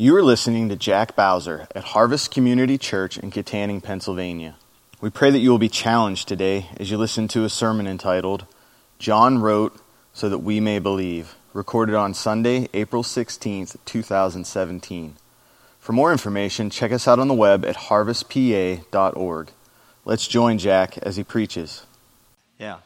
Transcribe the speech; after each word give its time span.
You 0.00 0.16
are 0.16 0.22
listening 0.22 0.70
to 0.70 0.76
Jack 0.76 1.14
Bowser 1.14 1.68
at 1.74 1.84
Harvest 1.84 2.30
Community 2.30 2.78
Church 2.78 3.18
in 3.18 3.30
Kittanning, 3.30 3.82
Pennsylvania. 3.82 4.56
We 5.02 5.10
pray 5.10 5.30
that 5.30 5.40
you 5.40 5.50
will 5.50 5.58
be 5.58 5.68
challenged 5.68 6.26
today 6.26 6.70
as 6.78 6.90
you 6.90 6.96
listen 6.96 7.28
to 7.28 7.44
a 7.44 7.50
sermon 7.50 7.86
entitled, 7.86 8.46
John 8.98 9.40
Wrote 9.40 9.78
So 10.14 10.30
That 10.30 10.38
We 10.38 10.58
May 10.58 10.78
Believe, 10.78 11.34
recorded 11.52 11.94
on 11.94 12.14
Sunday, 12.14 12.70
April 12.72 13.02
16th, 13.02 13.76
2017. 13.84 15.16
For 15.80 15.92
more 15.92 16.12
information, 16.12 16.70
check 16.70 16.92
us 16.92 17.06
out 17.06 17.18
on 17.18 17.28
the 17.28 17.34
web 17.34 17.66
at 17.66 17.76
harvestpa.org. 17.76 19.50
Let's 20.06 20.26
join 20.26 20.56
Jack 20.56 20.96
as 20.96 21.16
he 21.16 21.24
preaches. 21.24 21.84
Yeah. 22.58 22.78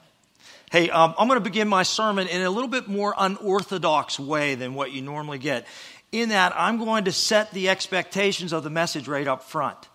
Hey, 0.74 0.90
um, 0.90 1.14
I'm 1.16 1.28
going 1.28 1.38
to 1.38 1.44
begin 1.44 1.68
my 1.68 1.84
sermon 1.84 2.26
in 2.26 2.42
a 2.42 2.50
little 2.50 2.68
bit 2.68 2.88
more 2.88 3.14
unorthodox 3.16 4.18
way 4.18 4.56
than 4.56 4.74
what 4.74 4.90
you 4.90 5.02
normally 5.02 5.38
get. 5.38 5.68
In 6.14 6.28
that, 6.28 6.52
I'm 6.54 6.78
going 6.78 7.06
to 7.06 7.12
set 7.12 7.50
the 7.50 7.68
expectations 7.68 8.52
of 8.52 8.62
the 8.62 8.70
message 8.70 9.08
right 9.08 9.26
up 9.26 9.42
front. 9.42 9.88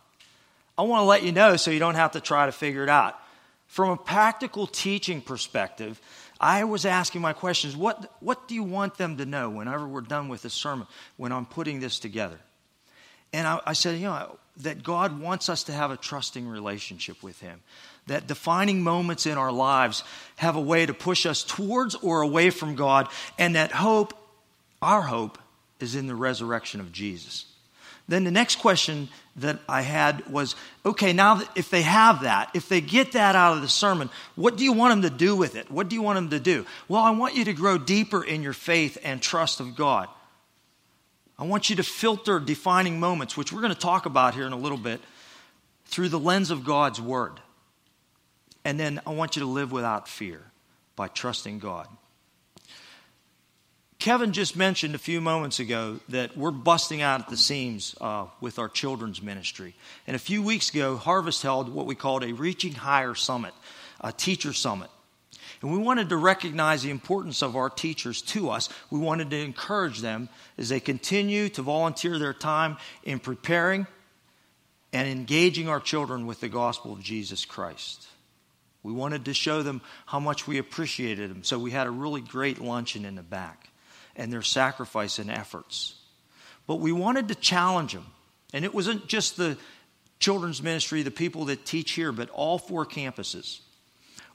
I 0.78 0.82
want 0.82 1.00
to 1.00 1.06
let 1.06 1.24
you 1.24 1.32
know 1.32 1.56
so 1.56 1.72
you 1.72 1.80
don't 1.80 1.96
have 1.96 2.12
to 2.12 2.20
try 2.20 2.46
to 2.46 2.52
figure 2.52 2.84
it 2.84 2.90
out. 2.90 3.18
From 3.68 3.92
a 3.92 3.96
practical 3.96 4.68
teaching 4.68 5.22
perspective, 5.22 6.02
I 6.38 6.66
was 6.66 6.86
asking 6.86 7.22
my 7.22 7.32
questions 7.32 7.74
what, 7.74 8.14
what 8.20 8.50
do 8.50 8.56
you 8.56 8.64
want 8.64 8.98
them 8.98 9.16
to 9.16 9.26
know 9.26 9.50
whenever 9.50 9.88
we're 9.88 10.02
done 10.02 10.28
with 10.28 10.42
the 10.42 10.50
sermon, 10.50 10.88
when 11.16 11.32
I'm 11.32 11.46
putting 11.46 11.80
this 11.80 12.00
together? 12.00 12.40
And 13.32 13.48
I, 13.48 13.62
I 13.68 13.72
said, 13.72 13.96
you 13.96 14.08
know, 14.08 14.38
that 14.58 14.84
God 14.84 15.22
wants 15.22 15.48
us 15.48 15.64
to 15.64 15.72
have 15.72 15.90
a 15.90 15.96
trusting 15.96 16.46
relationship 16.46 17.24
with 17.24 17.40
Him. 17.40 17.62
That 18.08 18.28
defining 18.28 18.82
moments 18.82 19.26
in 19.26 19.38
our 19.38 19.54
lives 19.54 20.04
have 20.36 20.58
a 20.58 20.62
way 20.62 20.86
to 20.86 20.94
push 20.94 21.26
us 21.26 21.44
towards 21.44 21.96
or 21.96 22.24
away 22.24 22.50
from 22.50 22.76
God, 22.76 23.08
and 23.38 23.56
that 23.56 23.72
hope, 23.72 24.14
our 24.82 25.02
hope, 25.02 25.38
is 25.80 25.96
in 25.96 26.08
the 26.08 26.16
resurrection 26.16 26.80
of 26.80 26.92
Jesus. 26.92 27.46
Then 28.08 28.24
the 28.24 28.32
next 28.32 28.56
question 28.56 29.08
that 29.36 29.60
I 29.70 29.82
had 29.82 30.28
was 30.32 30.56
okay, 30.84 31.14
now 31.14 31.42
if 31.56 31.70
they 31.70 31.84
have 31.84 32.24
that, 32.24 32.50
if 32.56 32.68
they 32.68 32.82
get 32.82 33.12
that 33.12 33.36
out 33.36 33.56
of 33.56 33.62
the 33.62 33.70
sermon, 33.70 34.10
what 34.36 34.58
do 34.58 34.64
you 34.64 34.74
want 34.74 34.92
them 34.92 35.12
to 35.12 35.16
do 35.16 35.36
with 35.36 35.56
it? 35.56 35.70
What 35.70 35.90
do 35.90 35.96
you 35.96 36.02
want 36.02 36.18
them 36.18 36.30
to 36.32 36.40
do? 36.40 36.66
Well, 36.88 37.04
I 37.04 37.12
want 37.12 37.36
you 37.36 37.46
to 37.46 37.54
grow 37.54 37.78
deeper 37.78 38.24
in 38.24 38.42
your 38.42 38.54
faith 38.54 38.98
and 39.04 39.22
trust 39.22 39.60
of 39.60 39.76
God. 39.76 40.08
I 41.38 41.46
want 41.46 41.70
you 41.70 41.76
to 41.78 41.84
filter 41.84 42.40
defining 42.40 43.00
moments, 43.00 43.38
which 43.38 43.54
we're 43.54 43.62
going 43.62 43.74
to 43.74 43.80
talk 43.80 44.08
about 44.08 44.34
here 44.34 44.48
in 44.48 44.54
a 44.54 44.58
little 44.58 44.78
bit, 44.78 45.00
through 45.86 46.10
the 46.10 46.20
lens 46.20 46.52
of 46.52 46.66
God's 46.66 47.00
Word. 47.00 47.40
And 48.66 48.80
then 48.80 49.00
I 49.06 49.12
want 49.12 49.36
you 49.36 49.42
to 49.44 49.48
live 49.48 49.72
without 49.72 50.08
fear 50.08 50.42
by 50.96 51.08
trusting 51.08 51.60
God. 51.60 51.88
Kevin 54.00 54.32
just 54.32 54.56
mentioned 54.56 54.96
a 54.96 55.00
few 55.00 55.20
moments 55.20 55.60
ago 55.60 56.00
that 56.08 56.38
we're 56.38 56.52
busting 56.52 57.02
out 57.02 57.20
at 57.20 57.28
the 57.28 57.36
seams 57.36 57.96
uh, 58.00 58.28
with 58.40 58.58
our 58.58 58.70
children's 58.70 59.22
ministry. 59.22 59.76
And 60.08 60.16
a 60.16 60.20
few 60.20 60.42
weeks 60.42 60.70
ago, 60.70 60.96
Harvest 60.96 61.44
held 61.44 61.68
what 61.68 61.86
we 61.86 61.96
called 61.96 62.24
a 62.24 62.32
Reaching 62.32 62.72
Higher 62.72 63.14
Summit, 63.14 63.54
a 64.00 64.14
teacher 64.14 64.54
summit. 64.54 64.90
And 65.62 65.74
we 65.74 65.78
wanted 65.78 66.08
to 66.10 66.16
recognize 66.16 66.82
the 66.82 66.92
importance 66.92 67.44
of 67.44 67.58
our 67.58 67.70
teachers 67.70 68.22
to 68.22 68.50
us. 68.50 68.70
We 68.90 69.00
wanted 69.00 69.32
to 69.32 69.38
encourage 69.38 70.00
them 70.00 70.30
as 70.58 70.70
they 70.70 70.80
continue 70.80 71.50
to 71.50 71.62
volunteer 71.62 72.18
their 72.18 72.34
time 72.34 72.78
in 73.04 73.20
preparing 73.20 73.86
and 74.94 75.10
engaging 75.10 75.68
our 75.68 75.82
children 75.82 76.26
with 76.26 76.40
the 76.40 76.48
gospel 76.48 76.94
of 76.94 77.04
Jesus 77.04 77.44
Christ. 77.44 78.08
We 78.82 78.94
wanted 78.94 79.26
to 79.26 79.34
show 79.34 79.62
them 79.62 79.82
how 80.06 80.22
much 80.22 80.48
we 80.48 80.58
appreciated 80.58 81.30
them. 81.30 81.44
So 81.44 81.60
we 81.60 81.72
had 81.72 81.86
a 81.86 81.92
really 81.92 82.22
great 82.22 82.62
luncheon 82.62 83.04
in 83.04 83.16
the 83.16 83.24
back 83.24 83.70
and 84.16 84.32
their 84.32 84.42
sacrifice 84.42 85.20
and 85.20 85.30
efforts. 85.30 85.96
But 86.68 86.76
we 86.76 86.92
wanted 86.92 87.28
to 87.30 87.36
challenge 87.36 87.94
them. 87.94 88.06
And 88.54 88.66
it 88.66 88.74
wasn't 88.74 89.08
just 89.08 89.38
the 89.38 89.58
children's 90.20 90.62
ministry, 90.62 91.02
the 91.04 91.12
people 91.12 91.46
that 91.46 91.66
teach 91.66 91.92
here, 91.92 92.12
but 92.12 92.30
all 92.30 92.58
four 92.58 92.86
campuses 92.86 93.60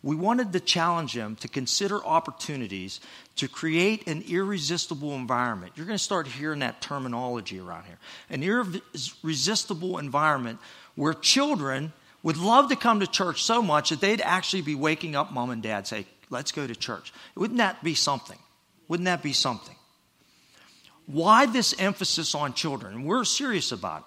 we 0.04 0.14
wanted 0.14 0.52
to 0.52 0.60
challenge 0.60 1.14
them 1.14 1.34
to 1.36 1.48
consider 1.48 2.04
opportunities 2.04 3.00
to 3.36 3.48
create 3.48 4.06
an 4.06 4.22
irresistible 4.28 5.14
environment. 5.14 5.72
You're 5.76 5.86
going 5.86 5.96
to 5.96 6.04
start 6.04 6.26
hearing 6.26 6.58
that 6.58 6.82
terminology 6.82 7.58
around 7.58 7.86
here. 7.86 7.98
An 8.28 8.42
irresistible 8.42 9.96
environment 9.96 10.58
where 10.94 11.14
children 11.14 11.94
would 12.22 12.36
love 12.36 12.68
to 12.68 12.76
come 12.76 13.00
to 13.00 13.06
church 13.06 13.42
so 13.42 13.62
much 13.62 13.88
that 13.88 14.02
they'd 14.02 14.20
actually 14.20 14.60
be 14.60 14.74
waking 14.74 15.16
up 15.16 15.32
mom 15.32 15.48
and 15.48 15.62
dad 15.62 15.86
say, 15.86 16.06
"Let's 16.28 16.52
go 16.52 16.66
to 16.66 16.76
church." 16.76 17.10
Wouldn't 17.34 17.58
that 17.58 17.82
be 17.82 17.94
something? 17.94 18.38
Wouldn't 18.88 19.06
that 19.06 19.22
be 19.22 19.32
something? 19.32 19.76
Why 21.06 21.46
this 21.46 21.74
emphasis 21.78 22.34
on 22.34 22.54
children? 22.54 23.04
We're 23.04 23.24
serious 23.24 23.72
about 23.72 24.00
it. 24.00 24.04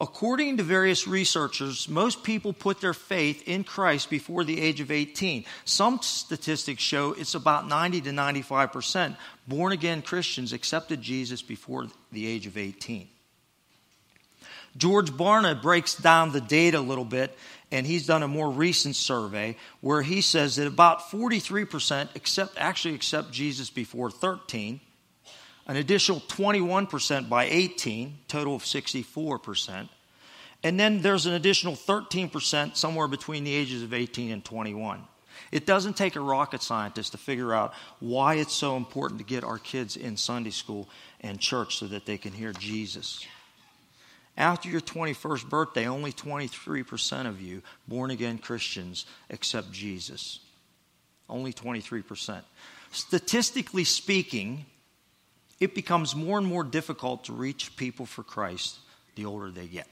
According 0.00 0.56
to 0.56 0.64
various 0.64 1.06
researchers, 1.06 1.88
most 1.88 2.24
people 2.24 2.52
put 2.52 2.80
their 2.80 2.94
faith 2.94 3.46
in 3.46 3.62
Christ 3.62 4.10
before 4.10 4.42
the 4.42 4.60
age 4.60 4.80
of 4.80 4.90
18. 4.90 5.44
Some 5.64 6.00
statistics 6.02 6.82
show 6.82 7.12
it's 7.12 7.36
about 7.36 7.68
90 7.68 8.00
to 8.02 8.12
95 8.12 8.72
percent 8.72 9.16
born 9.46 9.72
again 9.72 10.02
Christians 10.02 10.52
accepted 10.52 11.00
Jesus 11.00 11.42
before 11.42 11.86
the 12.10 12.26
age 12.26 12.46
of 12.46 12.58
18. 12.58 13.08
George 14.76 15.10
Barna 15.12 15.60
breaks 15.60 15.94
down 15.94 16.32
the 16.32 16.40
data 16.40 16.78
a 16.78 16.80
little 16.80 17.04
bit, 17.04 17.36
and 17.70 17.86
he's 17.86 18.06
done 18.06 18.22
a 18.22 18.28
more 18.28 18.50
recent 18.50 18.96
survey 18.96 19.56
where 19.80 20.02
he 20.02 20.20
says 20.20 20.56
that 20.56 20.66
about 20.66 21.10
43% 21.10 22.14
accept, 22.16 22.54
actually 22.56 22.94
accept 22.94 23.30
Jesus 23.30 23.70
before 23.70 24.10
13 24.10 24.80
an 25.66 25.76
additional 25.76 26.20
21% 26.20 27.28
by 27.28 27.44
18, 27.44 28.18
total 28.28 28.54
of 28.54 28.62
64%. 28.62 29.88
And 30.62 30.80
then 30.80 31.02
there's 31.02 31.26
an 31.26 31.34
additional 31.34 31.74
13% 31.74 32.76
somewhere 32.76 33.08
between 33.08 33.44
the 33.44 33.54
ages 33.54 33.82
of 33.82 33.94
18 33.94 34.30
and 34.30 34.44
21. 34.44 35.04
It 35.52 35.66
doesn't 35.66 35.96
take 35.96 36.16
a 36.16 36.20
rocket 36.20 36.62
scientist 36.62 37.12
to 37.12 37.18
figure 37.18 37.52
out 37.52 37.74
why 38.00 38.34
it's 38.34 38.52
so 38.52 38.76
important 38.76 39.18
to 39.20 39.24
get 39.24 39.44
our 39.44 39.58
kids 39.58 39.96
in 39.96 40.16
Sunday 40.16 40.50
school 40.50 40.88
and 41.20 41.38
church 41.38 41.78
so 41.78 41.86
that 41.86 42.06
they 42.06 42.18
can 42.18 42.32
hear 42.32 42.52
Jesus. 42.52 43.24
After 44.36 44.68
your 44.68 44.80
21st 44.80 45.48
birthday, 45.48 45.86
only 45.86 46.12
23% 46.12 47.26
of 47.26 47.40
you, 47.40 47.62
born 47.86 48.10
again 48.10 48.38
Christians, 48.38 49.06
accept 49.30 49.70
Jesus. 49.70 50.40
Only 51.28 51.52
23%. 51.52 52.42
Statistically 52.90 53.84
speaking, 53.84 54.66
it 55.60 55.74
becomes 55.74 56.14
more 56.14 56.38
and 56.38 56.46
more 56.46 56.64
difficult 56.64 57.24
to 57.24 57.32
reach 57.32 57.76
people 57.76 58.06
for 58.06 58.22
Christ 58.22 58.78
the 59.14 59.24
older 59.24 59.50
they 59.50 59.66
get. 59.66 59.86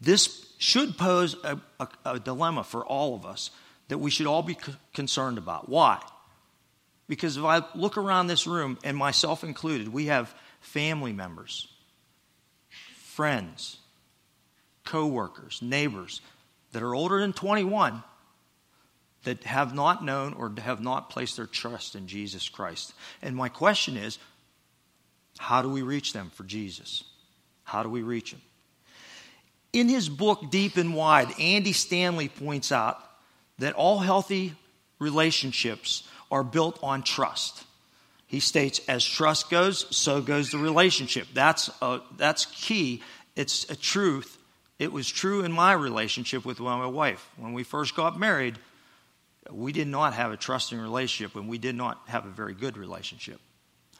This 0.00 0.46
should 0.58 0.96
pose 0.96 1.36
a, 1.44 1.58
a, 1.80 1.88
a 2.04 2.20
dilemma 2.20 2.64
for 2.64 2.84
all 2.84 3.14
of 3.14 3.24
us 3.24 3.50
that 3.88 3.98
we 3.98 4.10
should 4.10 4.26
all 4.26 4.42
be 4.42 4.54
c- 4.54 4.74
concerned 4.92 5.38
about. 5.38 5.68
Why? 5.68 6.00
Because 7.08 7.36
if 7.36 7.44
I 7.44 7.62
look 7.74 7.96
around 7.96 8.26
this 8.26 8.46
room, 8.46 8.78
and 8.84 8.96
myself 8.96 9.42
included, 9.42 9.88
we 9.88 10.06
have 10.06 10.34
family 10.60 11.12
members, 11.12 11.68
friends, 13.18 13.78
co-workers, 14.84 15.58
neighbors 15.60 16.20
that 16.70 16.84
are 16.84 16.94
older 16.94 17.18
than 17.18 17.32
21 17.32 18.04
that 19.24 19.42
have 19.42 19.74
not 19.74 20.04
known 20.04 20.34
or 20.34 20.52
have 20.58 20.80
not 20.80 21.10
placed 21.10 21.36
their 21.36 21.44
trust 21.44 21.96
in 21.96 22.06
Jesus 22.06 22.48
Christ. 22.48 22.94
And 23.20 23.34
my 23.34 23.48
question 23.48 23.96
is 23.96 24.20
how 25.36 25.62
do 25.62 25.68
we 25.68 25.82
reach 25.82 26.12
them 26.12 26.30
for 26.32 26.44
Jesus? 26.44 27.02
How 27.64 27.82
do 27.82 27.88
we 27.88 28.02
reach 28.02 28.30
them? 28.30 28.40
In 29.72 29.88
his 29.88 30.08
book, 30.08 30.52
Deep 30.52 30.76
and 30.76 30.94
Wide, 30.94 31.40
Andy 31.40 31.72
Stanley 31.72 32.28
points 32.28 32.70
out 32.70 33.02
that 33.58 33.74
all 33.74 33.98
healthy 33.98 34.54
relationships 35.00 36.06
are 36.30 36.44
built 36.44 36.78
on 36.84 37.02
trust. 37.02 37.64
He 38.28 38.40
states, 38.40 38.80
as 38.88 39.04
trust 39.04 39.48
goes, 39.48 39.86
so 39.96 40.20
goes 40.20 40.50
the 40.50 40.58
relationship. 40.58 41.26
That's, 41.32 41.70
a, 41.80 42.00
that's 42.18 42.44
key. 42.46 43.02
It's 43.34 43.68
a 43.70 43.76
truth. 43.76 44.36
It 44.78 44.92
was 44.92 45.08
true 45.08 45.44
in 45.44 45.50
my 45.50 45.72
relationship 45.72 46.44
with 46.44 46.60
my 46.60 46.86
wife. 46.86 47.26
When 47.38 47.54
we 47.54 47.64
first 47.64 47.96
got 47.96 48.20
married, 48.20 48.58
we 49.50 49.72
did 49.72 49.88
not 49.88 50.12
have 50.12 50.30
a 50.30 50.36
trusting 50.36 50.78
relationship 50.78 51.36
and 51.36 51.48
we 51.48 51.56
did 51.56 51.74
not 51.74 52.02
have 52.06 52.26
a 52.26 52.30
very 52.30 52.52
good 52.52 52.76
relationship. 52.76 53.40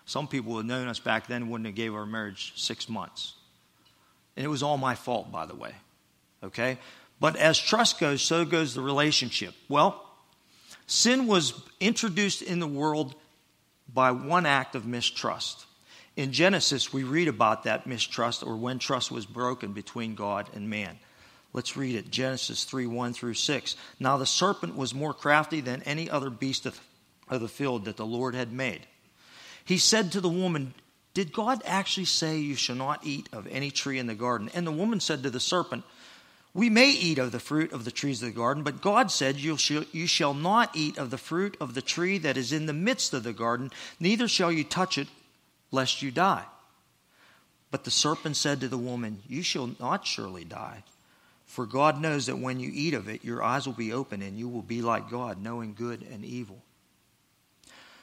Some 0.04 0.28
people 0.28 0.52
who 0.52 0.58
had 0.58 0.66
known 0.66 0.88
us 0.88 0.98
back 0.98 1.26
then 1.26 1.48
wouldn't 1.48 1.66
have 1.66 1.74
gave 1.74 1.94
our 1.94 2.06
marriage 2.06 2.52
six 2.56 2.88
months. 2.88 3.32
And 4.36 4.44
it 4.44 4.48
was 4.48 4.62
all 4.62 4.76
my 4.76 4.94
fault, 4.94 5.32
by 5.32 5.46
the 5.46 5.56
way. 5.56 5.72
Okay? 6.44 6.78
But 7.18 7.36
as 7.36 7.58
trust 7.58 7.98
goes, 7.98 8.20
so 8.20 8.44
goes 8.44 8.74
the 8.74 8.82
relationship. 8.82 9.54
Well, 9.70 10.04
sin 10.86 11.26
was 11.26 11.54
introduced 11.80 12.42
in 12.42 12.60
the 12.60 12.66
world 12.66 13.14
by 13.92 14.10
one 14.12 14.46
act 14.46 14.74
of 14.74 14.86
mistrust. 14.86 15.66
In 16.16 16.32
Genesis, 16.32 16.92
we 16.92 17.04
read 17.04 17.28
about 17.28 17.62
that 17.62 17.86
mistrust 17.86 18.42
or 18.42 18.56
when 18.56 18.78
trust 18.78 19.10
was 19.12 19.24
broken 19.24 19.72
between 19.72 20.14
God 20.14 20.48
and 20.54 20.68
man. 20.68 20.98
Let's 21.52 21.76
read 21.76 21.94
it 21.94 22.10
Genesis 22.10 22.64
3 22.64 22.86
1 22.86 23.12
through 23.14 23.34
6. 23.34 23.76
Now 23.98 24.16
the 24.16 24.26
serpent 24.26 24.76
was 24.76 24.94
more 24.94 25.14
crafty 25.14 25.60
than 25.60 25.82
any 25.84 26.10
other 26.10 26.28
beast 26.28 26.66
of, 26.66 26.78
of 27.28 27.40
the 27.40 27.48
field 27.48 27.84
that 27.86 27.96
the 27.96 28.06
Lord 28.06 28.34
had 28.34 28.52
made. 28.52 28.86
He 29.64 29.78
said 29.78 30.12
to 30.12 30.20
the 30.20 30.28
woman, 30.28 30.74
Did 31.14 31.32
God 31.32 31.62
actually 31.64 32.06
say 32.06 32.38
you 32.38 32.54
shall 32.54 32.76
not 32.76 33.06
eat 33.06 33.28
of 33.32 33.46
any 33.46 33.70
tree 33.70 33.98
in 33.98 34.06
the 34.06 34.14
garden? 34.14 34.50
And 34.54 34.66
the 34.66 34.72
woman 34.72 35.00
said 35.00 35.22
to 35.22 35.30
the 35.30 35.40
serpent, 35.40 35.84
We 36.58 36.70
may 36.70 36.90
eat 36.90 37.18
of 37.18 37.30
the 37.30 37.38
fruit 37.38 37.72
of 37.72 37.84
the 37.84 37.92
trees 37.92 38.20
of 38.20 38.30
the 38.30 38.34
garden, 38.34 38.64
but 38.64 38.80
God 38.80 39.12
said, 39.12 39.36
You 39.36 39.56
shall, 39.56 39.84
you 39.92 40.08
shall 40.08 40.34
not 40.34 40.74
eat 40.74 40.98
of 40.98 41.10
the 41.10 41.16
fruit 41.16 41.56
of 41.60 41.74
the 41.74 41.80
tree 41.80 42.18
that 42.18 42.36
is 42.36 42.52
in 42.52 42.66
the 42.66 42.72
midst 42.72 43.14
of 43.14 43.22
the 43.22 43.32
garden, 43.32 43.70
neither 44.00 44.26
shall 44.26 44.50
you 44.50 44.64
touch 44.64 44.98
it, 44.98 45.06
lest 45.70 46.02
you 46.02 46.10
die. 46.10 46.44
But 47.70 47.84
the 47.84 47.92
serpent 47.92 48.36
said 48.36 48.58
to 48.58 48.66
the 48.66 48.76
woman, 48.76 49.22
You 49.28 49.44
shall 49.44 49.70
not 49.78 50.04
surely 50.04 50.42
die. 50.42 50.82
For 51.46 51.64
God 51.64 52.00
knows 52.00 52.26
that 52.26 52.40
when 52.40 52.58
you 52.58 52.72
eat 52.74 52.94
of 52.94 53.08
it, 53.08 53.24
your 53.24 53.40
eyes 53.40 53.64
will 53.64 53.74
be 53.74 53.92
open, 53.92 54.20
and 54.20 54.36
you 54.36 54.48
will 54.48 54.62
be 54.62 54.82
like 54.82 55.08
God, 55.08 55.40
knowing 55.40 55.74
good 55.74 56.04
and 56.12 56.24
evil. 56.24 56.60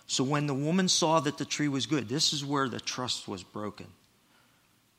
So 0.07 0.23
when 0.23 0.47
the 0.47 0.53
woman 0.53 0.87
saw 0.87 1.19
that 1.19 1.37
the 1.37 1.43
tree 1.43 1.67
was 1.67 1.87
good, 1.87 2.07
this 2.07 2.31
is 2.31 2.45
where 2.45 2.69
the 2.69 2.79
trust 2.79 3.27
was 3.27 3.43
broken. 3.43 3.87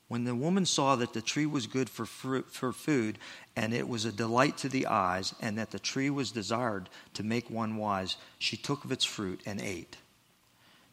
When 0.07 0.23
the 0.23 0.35
woman 0.35 0.65
saw 0.65 0.95
that 0.95 1.13
the 1.13 1.21
tree 1.21 1.45
was 1.45 1.67
good 1.67 1.89
for, 1.89 2.05
fruit, 2.05 2.49
for 2.49 2.71
food, 2.71 3.17
and 3.55 3.73
it 3.73 3.89
was 3.89 4.05
a 4.05 4.11
delight 4.11 4.57
to 4.59 4.69
the 4.69 4.87
eyes, 4.87 5.35
and 5.41 5.57
that 5.57 5.71
the 5.71 5.79
tree 5.79 6.09
was 6.09 6.31
desired 6.31 6.89
to 7.15 7.23
make 7.23 7.49
one 7.49 7.75
wise, 7.75 8.15
she 8.39 8.55
took 8.55 8.85
of 8.85 8.91
its 8.91 9.03
fruit 9.03 9.41
and 9.45 9.59
ate. 9.59 9.97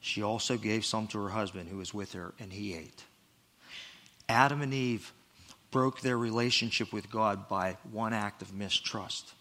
She 0.00 0.22
also 0.22 0.56
gave 0.56 0.84
some 0.84 1.06
to 1.08 1.22
her 1.22 1.28
husband 1.28 1.68
who 1.68 1.76
was 1.76 1.94
with 1.94 2.12
her, 2.14 2.34
and 2.40 2.52
he 2.52 2.74
ate. 2.74 3.04
Adam 4.28 4.62
and 4.62 4.74
Eve 4.74 5.12
broke 5.70 6.00
their 6.00 6.18
relationship 6.18 6.92
with 6.92 7.10
God 7.10 7.48
by 7.48 7.76
one 7.90 8.12
act 8.12 8.42
of 8.42 8.52
mistrust. 8.52 9.32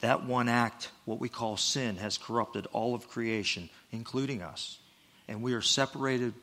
That 0.00 0.24
one 0.24 0.48
act, 0.48 0.90
what 1.04 1.18
we 1.18 1.28
call 1.28 1.56
sin, 1.56 1.96
has 1.96 2.16
corrupted 2.16 2.68
all 2.72 2.94
of 2.94 3.08
creation, 3.08 3.70
including 3.90 4.40
us. 4.40 4.78
And 5.26 5.42
we 5.42 5.54
are 5.54 5.62
separated 5.62 6.34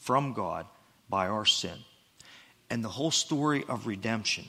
from 0.00 0.32
God 0.32 0.66
by 1.08 1.28
our 1.28 1.44
sin. 1.44 1.78
And 2.70 2.82
the 2.82 2.88
whole 2.88 3.10
story 3.10 3.64
of 3.68 3.86
redemption, 3.86 4.44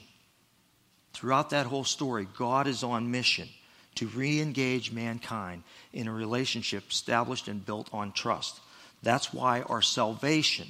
throughout 1.12 1.50
that 1.50 1.66
whole 1.66 1.84
story, 1.84 2.26
God 2.36 2.66
is 2.66 2.82
on 2.82 3.10
mission 3.10 3.48
to 3.96 4.06
re 4.08 4.40
engage 4.40 4.92
mankind 4.92 5.62
in 5.92 6.08
a 6.08 6.12
relationship 6.12 6.90
established 6.90 7.48
and 7.48 7.64
built 7.64 7.88
on 7.92 8.12
trust. 8.12 8.60
That's 9.02 9.32
why 9.32 9.62
our 9.62 9.82
salvation 9.82 10.68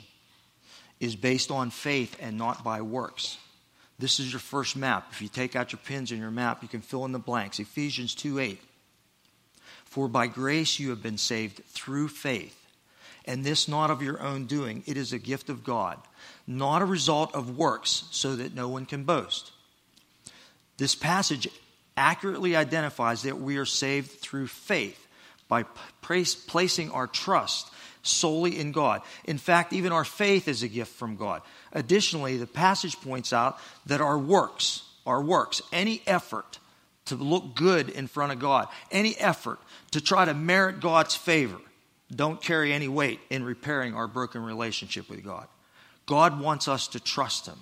is 1.00 1.16
based 1.16 1.50
on 1.50 1.70
faith 1.70 2.16
and 2.20 2.36
not 2.36 2.64
by 2.64 2.82
works. 2.82 3.38
This 3.98 4.20
is 4.20 4.32
your 4.32 4.40
first 4.40 4.76
map. 4.76 5.08
If 5.10 5.22
you 5.22 5.28
take 5.28 5.56
out 5.56 5.72
your 5.72 5.80
pins 5.84 6.12
in 6.12 6.18
your 6.18 6.30
map, 6.30 6.62
you 6.62 6.68
can 6.68 6.82
fill 6.82 7.04
in 7.04 7.12
the 7.12 7.18
blanks. 7.18 7.58
Ephesians 7.58 8.14
2 8.14 8.38
8. 8.38 8.60
For 9.84 10.08
by 10.08 10.26
grace 10.26 10.78
you 10.78 10.90
have 10.90 11.02
been 11.02 11.18
saved 11.18 11.64
through 11.66 12.08
faith, 12.08 12.57
and 13.28 13.44
this 13.44 13.68
not 13.68 13.90
of 13.90 14.02
your 14.02 14.20
own 14.20 14.46
doing. 14.46 14.82
It 14.86 14.96
is 14.96 15.12
a 15.12 15.18
gift 15.18 15.50
of 15.50 15.62
God, 15.62 15.98
not 16.46 16.82
a 16.82 16.86
result 16.86 17.34
of 17.34 17.56
works, 17.56 18.04
so 18.10 18.34
that 18.34 18.54
no 18.54 18.68
one 18.68 18.86
can 18.86 19.04
boast. 19.04 19.52
This 20.78 20.94
passage 20.94 21.46
accurately 21.96 22.56
identifies 22.56 23.22
that 23.22 23.38
we 23.38 23.58
are 23.58 23.66
saved 23.66 24.10
through 24.10 24.46
faith 24.46 25.06
by 25.46 25.64
placing 26.02 26.90
our 26.90 27.06
trust 27.06 27.70
solely 28.02 28.58
in 28.58 28.72
God. 28.72 29.02
In 29.24 29.38
fact, 29.38 29.72
even 29.72 29.92
our 29.92 30.04
faith 30.04 30.48
is 30.48 30.62
a 30.62 30.68
gift 30.68 30.92
from 30.92 31.16
God. 31.16 31.42
Additionally, 31.72 32.38
the 32.38 32.46
passage 32.46 32.98
points 33.00 33.32
out 33.32 33.58
that 33.86 34.00
our 34.00 34.18
works, 34.18 34.82
our 35.06 35.22
works, 35.22 35.60
any 35.72 36.02
effort 36.06 36.58
to 37.06 37.16
look 37.16 37.54
good 37.54 37.90
in 37.90 38.06
front 38.06 38.32
of 38.32 38.38
God, 38.38 38.68
any 38.90 39.16
effort 39.16 39.58
to 39.90 40.00
try 40.00 40.24
to 40.24 40.34
merit 40.34 40.80
God's 40.80 41.14
favor, 41.14 41.58
don't 42.14 42.40
carry 42.40 42.72
any 42.72 42.88
weight 42.88 43.20
in 43.30 43.44
repairing 43.44 43.94
our 43.94 44.08
broken 44.08 44.42
relationship 44.42 45.08
with 45.10 45.24
God. 45.24 45.46
God 46.06 46.40
wants 46.40 46.68
us 46.68 46.88
to 46.88 47.00
trust 47.00 47.46
Him. 47.46 47.58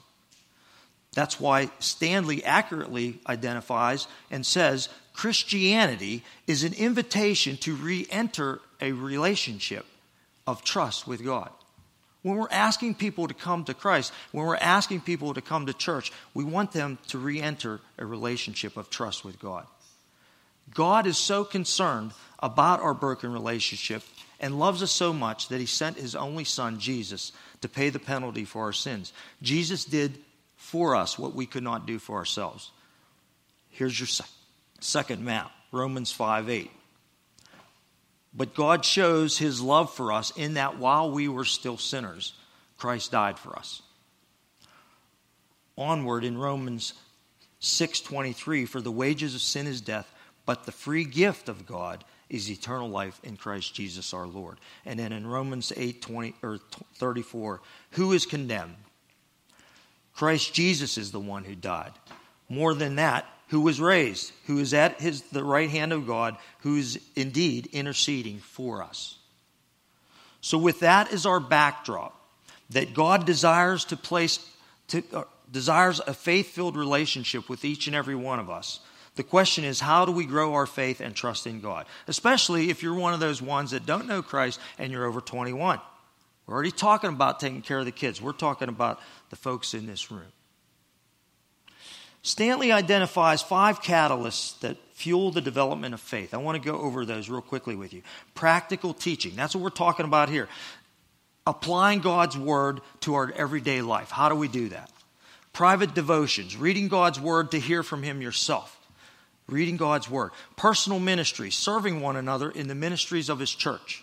That's 1.14 1.40
why 1.40 1.70
Stanley 1.78 2.44
accurately 2.44 3.18
identifies 3.26 4.06
and 4.30 4.44
says 4.44 4.88
Christianity 5.14 6.22
is 6.46 6.62
an 6.62 6.74
invitation 6.74 7.56
to 7.58 7.74
re 7.74 8.06
enter 8.10 8.60
a 8.80 8.92
relationship 8.92 9.86
of 10.46 10.62
trust 10.62 11.08
with 11.08 11.24
God. 11.24 11.50
When 12.22 12.36
we're 12.36 12.48
asking 12.50 12.96
people 12.96 13.28
to 13.28 13.34
come 13.34 13.64
to 13.64 13.74
Christ, 13.74 14.12
when 14.32 14.44
we're 14.44 14.56
asking 14.56 15.00
people 15.00 15.32
to 15.34 15.40
come 15.40 15.66
to 15.66 15.72
church, 15.72 16.12
we 16.34 16.44
want 16.44 16.72
them 16.72 16.98
to 17.08 17.18
re 17.18 17.40
enter 17.40 17.80
a 17.98 18.04
relationship 18.04 18.76
of 18.76 18.90
trust 18.90 19.24
with 19.24 19.40
God. 19.40 19.66
God 20.74 21.06
is 21.06 21.16
so 21.16 21.44
concerned 21.44 22.12
about 22.40 22.80
our 22.80 22.94
broken 22.94 23.32
relationship 23.32 24.02
and 24.40 24.58
loves 24.58 24.82
us 24.82 24.90
so 24.92 25.12
much 25.12 25.48
that 25.48 25.60
he 25.60 25.66
sent 25.66 25.96
his 25.96 26.14
only 26.14 26.44
son, 26.44 26.78
Jesus, 26.78 27.32
to 27.60 27.68
pay 27.68 27.90
the 27.90 27.98
penalty 27.98 28.44
for 28.44 28.62
our 28.62 28.72
sins. 28.72 29.12
Jesus 29.42 29.84
did 29.84 30.18
for 30.56 30.94
us 30.94 31.18
what 31.18 31.34
we 31.34 31.46
could 31.46 31.62
not 31.62 31.86
do 31.86 31.98
for 31.98 32.16
ourselves. 32.16 32.70
Here's 33.70 33.98
your 33.98 34.08
second 34.80 35.24
map 35.24 35.50
Romans 35.72 36.12
5 36.12 36.48
8. 36.48 36.70
But 38.34 38.54
God 38.54 38.84
shows 38.84 39.38
his 39.38 39.62
love 39.62 39.92
for 39.94 40.12
us 40.12 40.30
in 40.36 40.54
that 40.54 40.78
while 40.78 41.10
we 41.10 41.26
were 41.26 41.44
still 41.44 41.78
sinners, 41.78 42.34
Christ 42.76 43.12
died 43.12 43.38
for 43.38 43.58
us. 43.58 43.80
Onward 45.78 46.24
in 46.24 46.36
Romans 46.36 46.92
6:23 47.60 48.66
for 48.66 48.80
the 48.80 48.92
wages 48.92 49.34
of 49.34 49.40
sin 49.40 49.66
is 49.66 49.80
death, 49.80 50.12
but 50.44 50.64
the 50.64 50.72
free 50.72 51.04
gift 51.04 51.48
of 51.48 51.66
God 51.66 52.04
is 52.28 52.50
eternal 52.50 52.88
life 52.88 53.20
in 53.22 53.36
Christ 53.36 53.74
Jesus 53.74 54.12
our 54.12 54.26
Lord. 54.26 54.58
And 54.84 54.98
then 54.98 55.12
in 55.12 55.26
Romans 55.26 55.72
8:20 55.76 56.34
or 56.42 56.58
34, 56.94 57.60
who 57.92 58.12
is 58.12 58.26
condemned? 58.26 58.76
Christ 60.14 60.54
Jesus 60.54 60.98
is 60.98 61.12
the 61.12 61.20
one 61.20 61.44
who 61.44 61.54
died. 61.54 61.92
More 62.48 62.74
than 62.74 62.96
that, 62.96 63.26
who 63.48 63.60
was 63.60 63.80
raised, 63.80 64.32
who 64.46 64.58
is 64.58 64.74
at 64.74 65.00
his, 65.00 65.22
the 65.22 65.44
right 65.44 65.70
hand 65.70 65.92
of 65.92 66.06
God, 66.06 66.36
who 66.60 66.76
is 66.76 67.00
indeed 67.14 67.68
interceding 67.72 68.38
for 68.38 68.82
us. 68.82 69.18
So, 70.40 70.58
with 70.58 70.80
that 70.80 71.12
as 71.12 71.26
our 71.26 71.40
backdrop, 71.40 72.14
that 72.70 72.94
God 72.94 73.26
desires 73.26 73.84
to 73.86 73.96
place, 73.96 74.38
to, 74.88 75.02
uh, 75.12 75.24
desires 75.50 76.00
a 76.06 76.14
faith 76.14 76.48
filled 76.48 76.76
relationship 76.76 77.48
with 77.48 77.64
each 77.64 77.86
and 77.86 77.94
every 77.94 78.16
one 78.16 78.38
of 78.38 78.50
us. 78.50 78.80
The 79.16 79.24
question 79.24 79.64
is, 79.64 79.80
how 79.80 80.04
do 80.04 80.12
we 80.12 80.26
grow 80.26 80.54
our 80.54 80.66
faith 80.66 81.00
and 81.00 81.14
trust 81.14 81.46
in 81.46 81.60
God? 81.60 81.86
Especially 82.06 82.70
if 82.70 82.82
you're 82.82 82.94
one 82.94 83.14
of 83.14 83.20
those 83.20 83.42
ones 83.42 83.70
that 83.72 83.86
don't 83.86 84.06
know 84.06 84.22
Christ 84.22 84.60
and 84.78 84.92
you're 84.92 85.06
over 85.06 85.20
21. 85.20 85.80
We're 86.46 86.54
already 86.54 86.70
talking 86.70 87.10
about 87.10 87.40
taking 87.40 87.62
care 87.62 87.78
of 87.78 87.86
the 87.86 87.92
kids. 87.92 88.20
We're 88.20 88.32
talking 88.32 88.68
about 88.68 89.00
the 89.30 89.36
folks 89.36 89.74
in 89.74 89.86
this 89.86 90.10
room. 90.10 90.32
Stanley 92.22 92.72
identifies 92.72 93.40
five 93.40 93.80
catalysts 93.80 94.58
that 94.60 94.76
fuel 94.92 95.30
the 95.30 95.40
development 95.40 95.94
of 95.94 96.00
faith. 96.00 96.34
I 96.34 96.38
want 96.38 96.60
to 96.60 96.70
go 96.70 96.78
over 96.78 97.04
those 97.04 97.30
real 97.30 97.40
quickly 97.40 97.76
with 97.76 97.92
you. 97.92 98.02
Practical 98.34 98.92
teaching, 98.92 99.34
that's 99.34 99.54
what 99.54 99.62
we're 99.62 99.70
talking 99.70 100.04
about 100.04 100.28
here. 100.28 100.48
Applying 101.46 102.00
God's 102.00 102.36
word 102.36 102.80
to 103.00 103.14
our 103.14 103.32
everyday 103.32 103.80
life. 103.80 104.10
How 104.10 104.28
do 104.28 104.34
we 104.34 104.48
do 104.48 104.68
that? 104.70 104.90
Private 105.52 105.94
devotions, 105.94 106.56
reading 106.56 106.88
God's 106.88 107.20
word 107.20 107.52
to 107.52 107.60
hear 107.60 107.82
from 107.82 108.02
Him 108.02 108.20
yourself. 108.20 108.75
Reading 109.48 109.76
God's 109.76 110.10
word. 110.10 110.32
Personal 110.56 110.98
ministry, 110.98 111.50
serving 111.50 112.00
one 112.00 112.16
another 112.16 112.50
in 112.50 112.68
the 112.68 112.74
ministries 112.74 113.28
of 113.28 113.38
His 113.38 113.50
church 113.50 114.02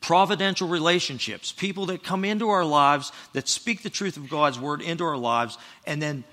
providential 0.00 0.68
relationships, 0.68 1.52
people 1.52 1.86
that 1.86 2.02
come 2.02 2.24
into 2.24 2.48
our 2.48 2.64
lives 2.64 3.12
that 3.32 3.48
speak 3.48 3.82
the 3.82 3.90
truth 3.90 4.16
of 4.16 4.30
God's 4.30 4.58
word 4.58 4.80
into 4.80 5.04
our 5.04 5.16
lives, 5.16 5.58
and 5.86 6.00
then 6.00 6.24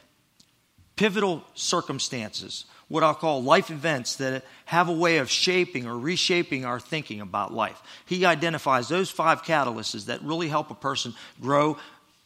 pivotal 0.96 1.44
circumstances, 1.56 2.66
what 2.88 3.04
I'll 3.04 3.16
call 3.16 3.44
life 3.44 3.72
events 3.72 4.18
that 4.18 4.44
have 4.66 4.88
a 4.88 4.94
way 4.94 5.18
of 5.18 5.30
shaping 5.30 5.88
or 5.88 5.98
reshaping 5.98 6.66
our 6.66 6.80
thinking 6.80 7.22
about 7.22 7.54
life. 7.54 7.82
He 8.06 8.26
identifies 8.26 8.88
those 8.88 9.10
five 9.10 9.44
catalysts 9.44 10.06
that 10.06 10.22
really 10.22 10.48
help 10.48 10.70
a 10.70 10.76
person 10.76 11.14
grow 11.42 11.78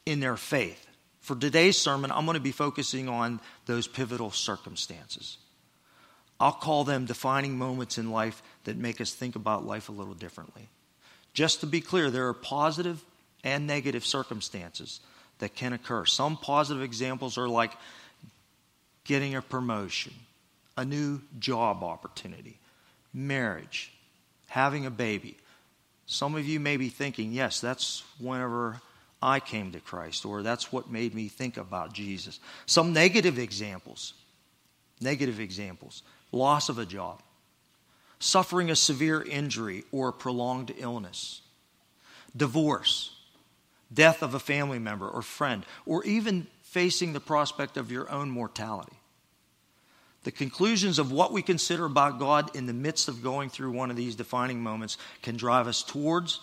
in 0.06 0.20
their 0.20 0.38
faith. 0.38 0.86
For 1.30 1.36
today's 1.36 1.78
sermon, 1.78 2.12
I'm 2.12 2.26
going 2.26 2.38
to 2.38 2.42
be 2.42 2.52
focusing 2.52 3.08
on 3.08 3.40
those 3.68 3.86
pivotal 3.88 4.32
circumstances. 4.32 5.38
I'll 6.40 6.52
call 6.52 6.86
them 6.86 7.06
defining 7.06 7.56
moments 7.56 8.00
in 8.00 8.10
life 8.10 8.42
that 8.64 8.78
make 8.78 9.00
us 9.00 9.14
think 9.14 9.36
about 9.36 9.64
life 9.64 9.90
a 9.90 9.92
little 9.92 10.16
differently. 10.16 10.70
Just 11.36 11.60
to 11.60 11.68
be 11.68 11.82
clear, 11.82 12.10
there 12.10 12.30
are 12.30 12.34
positive 12.34 13.06
and 13.44 13.68
negative 13.68 14.08
circumstances 14.08 15.02
that 15.38 15.54
can 15.54 15.72
occur. 15.72 16.04
Some 16.04 16.36
positive 16.36 16.82
examples 16.82 17.38
are 17.38 17.48
like 17.48 17.74
getting 19.04 19.36
a 19.36 19.44
promotion, 19.44 20.14
a 20.78 20.84
new 20.84 21.22
job 21.38 21.84
opportunity, 21.84 22.58
marriage, 23.14 23.94
having 24.48 24.88
a 24.88 24.90
baby. 24.90 25.38
Some 26.08 26.34
of 26.34 26.48
you 26.48 26.60
may 26.60 26.78
be 26.78 26.90
thinking, 26.90 27.34
yes, 27.34 27.62
that's 27.62 28.04
whenever 28.18 28.82
I 29.22 29.40
came 29.40 29.72
to 29.72 29.80
Christ, 29.80 30.26
or 30.26 30.42
that's 30.42 30.72
what 30.72 30.90
made 30.90 31.14
me 31.14 31.28
think 31.28 31.58
about 31.58 31.94
Jesus. 31.94 32.40
Some 32.66 32.94
negative 32.94 33.38
examples, 33.38 34.14
negative 35.02 35.40
examples, 35.40 36.04
loss 36.32 36.70
of 36.70 36.80
a 36.80 36.86
job, 36.86 37.22
suffering 38.20 38.70
a 38.70 38.76
severe 38.76 39.22
injury 39.22 39.84
or 39.92 40.12
prolonged 40.12 40.74
illness, 40.78 41.42
divorce, 42.36 43.16
death 43.94 44.22
of 44.22 44.34
a 44.34 44.40
family 44.40 44.80
member 44.80 45.08
or 45.08 45.22
friend, 45.22 45.66
or 45.86 46.04
even 46.06 46.48
facing 46.62 47.14
the 47.14 47.20
prospect 47.20 47.78
of 47.78 47.92
your 47.92 48.10
own 48.10 48.30
mortality. 48.30 48.96
The 50.24 50.32
conclusions 50.32 51.00
of 51.00 51.12
what 51.12 51.32
we 51.32 51.42
consider 51.42 51.86
about 51.86 52.20
God 52.20 52.56
in 52.56 52.66
the 52.66 52.74
midst 52.74 53.08
of 53.08 53.24
going 53.24 53.50
through 53.50 53.72
one 53.72 53.90
of 53.90 53.96
these 53.96 54.16
defining 54.16 54.62
moments 54.62 54.98
can 55.22 55.38
drive 55.38 55.66
us 55.68 55.82
towards 55.82 56.42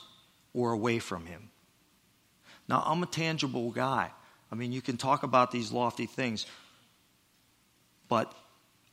or 0.54 0.72
away 0.72 0.98
from 0.98 1.26
Him. 1.26 1.50
Now, 2.68 2.82
I'm 2.84 3.02
a 3.02 3.06
tangible 3.06 3.70
guy. 3.70 4.10
I 4.50 4.54
mean, 4.54 4.72
you 4.72 4.82
can 4.82 4.96
talk 4.96 5.22
about 5.22 5.50
these 5.50 5.72
lofty 5.72 6.06
things, 6.06 6.46
but 8.08 8.32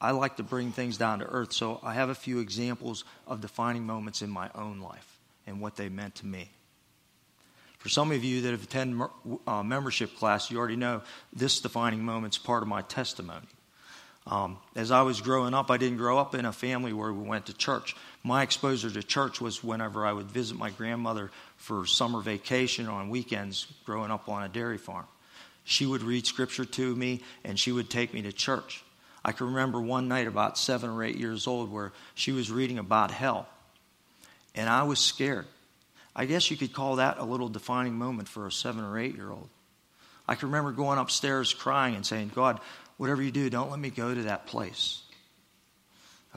I 0.02 0.12
like 0.12 0.38
to 0.38 0.44
bring 0.44 0.72
things 0.72 0.98
down 0.98 1.20
to 1.20 1.26
earth. 1.26 1.54
So 1.54 1.80
I 1.84 1.94
have 1.94 2.10
a 2.10 2.16
few 2.16 2.40
examples 2.40 3.04
of 3.28 3.42
defining 3.42 3.86
moments 3.86 4.22
in 4.22 4.30
my 4.30 4.50
own 4.54 4.80
life 4.80 5.20
and 5.48 5.62
what 5.62 5.76
they 5.76 5.90
meant 5.90 6.16
to 6.16 6.26
me. 6.26 6.50
For 7.80 7.90
some 7.90 8.12
of 8.12 8.24
you 8.24 8.42
that 8.42 8.52
have 8.52 8.64
attended 8.64 9.10
uh, 9.46 9.62
membership 9.62 10.16
class, 10.18 10.50
you 10.50 10.58
already 10.58 10.78
know 10.78 11.02
this 11.34 11.60
defining 11.60 12.04
moment 12.04 12.36
is 12.36 12.38
part 12.38 12.64
of 12.64 12.70
my 12.70 12.82
testimony. 12.82 13.46
Um, 14.26 14.58
as 14.76 14.90
I 14.92 15.02
was 15.02 15.20
growing 15.20 15.54
up, 15.54 15.70
I 15.70 15.78
didn't 15.78 15.98
grow 15.98 16.18
up 16.18 16.34
in 16.34 16.46
a 16.46 16.54
family 16.54 16.94
where 16.94 17.12
we 17.12 17.28
went 17.28 17.48
to 17.48 17.54
church. 17.54 17.96
My 18.24 18.42
exposure 18.42 18.90
to 18.90 19.04
church 19.04 19.42
was 19.42 19.64
whenever 19.64 20.06
I 20.06 20.14
would 20.14 20.28
visit 20.28 20.58
my 20.58 20.70
grandmother 20.70 21.30
for 21.58 21.86
summer 21.86 22.22
vacation 22.22 22.88
on 22.88 23.10
weekends 23.10 23.68
growing 23.86 24.12
up 24.12 24.30
on 24.30 24.44
a 24.44 24.50
dairy 24.50 24.78
farm. 24.78 25.06
She 25.66 25.86
would 25.86 26.04
read 26.04 26.26
scripture 26.26 26.66
to 26.66 26.96
me 26.96 27.22
and 27.44 27.60
she 27.60 27.72
would 27.72 27.90
take 27.90 28.14
me 28.14 28.22
to 28.22 28.32
church. 28.32 28.84
I 29.26 29.32
can 29.32 29.48
remember 29.48 29.82
one 29.82 30.08
night 30.08 30.28
about 30.28 30.58
seven 30.58 30.90
or 30.90 31.04
eight 31.04 31.16
years 31.18 31.48
old 31.48 31.72
where 31.72 31.92
she 32.16 32.32
was 32.32 32.52
reading 32.52 32.78
about 32.78 33.12
hell. 33.12 33.48
And 34.56 34.70
I 34.70 34.84
was 34.84 35.00
scared. 35.00 35.46
I 36.16 36.26
guess 36.26 36.52
you 36.52 36.58
could 36.58 36.74
call 36.74 36.98
that 36.98 37.18
a 37.18 37.24
little 37.24 37.50
defining 37.50 37.96
moment 37.96 38.28
for 38.28 38.46
a 38.46 38.52
seven 38.52 38.84
or 38.84 39.00
eight 39.00 39.16
year 39.16 39.32
old. 39.32 39.50
I 40.28 40.36
can 40.36 40.50
remember 40.50 40.72
going 40.72 41.00
upstairs 41.00 41.54
crying 41.54 41.96
and 41.96 42.06
saying, 42.06 42.32
God, 42.34 42.60
whatever 43.04 43.22
you 43.22 43.32
do, 43.32 43.50
don't 43.50 43.70
let 43.70 43.82
me 43.82 43.90
go 43.90 44.16
to 44.16 44.24
that 44.24 44.48
place. 44.48 45.02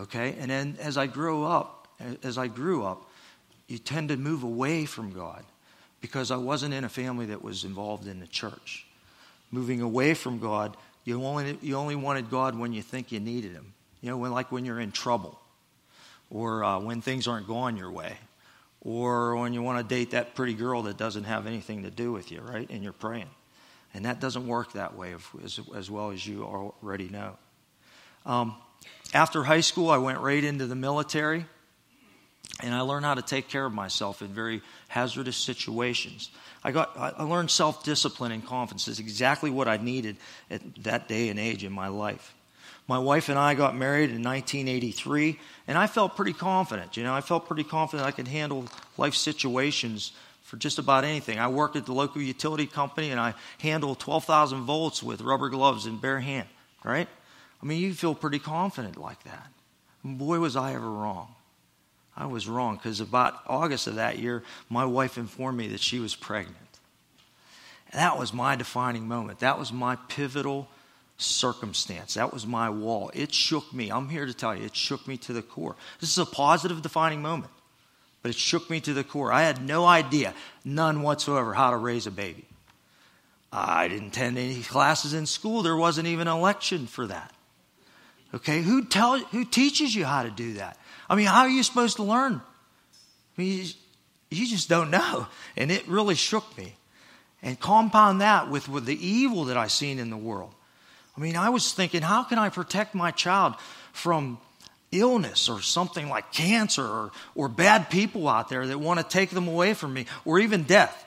Okay? 0.00 0.35
And 0.40 0.50
then 0.50 0.76
as 0.80 0.99
I 0.99 1.06
grew 1.06 1.44
up, 1.44 1.87
as 2.25 2.37
I 2.37 2.49
grew 2.49 2.85
up, 2.85 3.08
you 3.68 3.78
tend 3.78 4.08
to 4.08 4.16
move 4.16 4.42
away 4.42 4.85
from 4.85 5.12
God 5.12 5.44
because 6.00 6.32
I 6.32 6.37
wasn't 6.38 6.75
in 6.75 6.82
a 6.82 6.88
family 6.88 7.26
that 7.26 7.40
was 7.40 7.62
involved 7.62 8.08
in 8.08 8.18
the 8.18 8.26
church. 8.26 8.85
Moving 9.52 9.80
away 9.80 10.14
from 10.14 10.40
God, 10.40 10.76
you 11.04 11.23
only, 11.23 11.56
you 11.62 11.76
only 11.76 11.94
wanted 11.94 12.30
God 12.30 12.58
when 12.58 12.73
you 12.73 12.82
think 12.82 13.12
you 13.12 13.20
needed 13.20 13.52
Him. 13.52 13.73
You 14.00 14.11
know, 14.11 14.16
when, 14.16 14.32
like 14.32 14.50
when 14.50 14.64
you're 14.64 14.80
in 14.80 14.90
trouble, 14.90 15.38
or 16.30 16.64
uh, 16.64 16.80
when 16.80 17.00
things 17.00 17.28
aren't 17.28 17.46
going 17.46 17.76
your 17.76 17.92
way, 17.92 18.16
or 18.80 19.37
when 19.37 19.52
you 19.52 19.62
want 19.62 19.78
to 19.78 19.94
date 19.94 20.11
that 20.11 20.35
pretty 20.35 20.54
girl 20.54 20.82
that 20.82 20.96
doesn't 20.96 21.25
have 21.25 21.46
anything 21.46 21.85
to 21.85 21.92
do 21.92 22.11
with 22.11 22.32
you, 22.32 22.40
right? 22.40 22.68
And 22.70 22.82
you're 22.82 22.92
praying. 22.92 23.30
And 23.97 24.05
that 24.05 24.21
doesn't 24.21 24.47
work 24.47 24.75
that 24.75 24.95
way 24.95 25.15
as, 25.43 25.59
as 25.75 25.91
well 25.91 26.11
as 26.11 26.25
you 26.26 26.45
already 26.45 27.09
know. 27.09 27.38
Um, 28.26 28.55
after 29.15 29.43
high 29.43 29.62
school, 29.62 29.88
I 29.88 29.97
went 29.97 30.21
right 30.21 30.45
into 30.45 30.67
the 30.67 30.75
military 30.75 31.47
and 32.62 32.75
I 32.75 32.83
learned 32.83 33.07
how 33.07 33.15
to 33.15 33.23
take 33.23 33.49
care 33.49 33.65
of 33.65 33.73
myself 33.73 34.21
in 34.21 34.29
very 34.29 34.61
hazardous 34.88 35.38
situations. 35.38 36.31
I, 36.62 36.73
got, 36.73 36.93
I 36.95 37.23
learned 37.23 37.50
self 37.50 37.85
discipline 37.85 38.33
and 38.33 38.45
confidence. 38.45 38.87
It's 38.87 38.99
exactly 38.99 39.49
what 39.49 39.67
I 39.67 39.79
needed 39.79 40.19
at 40.50 40.61
that 40.85 41.09
day 41.09 41.31
and 41.31 41.38
age 41.38 41.65
in 41.65 41.73
my 41.73 41.88
life. 41.88 42.35
My 42.88 42.99
wife 42.99 43.31
and 43.31 43.38
I 43.38 43.55
got 43.55 43.75
married 43.75 44.11
in 44.11 44.23
1983, 44.23 45.38
and 45.67 45.79
I 45.79 45.87
felt 45.87 46.17
pretty 46.17 46.35
confident. 46.35 46.99
You 46.99 47.03
know, 47.03 47.15
I 47.15 47.23
felt 47.23 47.47
pretty 47.47 47.65
confident 47.65 48.07
I 48.07 48.12
could 48.12 48.29
handle 48.29 48.67
life 48.99 49.15
situations 49.15 50.12
for 50.47 50.57
just 50.57 50.79
about 50.79 51.03
anything. 51.03 51.41
I 51.41 51.49
worked 51.49 51.75
at 51.75 51.87
the 51.87 51.93
local 51.93 52.23
utility 52.23 52.67
company 52.67 53.11
and 53.11 53.19
I 53.19 53.35
handled 53.59 53.99
12,000 53.99 54.62
volts 54.62 55.03
with 55.03 55.21
rubber 55.21 55.49
gloves 55.49 55.87
and 55.87 56.00
bare 56.00 56.21
hand, 56.21 56.47
right? 56.85 57.09
I 57.61 57.67
mean, 57.67 57.83
you 57.83 57.93
feel 57.93 58.15
pretty 58.15 58.38
confident 58.38 58.97
like 58.97 59.23
that. 59.25 59.49
Boy, 60.05 60.38
was 60.38 60.55
I 60.55 60.75
ever 60.75 60.88
wrong. 60.88 61.35
I 62.17 62.26
was 62.26 62.49
wrong 62.49 62.76
because 62.76 63.00
about 63.00 63.41
August 63.49 63.88
of 63.88 63.97
that 63.97 64.21
year, 64.21 64.45
my 64.71 64.85
wife 64.85 65.19
informed 65.19 65.59
me 65.59 65.67
that 65.69 65.81
she 65.81 65.99
was 65.99 66.15
pregnant. 66.15 66.57
And 67.91 68.00
that 68.00 68.17
was 68.17 68.33
my 68.33 68.55
defining 68.55 69.09
moment. 69.09 69.41
That 69.41 69.59
was 69.59 69.73
my 69.73 69.97
pivotal 70.09 70.69
circumstance. 71.19 72.15
That 72.15 72.33
was 72.33 72.47
my 72.47 72.71
wall. 72.71 73.11
It 73.15 73.35
shook 73.35 73.75
me. 73.75 73.91
I'm 73.91 74.09
here 74.09 74.26
to 74.26 74.35
tell 74.35 74.55
you, 74.55 74.65
it 74.65 74.76
shook 74.76 75.09
me 75.09 75.17
to 75.19 75.33
the 75.33 75.43
core. 75.43 75.75
This 76.00 76.11
is 76.11 76.19
a 76.19 76.26
positive 76.26 76.83
defining 76.83 77.21
moment 77.21 77.50
but 78.26 78.30
it 78.35 78.40
shook 78.40 78.68
me 78.68 78.80
to 78.80 78.92
the 78.92 79.04
core. 79.04 79.33
I 79.33 79.42
had 79.42 79.64
no 79.64 79.87
idea, 79.87 80.35
none 80.64 81.02
whatsoever, 81.02 81.54
how 81.54 81.71
to 81.71 81.76
raise 81.76 82.09
a 82.09 82.11
baby. 82.11 82.45
I 83.52 83.87
didn't 83.87 84.09
attend 84.09 84.37
any 84.37 84.64
classes 84.64 85.14
in 85.14 85.26
school. 85.26 85.62
There 85.62 85.76
wasn't 85.76 86.09
even 86.09 86.26
an 86.26 86.37
election 86.37 86.88
for 86.88 87.06
that. 87.06 87.33
Okay, 88.35 88.62
who 88.62 88.85
tell, 88.85 89.16
who 89.16 89.45
teaches 89.45 89.95
you 89.95 90.04
how 90.04 90.25
to 90.25 90.30
do 90.30 90.54
that? 90.54 90.76
I 91.09 91.14
mean, 91.14 91.26
how 91.26 91.42
are 91.42 91.49
you 91.49 91.62
supposed 91.62 91.99
to 91.99 92.02
learn? 92.02 92.40
I 93.38 93.40
mean, 93.40 93.59
you, 93.59 93.71
you 94.30 94.49
just 94.49 94.68
don't 94.68 94.90
know. 94.90 95.28
And 95.56 95.71
it 95.71 95.87
really 95.87 96.16
shook 96.16 96.59
me. 96.59 96.75
And 97.42 97.61
compound 97.61 98.23
that 98.23 98.50
with, 98.50 98.68
with 98.68 98.87
the 98.87 99.06
evil 99.06 99.45
that 99.45 99.56
I 99.56 99.68
seen 99.68 100.00
in 100.00 100.11
the 100.11 100.16
world. 100.16 100.52
I 101.16 101.21
mean, 101.21 101.37
I 101.37 101.50
was 101.50 101.73
thinking, 101.73 102.02
how 102.02 102.25
can 102.25 102.40
I 102.40 102.49
protect 102.49 102.92
my 102.92 103.12
child 103.12 103.54
from 103.92 104.38
illness 104.93 105.49
or 105.49 105.61
something 105.61 106.09
like 106.09 106.33
cancer 106.33 106.85
or, 106.85 107.12
or 107.35 107.49
bad 107.49 107.90
people 107.90 108.28
out 108.28 108.49
there 108.49 108.66
that 108.66 108.78
want 108.78 109.00
to 109.00 109.07
take 109.07 109.31
them 109.31 109.49
away 109.49 109.75
from 109.75 109.93
me 109.93 110.07
or 110.25 110.38
even 110.38 110.62
death. 110.62 111.05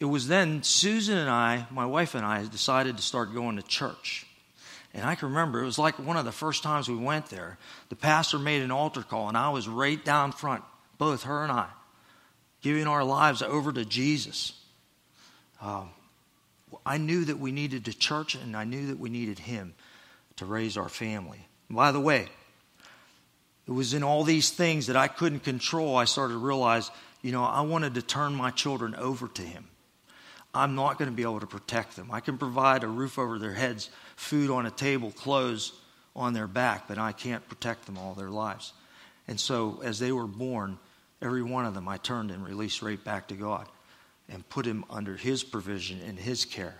It 0.00 0.06
was 0.06 0.28
then 0.28 0.62
Susan 0.62 1.16
and 1.16 1.30
I, 1.30 1.66
my 1.70 1.86
wife 1.86 2.14
and 2.14 2.26
I, 2.26 2.44
decided 2.46 2.96
to 2.96 3.02
start 3.02 3.32
going 3.32 3.56
to 3.56 3.62
church. 3.62 4.26
And 4.92 5.04
I 5.04 5.14
can 5.14 5.28
remember 5.28 5.62
it 5.62 5.66
was 5.66 5.78
like 5.78 5.98
one 5.98 6.16
of 6.16 6.24
the 6.24 6.32
first 6.32 6.62
times 6.62 6.88
we 6.88 6.96
went 6.96 7.26
there. 7.26 7.58
The 7.88 7.96
pastor 7.96 8.38
made 8.38 8.62
an 8.62 8.70
altar 8.70 9.02
call, 9.02 9.28
and 9.28 9.36
I 9.36 9.50
was 9.50 9.66
right 9.66 10.02
down 10.04 10.32
front, 10.32 10.62
both 10.98 11.24
her 11.24 11.42
and 11.42 11.50
I, 11.50 11.68
giving 12.62 12.86
our 12.86 13.02
lives 13.02 13.42
over 13.42 13.72
to 13.72 13.84
Jesus. 13.84 14.52
Um, 15.60 15.90
I 16.86 16.98
knew 16.98 17.24
that 17.24 17.38
we 17.38 17.50
needed 17.50 17.84
the 17.84 17.92
church, 17.92 18.34
and 18.34 18.56
I 18.56 18.64
knew 18.64 18.88
that 18.88 18.98
we 18.98 19.10
needed 19.10 19.38
Him 19.38 19.74
to 20.36 20.44
raise 20.44 20.76
our 20.76 20.88
family. 20.88 21.46
By 21.70 21.92
the 21.92 22.00
way, 22.00 22.28
it 23.66 23.70
was 23.70 23.94
in 23.94 24.02
all 24.02 24.24
these 24.24 24.50
things 24.50 24.86
that 24.88 24.96
I 24.96 25.08
couldn't 25.08 25.40
control, 25.40 25.96
I 25.96 26.04
started 26.04 26.34
to 26.34 26.38
realize, 26.38 26.90
you 27.22 27.32
know, 27.32 27.44
I 27.44 27.62
wanted 27.62 27.94
to 27.94 28.02
turn 28.02 28.34
my 28.34 28.50
children 28.50 28.94
over 28.94 29.28
to 29.28 29.42
Him. 29.42 29.66
I'm 30.54 30.74
not 30.74 30.98
going 30.98 31.10
to 31.10 31.16
be 31.16 31.22
able 31.22 31.40
to 31.40 31.46
protect 31.46 31.96
them. 31.96 32.10
I 32.12 32.20
can 32.20 32.38
provide 32.38 32.84
a 32.84 32.88
roof 32.88 33.18
over 33.18 33.38
their 33.38 33.54
heads, 33.54 33.90
food 34.16 34.50
on 34.50 34.66
a 34.66 34.70
table, 34.70 35.10
clothes 35.10 35.72
on 36.14 36.32
their 36.32 36.46
back, 36.46 36.86
but 36.86 36.98
I 36.98 37.12
can't 37.12 37.46
protect 37.48 37.86
them 37.86 37.98
all 37.98 38.14
their 38.14 38.30
lives. 38.30 38.72
And 39.26 39.40
so, 39.40 39.80
as 39.82 39.98
they 39.98 40.12
were 40.12 40.26
born, 40.26 40.78
every 41.20 41.42
one 41.42 41.64
of 41.64 41.74
them 41.74 41.88
I 41.88 41.96
turned 41.96 42.30
and 42.30 42.44
released 42.44 42.82
right 42.82 43.02
back 43.02 43.28
to 43.28 43.34
God 43.34 43.66
and 44.28 44.48
put 44.48 44.66
him 44.66 44.84
under 44.90 45.16
His 45.16 45.42
provision 45.42 46.00
and 46.06 46.18
His 46.18 46.44
care. 46.44 46.76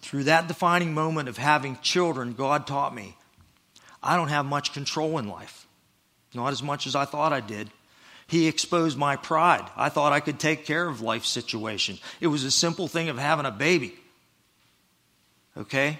Through 0.00 0.24
that 0.24 0.48
defining 0.48 0.94
moment 0.94 1.28
of 1.28 1.36
having 1.36 1.78
children, 1.80 2.34
God 2.34 2.66
taught 2.66 2.94
me 2.94 3.16
I 4.04 4.16
don't 4.16 4.28
have 4.28 4.44
much 4.44 4.72
control 4.74 5.18
in 5.18 5.26
life, 5.26 5.66
not 6.34 6.52
as 6.52 6.62
much 6.62 6.86
as 6.86 6.94
I 6.94 7.06
thought 7.06 7.32
I 7.32 7.40
did. 7.40 7.70
He 8.26 8.46
exposed 8.46 8.96
my 8.96 9.16
pride. 9.16 9.68
I 9.76 9.88
thought 9.88 10.12
I 10.12 10.20
could 10.20 10.38
take 10.38 10.64
care 10.64 10.86
of 10.86 11.00
life 11.00 11.24
situation. 11.24 11.98
It 12.20 12.28
was 12.28 12.44
a 12.44 12.50
simple 12.50 12.86
thing 12.86 13.08
of 13.08 13.18
having 13.18 13.46
a 13.46 13.50
baby. 13.50 13.94
Okay? 15.56 15.98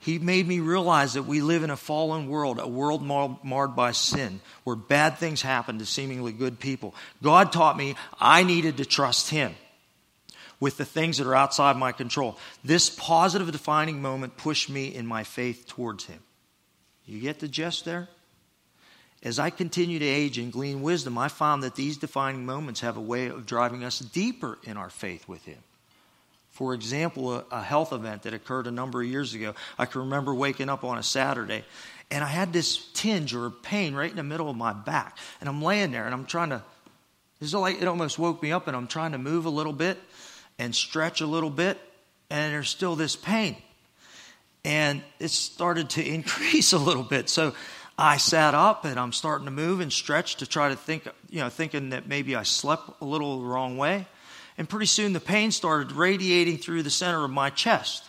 He 0.00 0.18
made 0.18 0.46
me 0.46 0.60
realize 0.60 1.14
that 1.14 1.24
we 1.24 1.40
live 1.40 1.64
in 1.64 1.70
a 1.70 1.76
fallen 1.76 2.28
world, 2.28 2.60
a 2.60 2.68
world 2.68 3.02
marred 3.02 3.74
by 3.74 3.92
sin, 3.92 4.40
where 4.64 4.76
bad 4.76 5.18
things 5.18 5.42
happen 5.42 5.78
to 5.78 5.86
seemingly 5.86 6.32
good 6.32 6.60
people. 6.60 6.94
God 7.22 7.52
taught 7.52 7.76
me 7.76 7.96
I 8.20 8.44
needed 8.44 8.76
to 8.76 8.84
trust 8.84 9.30
Him 9.30 9.54
with 10.60 10.76
the 10.76 10.84
things 10.84 11.18
that 11.18 11.26
are 11.26 11.34
outside 11.34 11.76
my 11.76 11.92
control. 11.92 12.38
This 12.64 12.90
positive 12.90 13.50
defining 13.50 14.00
moment 14.00 14.36
pushed 14.36 14.70
me 14.70 14.94
in 14.94 15.06
my 15.06 15.24
faith 15.24 15.66
towards 15.66 16.04
Him. 16.04 16.20
You 17.08 17.20
get 17.20 17.40
the 17.40 17.48
gist 17.48 17.86
there? 17.86 18.08
As 19.22 19.38
I 19.38 19.50
continue 19.50 19.98
to 19.98 20.04
age 20.04 20.38
and 20.38 20.52
glean 20.52 20.82
wisdom, 20.82 21.18
I 21.18 21.28
found 21.28 21.62
that 21.62 21.74
these 21.74 21.96
defining 21.96 22.46
moments 22.46 22.80
have 22.80 22.96
a 22.96 23.00
way 23.00 23.26
of 23.26 23.46
driving 23.46 23.82
us 23.82 23.98
deeper 23.98 24.58
in 24.62 24.76
our 24.76 24.90
faith 24.90 25.26
with 25.26 25.44
Him. 25.44 25.58
For 26.50 26.74
example, 26.74 27.34
a, 27.34 27.44
a, 27.50 27.62
health 27.62 27.92
event 27.92 28.22
that 28.22 28.34
occurred 28.34 28.66
a 28.66 28.70
number 28.70 29.00
of 29.00 29.08
years 29.08 29.34
ago, 29.34 29.54
I 29.78 29.86
can 29.86 30.02
remember 30.02 30.34
waking 30.34 30.68
up 30.68 30.84
on 30.84 30.98
a 30.98 31.02
Saturday 31.02 31.64
and 32.10 32.24
I 32.24 32.28
had 32.28 32.52
this 32.52 32.88
tinge 32.94 33.34
or 33.34 33.50
pain 33.50 33.94
right 33.94 34.10
in 34.10 34.16
the 34.16 34.22
middle 34.22 34.48
of 34.48 34.56
my 34.56 34.72
back. 34.72 35.18
And 35.40 35.48
I'm 35.48 35.62
laying 35.62 35.92
there 35.92 36.04
and 36.04 36.14
I'm 36.14 36.26
trying 36.26 36.50
to, 36.50 36.62
it's 37.40 37.54
like 37.54 37.80
it 37.80 37.88
almost 37.88 38.18
woke 38.18 38.42
me 38.42 38.50
up 38.50 38.66
and 38.66 38.76
I'm 38.76 38.86
trying 38.86 39.12
to 39.12 39.18
move 39.18 39.46
a 39.46 39.50
little 39.50 39.72
bit 39.72 39.98
and 40.58 40.74
stretch 40.74 41.20
a 41.20 41.26
little 41.26 41.50
bit, 41.50 41.78
and 42.30 42.52
there's 42.52 42.68
still 42.68 42.96
this 42.96 43.14
pain 43.14 43.56
and 44.64 45.02
it 45.18 45.30
started 45.30 45.90
to 45.90 46.06
increase 46.06 46.72
a 46.72 46.78
little 46.78 47.02
bit. 47.02 47.28
So 47.28 47.54
I 47.98 48.16
sat 48.16 48.54
up 48.54 48.84
and 48.84 48.98
I'm 48.98 49.12
starting 49.12 49.46
to 49.46 49.50
move 49.50 49.80
and 49.80 49.92
stretch 49.92 50.36
to 50.36 50.46
try 50.46 50.68
to 50.68 50.76
think, 50.76 51.08
you 51.30 51.40
know, 51.40 51.48
thinking 51.48 51.90
that 51.90 52.06
maybe 52.06 52.36
I 52.36 52.44
slept 52.44 52.90
a 53.00 53.04
little 53.04 53.40
the 53.40 53.46
wrong 53.46 53.76
way. 53.76 54.06
And 54.56 54.68
pretty 54.68 54.86
soon 54.86 55.12
the 55.12 55.20
pain 55.20 55.50
started 55.50 55.92
radiating 55.92 56.58
through 56.58 56.82
the 56.82 56.90
center 56.90 57.24
of 57.24 57.30
my 57.30 57.50
chest. 57.50 58.04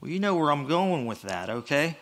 Well, 0.00 0.10
you 0.10 0.20
know 0.20 0.34
where 0.34 0.50
I'm 0.50 0.66
going 0.66 1.06
with 1.06 1.22
that, 1.22 1.48
okay? 1.50 1.96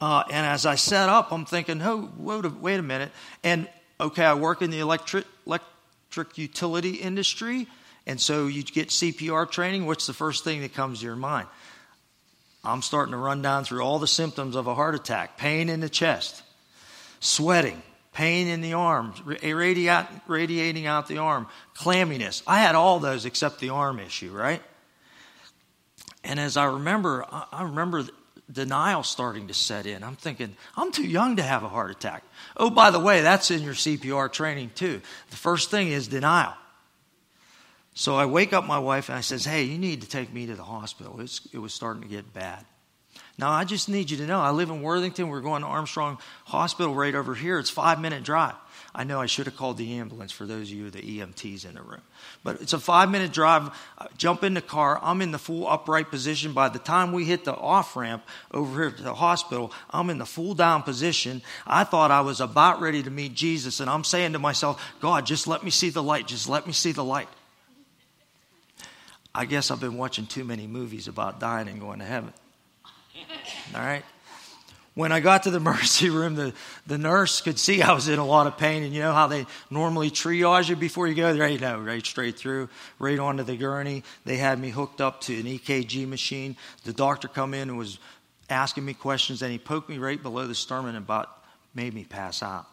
Uh, 0.00 0.24
and 0.30 0.46
as 0.46 0.66
I 0.66 0.74
sat 0.74 1.08
up, 1.08 1.32
I'm 1.32 1.44
thinking, 1.44 1.80
oh, 1.82 2.10
wait 2.16 2.44
a, 2.44 2.48
wait 2.48 2.80
a 2.80 2.82
minute. 2.82 3.12
And 3.42 3.68
okay, 4.00 4.24
I 4.24 4.34
work 4.34 4.62
in 4.62 4.70
the 4.70 4.80
electric, 4.80 5.24
electric 5.46 6.36
utility 6.36 6.96
industry. 6.96 7.66
And 8.06 8.20
so 8.20 8.46
you 8.46 8.62
get 8.62 8.88
CPR 8.88 9.50
training. 9.50 9.86
What's 9.86 10.06
the 10.06 10.12
first 10.12 10.44
thing 10.44 10.60
that 10.62 10.74
comes 10.74 11.00
to 11.00 11.06
your 11.06 11.16
mind? 11.16 11.48
I'm 12.66 12.82
starting 12.82 13.12
to 13.12 13.18
run 13.18 13.42
down 13.42 13.64
through 13.64 13.80
all 13.80 13.98
the 13.98 14.06
symptoms 14.06 14.56
of 14.56 14.66
a 14.66 14.74
heart 14.74 14.94
attack 14.94 15.38
pain 15.38 15.68
in 15.68 15.80
the 15.80 15.88
chest, 15.88 16.42
sweating, 17.20 17.80
pain 18.12 18.48
in 18.48 18.60
the 18.60 18.72
arms, 18.72 19.20
radiating 19.22 20.86
out 20.86 21.06
the 21.08 21.18
arm, 21.18 21.46
clamminess. 21.74 22.42
I 22.46 22.58
had 22.58 22.74
all 22.74 22.98
those 22.98 23.24
except 23.24 23.60
the 23.60 23.70
arm 23.70 24.00
issue, 24.00 24.32
right? 24.32 24.62
And 26.24 26.40
as 26.40 26.56
I 26.56 26.64
remember, 26.64 27.24
I 27.30 27.62
remember 27.62 28.04
denial 28.50 29.02
starting 29.02 29.48
to 29.48 29.54
set 29.54 29.86
in. 29.86 30.02
I'm 30.02 30.16
thinking, 30.16 30.56
I'm 30.76 30.92
too 30.92 31.06
young 31.06 31.36
to 31.36 31.42
have 31.42 31.62
a 31.62 31.68
heart 31.68 31.90
attack. 31.90 32.24
Oh, 32.56 32.70
by 32.70 32.90
the 32.90 32.98
way, 32.98 33.22
that's 33.22 33.50
in 33.50 33.62
your 33.62 33.74
CPR 33.74 34.32
training 34.32 34.70
too. 34.74 35.00
The 35.30 35.36
first 35.36 35.70
thing 35.70 35.88
is 35.88 36.08
denial. 36.08 36.54
So 37.98 38.14
I 38.14 38.26
wake 38.26 38.52
up 38.52 38.66
my 38.66 38.78
wife 38.78 39.08
and 39.08 39.16
I 39.16 39.22
says, 39.22 39.46
"Hey, 39.46 39.62
you 39.62 39.78
need 39.78 40.02
to 40.02 40.08
take 40.08 40.30
me 40.30 40.44
to 40.46 40.54
the 40.54 40.62
hospital. 40.62 41.18
It 41.18 41.58
was 41.58 41.72
starting 41.72 42.02
to 42.02 42.08
get 42.08 42.34
bad." 42.34 42.66
Now 43.38 43.50
I 43.50 43.64
just 43.64 43.88
need 43.88 44.10
you 44.10 44.18
to 44.18 44.26
know 44.26 44.38
I 44.38 44.50
live 44.50 44.68
in 44.68 44.82
Worthington. 44.82 45.28
We're 45.28 45.40
going 45.40 45.62
to 45.62 45.68
Armstrong 45.68 46.18
Hospital 46.44 46.94
right 46.94 47.14
over 47.14 47.34
here. 47.34 47.58
It's 47.58 47.70
five 47.70 47.98
minute 47.98 48.22
drive. 48.22 48.54
I 48.94 49.04
know 49.04 49.18
I 49.20 49.26
should 49.26 49.46
have 49.46 49.56
called 49.56 49.78
the 49.78 49.98
ambulance 49.98 50.30
for 50.30 50.44
those 50.44 50.70
of 50.70 50.76
you 50.76 50.90
the 50.90 51.00
EMTs 51.00 51.64
in 51.64 51.74
the 51.74 51.82
room, 51.82 52.02
but 52.44 52.60
it's 52.60 52.74
a 52.74 52.78
five 52.78 53.10
minute 53.10 53.32
drive. 53.32 53.70
I 53.98 54.08
jump 54.18 54.44
in 54.44 54.52
the 54.52 54.60
car. 54.60 55.00
I'm 55.02 55.22
in 55.22 55.32
the 55.32 55.38
full 55.38 55.66
upright 55.66 56.10
position. 56.10 56.52
By 56.52 56.68
the 56.68 56.78
time 56.78 57.12
we 57.12 57.24
hit 57.24 57.44
the 57.44 57.54
off 57.54 57.96
ramp 57.96 58.24
over 58.52 58.82
here 58.82 58.90
to 58.90 59.02
the 59.02 59.14
hospital, 59.14 59.72
I'm 59.90 60.10
in 60.10 60.18
the 60.18 60.26
full 60.26 60.54
down 60.54 60.82
position. 60.82 61.40
I 61.66 61.84
thought 61.84 62.10
I 62.10 62.20
was 62.20 62.42
about 62.42 62.82
ready 62.82 63.02
to 63.02 63.10
meet 63.10 63.34
Jesus, 63.34 63.80
and 63.80 63.88
I'm 63.88 64.04
saying 64.04 64.34
to 64.34 64.38
myself, 64.38 64.82
"God, 65.00 65.24
just 65.24 65.46
let 65.46 65.64
me 65.64 65.70
see 65.70 65.88
the 65.88 66.02
light. 66.02 66.26
Just 66.26 66.46
let 66.46 66.66
me 66.66 66.74
see 66.74 66.92
the 66.92 67.04
light." 67.04 67.28
I 69.36 69.44
guess 69.44 69.70
I've 69.70 69.80
been 69.80 69.98
watching 69.98 70.26
too 70.26 70.44
many 70.44 70.66
movies 70.66 71.08
about 71.08 71.38
dying 71.38 71.68
and 71.68 71.78
going 71.78 71.98
to 71.98 72.06
heaven. 72.06 72.32
All 73.74 73.80
right? 73.80 74.02
When 74.94 75.12
I 75.12 75.20
got 75.20 75.42
to 75.42 75.50
the 75.50 75.56
emergency 75.58 76.08
room, 76.08 76.36
the, 76.36 76.54
the 76.86 76.96
nurse 76.96 77.42
could 77.42 77.58
see 77.58 77.82
I 77.82 77.92
was 77.92 78.08
in 78.08 78.18
a 78.18 78.24
lot 78.24 78.46
of 78.46 78.56
pain. 78.56 78.82
And 78.82 78.94
you 78.94 79.02
know 79.02 79.12
how 79.12 79.26
they 79.26 79.44
normally 79.68 80.10
triage 80.10 80.70
you 80.70 80.76
before 80.76 81.06
you 81.06 81.14
go 81.14 81.34
there? 81.34 81.46
You 81.46 81.58
know, 81.58 81.78
right 81.78 82.04
straight 82.04 82.38
through, 82.38 82.70
right 82.98 83.18
onto 83.18 83.42
the 83.42 83.58
gurney. 83.58 84.04
They 84.24 84.38
had 84.38 84.58
me 84.58 84.70
hooked 84.70 85.02
up 85.02 85.20
to 85.22 85.38
an 85.38 85.44
EKG 85.44 86.08
machine. 86.08 86.56
The 86.84 86.94
doctor 86.94 87.28
come 87.28 87.52
in 87.52 87.68
and 87.68 87.76
was 87.76 87.98
asking 88.48 88.86
me 88.86 88.94
questions, 88.94 89.42
and 89.42 89.52
he 89.52 89.58
poked 89.58 89.90
me 89.90 89.98
right 89.98 90.22
below 90.22 90.46
the 90.46 90.54
sternum 90.54 90.86
and 90.86 90.96
about 90.96 91.28
made 91.74 91.92
me 91.92 92.04
pass 92.04 92.42
out. 92.42 92.66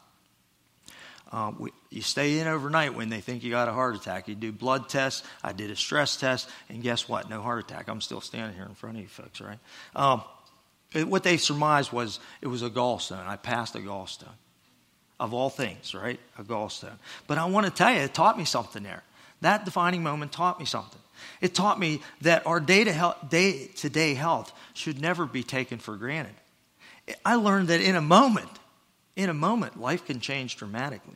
Uh, 1.34 1.52
we, 1.58 1.72
you 1.90 2.04
stay 2.04 2.38
in 2.38 2.48
overnight 2.48 2.94
when 2.94 3.10
they 3.10 3.20
think 3.20 3.44
you 3.44 3.50
got 3.50 3.68
a 3.68 3.74
heart 3.74 3.96
attack. 3.96 4.28
You 4.28 4.36
do 4.36 4.52
blood 4.52 4.88
tests. 4.88 5.24
I 5.44 5.52
did 5.52 5.72
a 5.72 5.76
stress 5.76 6.16
test, 6.16 6.48
and 6.70 6.84
guess 6.84 7.10
what? 7.10 7.28
No 7.28 7.42
heart 7.42 7.64
attack. 7.64 7.88
I'm 7.88 8.02
still 8.02 8.22
standing 8.22 8.56
here 8.56 8.68
in 8.68 8.76
front 8.76 8.98
of 8.98 9.02
you 9.02 9.08
folks, 9.08 9.42
right? 9.42 9.58
Um, 9.96 10.22
it, 10.94 11.08
what 11.08 11.24
they 11.24 11.38
surmised 11.38 11.92
was 11.92 12.20
it 12.42 12.48
was 12.48 12.62
a 12.62 12.70
gallstone. 12.70 13.26
I 13.26 13.38
passed 13.38 13.74
a 13.74 13.80
gallstone. 13.80 14.28
Of 15.20 15.34
all 15.34 15.50
things, 15.50 15.96
right? 15.96 16.20
A 16.38 16.44
gallstone. 16.44 16.98
But 17.26 17.40
I 17.40 17.46
want 17.46 17.66
to 17.66 17.72
tell 17.72 17.92
you, 17.92 18.02
it 18.02 18.14
taught 18.14 18.38
me 18.38 18.46
something 18.46 18.84
there. 18.84 19.02
That 19.42 19.66
defining 19.66 20.04
moment 20.04 20.32
taught 20.32 20.60
me 20.60 20.66
something. 20.66 21.02
It 21.42 21.56
taught 21.56 21.80
me 21.80 22.02
that 22.22 22.46
our 22.46 22.60
day 22.60 22.84
to 22.84 23.90
day 23.90 24.14
health 24.14 24.52
should 24.74 25.02
never 25.02 25.26
be 25.26 25.42
taken 25.42 25.80
for 25.80 25.96
granted. 25.96 26.36
I 27.26 27.36
learned 27.36 27.70
that 27.70 27.82
in 27.82 27.96
a 27.96 28.02
moment, 28.02 28.50
in 29.16 29.30
a 29.30 29.34
moment, 29.34 29.80
life 29.80 30.06
can 30.06 30.20
change 30.20 30.58
dramatically 30.58 31.16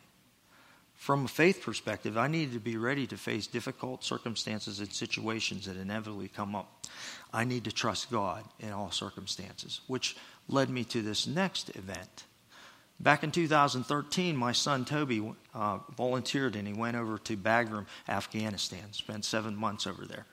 from 1.08 1.24
a 1.24 1.28
faith 1.30 1.62
perspective, 1.62 2.18
I 2.18 2.28
needed 2.28 2.52
to 2.56 2.60
be 2.60 2.76
ready 2.76 3.08
to 3.08 3.16
face 3.16 3.48
difficult 3.48 4.04
circumstances 4.04 4.82
and 4.82 4.92
situations 4.92 5.66
that 5.66 5.78
inevitably 5.78 6.28
come 6.28 6.54
up. 6.54 6.86
I 7.32 7.46
need 7.46 7.64
to 7.64 7.72
trust 7.72 8.12
God 8.12 8.44
in 8.60 8.74
all 8.74 8.92
circumstances, 8.92 9.80
which 9.88 10.18
led 10.50 10.70
me 10.70 10.84
to 10.84 11.02
this 11.02 11.26
next 11.26 11.74
event. 11.78 12.26
Back 13.00 13.24
in 13.24 13.32
2013, 13.32 14.36
my 14.36 14.52
son 14.52 14.84
Toby 14.84 15.34
uh, 15.56 15.78
volunteered 15.96 16.58
and 16.58 16.68
he 16.68 16.74
went 16.74 16.98
over 16.98 17.18
to 17.20 17.38
Bagram, 17.38 17.86
Afghanistan, 18.10 18.92
spent 18.92 19.24
seven 19.24 19.56
months 19.56 19.88
over 19.88 20.06
there. 20.06 20.26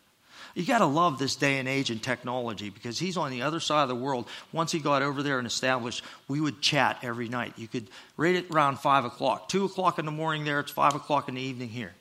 You 0.55 0.65
got 0.65 0.79
to 0.79 0.87
love 0.87 1.19
this 1.19 1.37
day 1.37 1.59
and 1.59 1.69
age 1.69 1.91
in 1.91 1.99
technology 1.99 2.71
because 2.71 2.99
he's 2.99 3.17
on 3.17 3.31
the 3.31 3.43
other 3.43 3.61
side 3.61 3.83
of 3.83 3.89
the 3.89 3.95
world. 3.95 4.29
Once 4.53 4.71
he 4.73 4.79
got 4.79 5.03
over 5.03 5.23
there 5.23 5.39
and 5.39 5.47
established, 5.47 6.05
we 6.29 6.41
would 6.41 6.61
chat 6.61 6.99
every 7.03 7.29
night. 7.29 7.55
You 7.57 7.69
could 7.69 7.89
rate 8.17 8.37
it 8.37 8.51
around 8.51 8.79
5 8.79 9.05
o'clock. 9.05 9.49
2 9.49 9.65
o'clock 9.65 9.99
in 9.99 10.05
the 10.05 10.13
morning 10.13 10.45
there, 10.45 10.61
it's 10.61 10.71
5 10.71 10.95
o'clock 10.95 11.29
in 11.29 11.35
the 11.35 11.41
evening 11.41 11.69
here. 11.69 11.95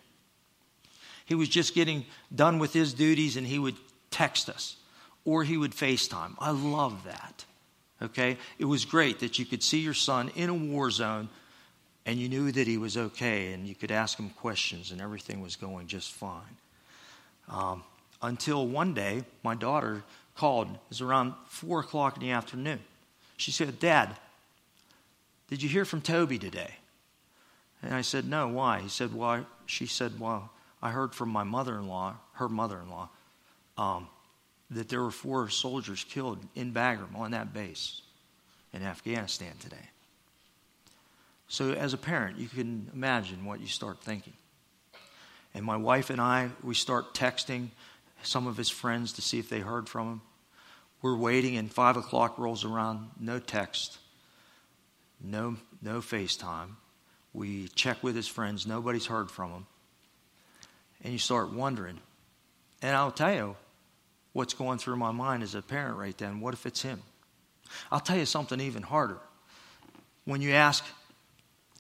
He 1.26 1.36
was 1.36 1.50
just 1.50 1.74
getting 1.74 2.06
done 2.34 2.60
with 2.60 2.74
his 2.74 2.94
duties 2.94 3.38
and 3.38 3.48
he 3.48 3.58
would 3.58 3.76
text 4.12 4.50
us 4.50 4.76
or 5.26 5.44
he 5.44 5.58
would 5.58 5.72
FaceTime. 5.72 6.36
I 6.40 6.52
love 6.52 7.04
that. 7.06 7.46
Okay? 8.02 8.38
It 8.60 8.66
was 8.66 8.86
great 8.86 9.20
that 9.20 9.40
you 9.40 9.46
could 9.46 9.64
see 9.64 9.80
your 9.80 9.94
son 9.94 10.32
in 10.36 10.50
a 10.50 10.54
war 10.54 10.92
zone 10.92 11.30
and 12.06 12.20
you 12.20 12.28
knew 12.28 12.52
that 12.52 12.68
he 12.68 12.78
was 12.78 12.98
okay 12.98 13.54
and 13.54 13.66
you 13.66 13.76
could 13.76 13.92
ask 13.92 14.20
him 14.20 14.30
questions 14.30 14.92
and 14.92 15.00
everything 15.00 15.42
was 15.42 15.56
going 15.56 15.88
just 15.88 16.12
fine. 16.12 16.58
Um, 17.50 17.84
until 18.24 18.66
one 18.66 18.94
day 18.94 19.24
my 19.44 19.54
daughter 19.54 20.04
called. 20.36 20.70
It 20.70 20.80
was 20.90 21.02
around 21.02 21.34
4 21.48 21.82
o'clock 21.82 22.16
in 22.16 22.24
the 22.24 22.32
afternoon. 22.32 22.80
She 23.38 23.52
said, 23.52 23.80
Dad, 23.80 24.16
did 25.50 25.62
you 25.62 25.70
hear 25.70 25.86
from 25.86 26.02
Toby 26.02 26.40
today? 26.40 26.76
And 27.82 27.94
I 27.94 28.02
said, 28.02 28.26
No, 28.26 28.48
why? 28.48 28.80
He 28.80 28.90
said, 28.90 29.14
Well, 29.14 29.46
she 29.66 29.86
said, 29.86 30.20
Well, 30.20 30.50
I 30.82 30.92
heard 30.92 31.14
from 31.14 31.30
my 31.30 31.44
mother 31.44 31.78
in 31.78 31.88
law, 31.88 32.16
her 32.34 32.50
mother 32.50 32.80
in 32.80 32.90
law, 32.90 33.10
um, 33.78 34.08
that 34.72 34.90
there 34.90 35.02
were 35.02 35.12
four 35.12 35.50
soldiers 35.50 36.06
killed 36.10 36.40
in 36.56 36.74
Bagram 36.74 37.16
on 37.16 37.32
that 37.32 37.54
base 37.54 38.02
in 38.74 38.82
Afghanistan 38.82 39.54
today. 39.60 39.90
So, 41.48 41.74
as 41.74 41.94
a 41.94 41.98
parent, 41.98 42.40
you 42.40 42.48
can 42.48 42.90
imagine 42.94 43.46
what 43.46 43.60
you 43.60 43.68
start 43.68 44.02
thinking. 44.02 44.34
And 45.54 45.64
my 45.64 45.78
wife 45.78 46.10
and 46.10 46.20
I, 46.20 46.50
we 46.64 46.74
start 46.74 47.14
texting 47.14 47.68
some 48.24 48.48
of 48.48 48.58
his 48.58 48.70
friends 48.70 49.14
to 49.14 49.22
see 49.22 49.40
if 49.40 49.50
they 49.50 49.60
heard 49.60 49.88
from 49.88 50.08
him. 50.08 50.22
We're 51.02 51.18
waiting, 51.18 51.58
and 51.58 51.72
five 51.72 51.98
o'clock 51.98 52.38
rolls 52.38 52.64
around, 52.64 53.10
no 53.20 53.40
text, 53.40 53.98
no, 55.22 55.58
no 55.82 56.00
FaceTime. 56.00 56.70
We 57.34 57.68
check 57.70 58.04
with 58.04 58.16
his 58.16 58.28
friends, 58.28 58.66
nobody's 58.66 59.08
heard 59.08 59.30
from 59.30 59.52
him. 59.52 59.66
And 61.04 61.12
you 61.12 61.20
start 61.20 61.52
wondering. 61.52 62.00
And 62.82 62.96
I'll 62.96 63.12
tell 63.12 63.34
you 63.34 63.56
what's 64.34 64.54
going 64.54 64.78
through 64.78 64.98
my 64.98 65.12
mind 65.12 65.44
as 65.44 65.56
a 65.56 65.62
parent 65.62 65.98
right 65.98 66.18
then. 66.18 66.40
What 66.40 66.54
if 66.54 66.66
it's 66.66 66.82
him? 66.82 67.02
I'll 67.92 68.00
tell 68.00 68.18
you 68.18 68.26
something 68.26 68.60
even 68.60 68.84
harder. 68.84 69.18
When 70.26 70.42
you 70.42 70.52
ask 70.52 70.86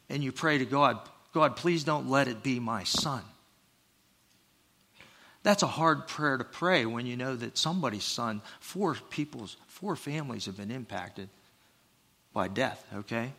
and 0.10 0.24
you 0.24 0.32
pray 0.32 0.58
to 0.58 0.66
God, 0.66 1.00
God, 1.34 1.56
please 1.56 1.84
don't 1.84 2.10
let 2.10 2.28
it 2.28 2.44
be 2.44 2.60
my 2.60 2.84
son. 2.84 3.22
That's 5.44 5.62
a 5.62 5.68
hard 5.68 6.08
prayer 6.08 6.38
to 6.38 6.44
pray 6.46 6.86
when 6.86 7.06
you 7.06 7.18
know 7.18 7.36
that 7.36 7.58
somebody's 7.58 8.06
son, 8.06 8.42
four 8.60 8.96
people's, 9.10 9.58
four 9.68 9.96
families 9.96 10.46
have 10.46 10.58
been 10.58 10.72
impacted 10.72 11.30
by 12.34 12.48
death, 12.48 12.84
okay? 12.96 13.34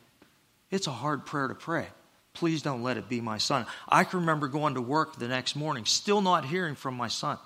It's 0.71 0.87
a 0.87 0.93
hard 0.93 1.25
prayer 1.25 1.49
to 1.49 1.55
pray. 1.55 1.87
Please 2.35 2.63
don't 2.63 2.83
let 2.83 2.99
it 2.99 3.09
be 3.09 3.21
my 3.21 3.39
son. 3.39 3.65
I 3.89 4.05
can 4.05 4.21
remember 4.21 4.49
going 4.49 4.75
to 4.75 4.83
work 4.83 5.17
the 5.17 5.29
next 5.29 5.57
morning, 5.57 5.87
still 5.87 6.21
not 6.21 6.45
hearing 6.45 6.75
from 6.75 6.95
my 6.95 7.09
son. 7.09 7.39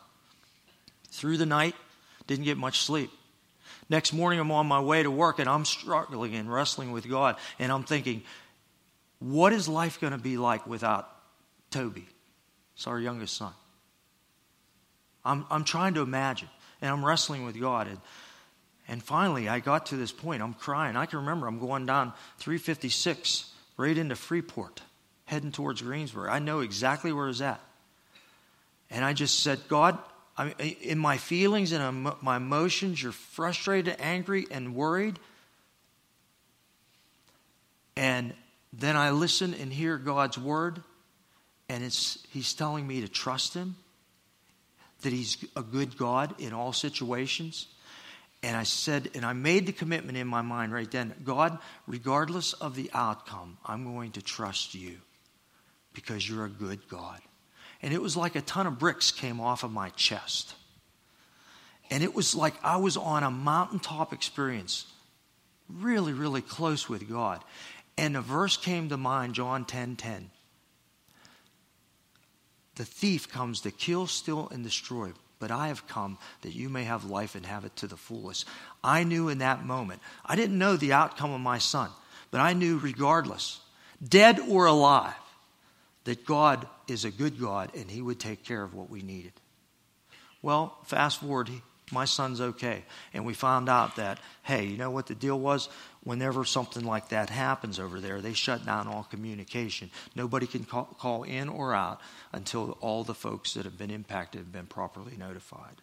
Through 1.10 1.36
the 1.36 1.46
night, 1.46 1.74
didn't 2.26 2.44
get 2.44 2.58
much 2.58 2.80
sleep. 2.80 3.10
Next 3.88 4.12
morning, 4.12 4.40
I'm 4.40 4.50
on 4.50 4.66
my 4.66 4.80
way 4.80 5.02
to 5.02 5.10
work 5.10 5.38
and 5.38 5.48
I'm 5.48 5.64
struggling 5.64 6.34
and 6.34 6.52
wrestling 6.52 6.90
with 6.92 7.08
God. 7.08 7.36
And 7.58 7.70
I'm 7.70 7.84
thinking, 7.84 8.22
what 9.18 9.52
is 9.52 9.68
life 9.68 10.00
going 10.00 10.12
to 10.12 10.18
be 10.18 10.36
like 10.36 10.66
without 10.66 11.08
Toby? 11.70 12.06
It's 12.74 12.86
our 12.86 12.98
youngest 12.98 13.36
son. 13.36 13.52
I'm, 15.28 15.44
I'm 15.50 15.64
trying 15.64 15.94
to 15.94 16.00
imagine, 16.00 16.48
and 16.80 16.90
I'm 16.90 17.04
wrestling 17.04 17.44
with 17.44 17.60
God. 17.60 17.86
And, 17.86 17.98
and 18.88 19.02
finally, 19.02 19.48
I 19.48 19.60
got 19.60 19.86
to 19.86 19.96
this 19.96 20.10
point. 20.10 20.42
I'm 20.42 20.54
crying. 20.54 20.96
I 20.96 21.06
can 21.06 21.18
remember 21.20 21.46
I'm 21.46 21.58
going 21.58 21.84
down 21.84 22.14
356 22.38 23.52
right 23.76 23.96
into 23.96 24.16
Freeport, 24.16 24.80
heading 25.26 25.52
towards 25.52 25.82
Greensburg. 25.82 26.30
I 26.30 26.38
know 26.38 26.60
exactly 26.60 27.12
where 27.12 27.28
it's 27.28 27.42
at. 27.42 27.60
And 28.90 29.04
I 29.04 29.12
just 29.12 29.40
said, 29.40 29.60
God, 29.68 29.98
I 30.38 30.54
in 30.80 30.98
my 30.98 31.18
feelings 31.18 31.72
and 31.72 32.10
my 32.22 32.36
emotions, 32.36 33.02
you're 33.02 33.12
frustrated, 33.12 33.96
angry, 33.98 34.46
and 34.50 34.74
worried. 34.74 35.18
And 37.96 38.32
then 38.72 38.96
I 38.96 39.10
listen 39.10 39.52
and 39.54 39.70
hear 39.72 39.98
God's 39.98 40.38
word, 40.38 40.80
and 41.68 41.84
it's, 41.84 42.18
He's 42.30 42.54
telling 42.54 42.86
me 42.86 43.02
to 43.02 43.08
trust 43.08 43.52
Him, 43.52 43.76
that 45.02 45.12
He's 45.12 45.44
a 45.56 45.62
good 45.62 45.96
God 45.96 46.34
in 46.40 46.52
all 46.52 46.72
situations. 46.72 47.66
And 48.42 48.56
I 48.56 48.62
said, 48.62 49.10
and 49.14 49.24
I 49.24 49.32
made 49.32 49.66
the 49.66 49.72
commitment 49.72 50.16
in 50.16 50.28
my 50.28 50.42
mind 50.42 50.72
right 50.72 50.90
then 50.90 51.12
God, 51.24 51.58
regardless 51.86 52.52
of 52.52 52.76
the 52.76 52.90
outcome, 52.94 53.58
I'm 53.64 53.84
going 53.84 54.12
to 54.12 54.22
trust 54.22 54.74
you 54.74 54.96
because 55.92 56.28
you're 56.28 56.44
a 56.44 56.50
good 56.50 56.88
God. 56.88 57.20
And 57.82 57.92
it 57.92 58.02
was 58.02 58.16
like 58.16 58.36
a 58.36 58.40
ton 58.40 58.66
of 58.66 58.78
bricks 58.78 59.10
came 59.10 59.40
off 59.40 59.64
of 59.64 59.72
my 59.72 59.90
chest. 59.90 60.54
And 61.90 62.02
it 62.02 62.14
was 62.14 62.34
like 62.34 62.54
I 62.62 62.76
was 62.76 62.96
on 62.96 63.22
a 63.22 63.30
mountaintop 63.30 64.12
experience, 64.12 64.86
really, 65.68 66.12
really 66.12 66.42
close 66.42 66.88
with 66.88 67.08
God. 67.08 67.42
And 67.96 68.16
a 68.16 68.20
verse 68.20 68.56
came 68.56 68.88
to 68.90 68.96
mind, 68.96 69.34
John 69.34 69.64
10 69.64 69.96
10. 69.96 70.30
The 72.78 72.84
thief 72.84 73.28
comes 73.28 73.62
to 73.62 73.72
kill, 73.72 74.06
steal, 74.06 74.48
and 74.52 74.62
destroy, 74.62 75.10
but 75.40 75.50
I 75.50 75.66
have 75.66 75.88
come 75.88 76.16
that 76.42 76.54
you 76.54 76.68
may 76.68 76.84
have 76.84 77.04
life 77.04 77.34
and 77.34 77.44
have 77.44 77.64
it 77.64 77.74
to 77.76 77.88
the 77.88 77.96
fullest. 77.96 78.46
I 78.84 79.02
knew 79.02 79.28
in 79.28 79.38
that 79.38 79.66
moment, 79.66 80.00
I 80.24 80.36
didn't 80.36 80.58
know 80.58 80.76
the 80.76 80.92
outcome 80.92 81.32
of 81.32 81.40
my 81.40 81.58
son, 81.58 81.90
but 82.30 82.40
I 82.40 82.52
knew 82.52 82.78
regardless, 82.78 83.58
dead 84.06 84.38
or 84.38 84.66
alive, 84.66 85.12
that 86.04 86.24
God 86.24 86.68
is 86.86 87.04
a 87.04 87.10
good 87.10 87.40
God 87.40 87.72
and 87.74 87.90
he 87.90 88.00
would 88.00 88.20
take 88.20 88.44
care 88.44 88.62
of 88.62 88.74
what 88.74 88.88
we 88.88 89.02
needed. 89.02 89.32
Well, 90.40 90.78
fast 90.84 91.18
forward, 91.18 91.50
my 91.90 92.04
son's 92.04 92.40
okay. 92.40 92.84
And 93.12 93.26
we 93.26 93.34
found 93.34 93.68
out 93.68 93.96
that, 93.96 94.20
hey, 94.44 94.66
you 94.66 94.76
know 94.76 94.92
what 94.92 95.08
the 95.08 95.16
deal 95.16 95.40
was? 95.40 95.68
Whenever 96.08 96.42
something 96.42 96.86
like 96.86 97.10
that 97.10 97.28
happens 97.28 97.78
over 97.78 98.00
there, 98.00 98.22
they 98.22 98.32
shut 98.32 98.64
down 98.64 98.88
all 98.88 99.06
communication. 99.10 99.90
Nobody 100.14 100.46
can 100.46 100.64
call, 100.64 100.84
call 100.98 101.22
in 101.24 101.50
or 101.50 101.74
out 101.74 102.00
until 102.32 102.78
all 102.80 103.04
the 103.04 103.12
folks 103.12 103.52
that 103.52 103.64
have 103.64 103.76
been 103.76 103.90
impacted 103.90 104.38
have 104.38 104.50
been 104.50 104.64
properly 104.64 105.18
notified. 105.18 105.82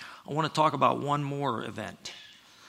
I 0.00 0.32
want 0.32 0.46
to 0.46 0.54
talk 0.54 0.72
about 0.72 1.00
one 1.00 1.24
more 1.24 1.64
event. 1.64 2.12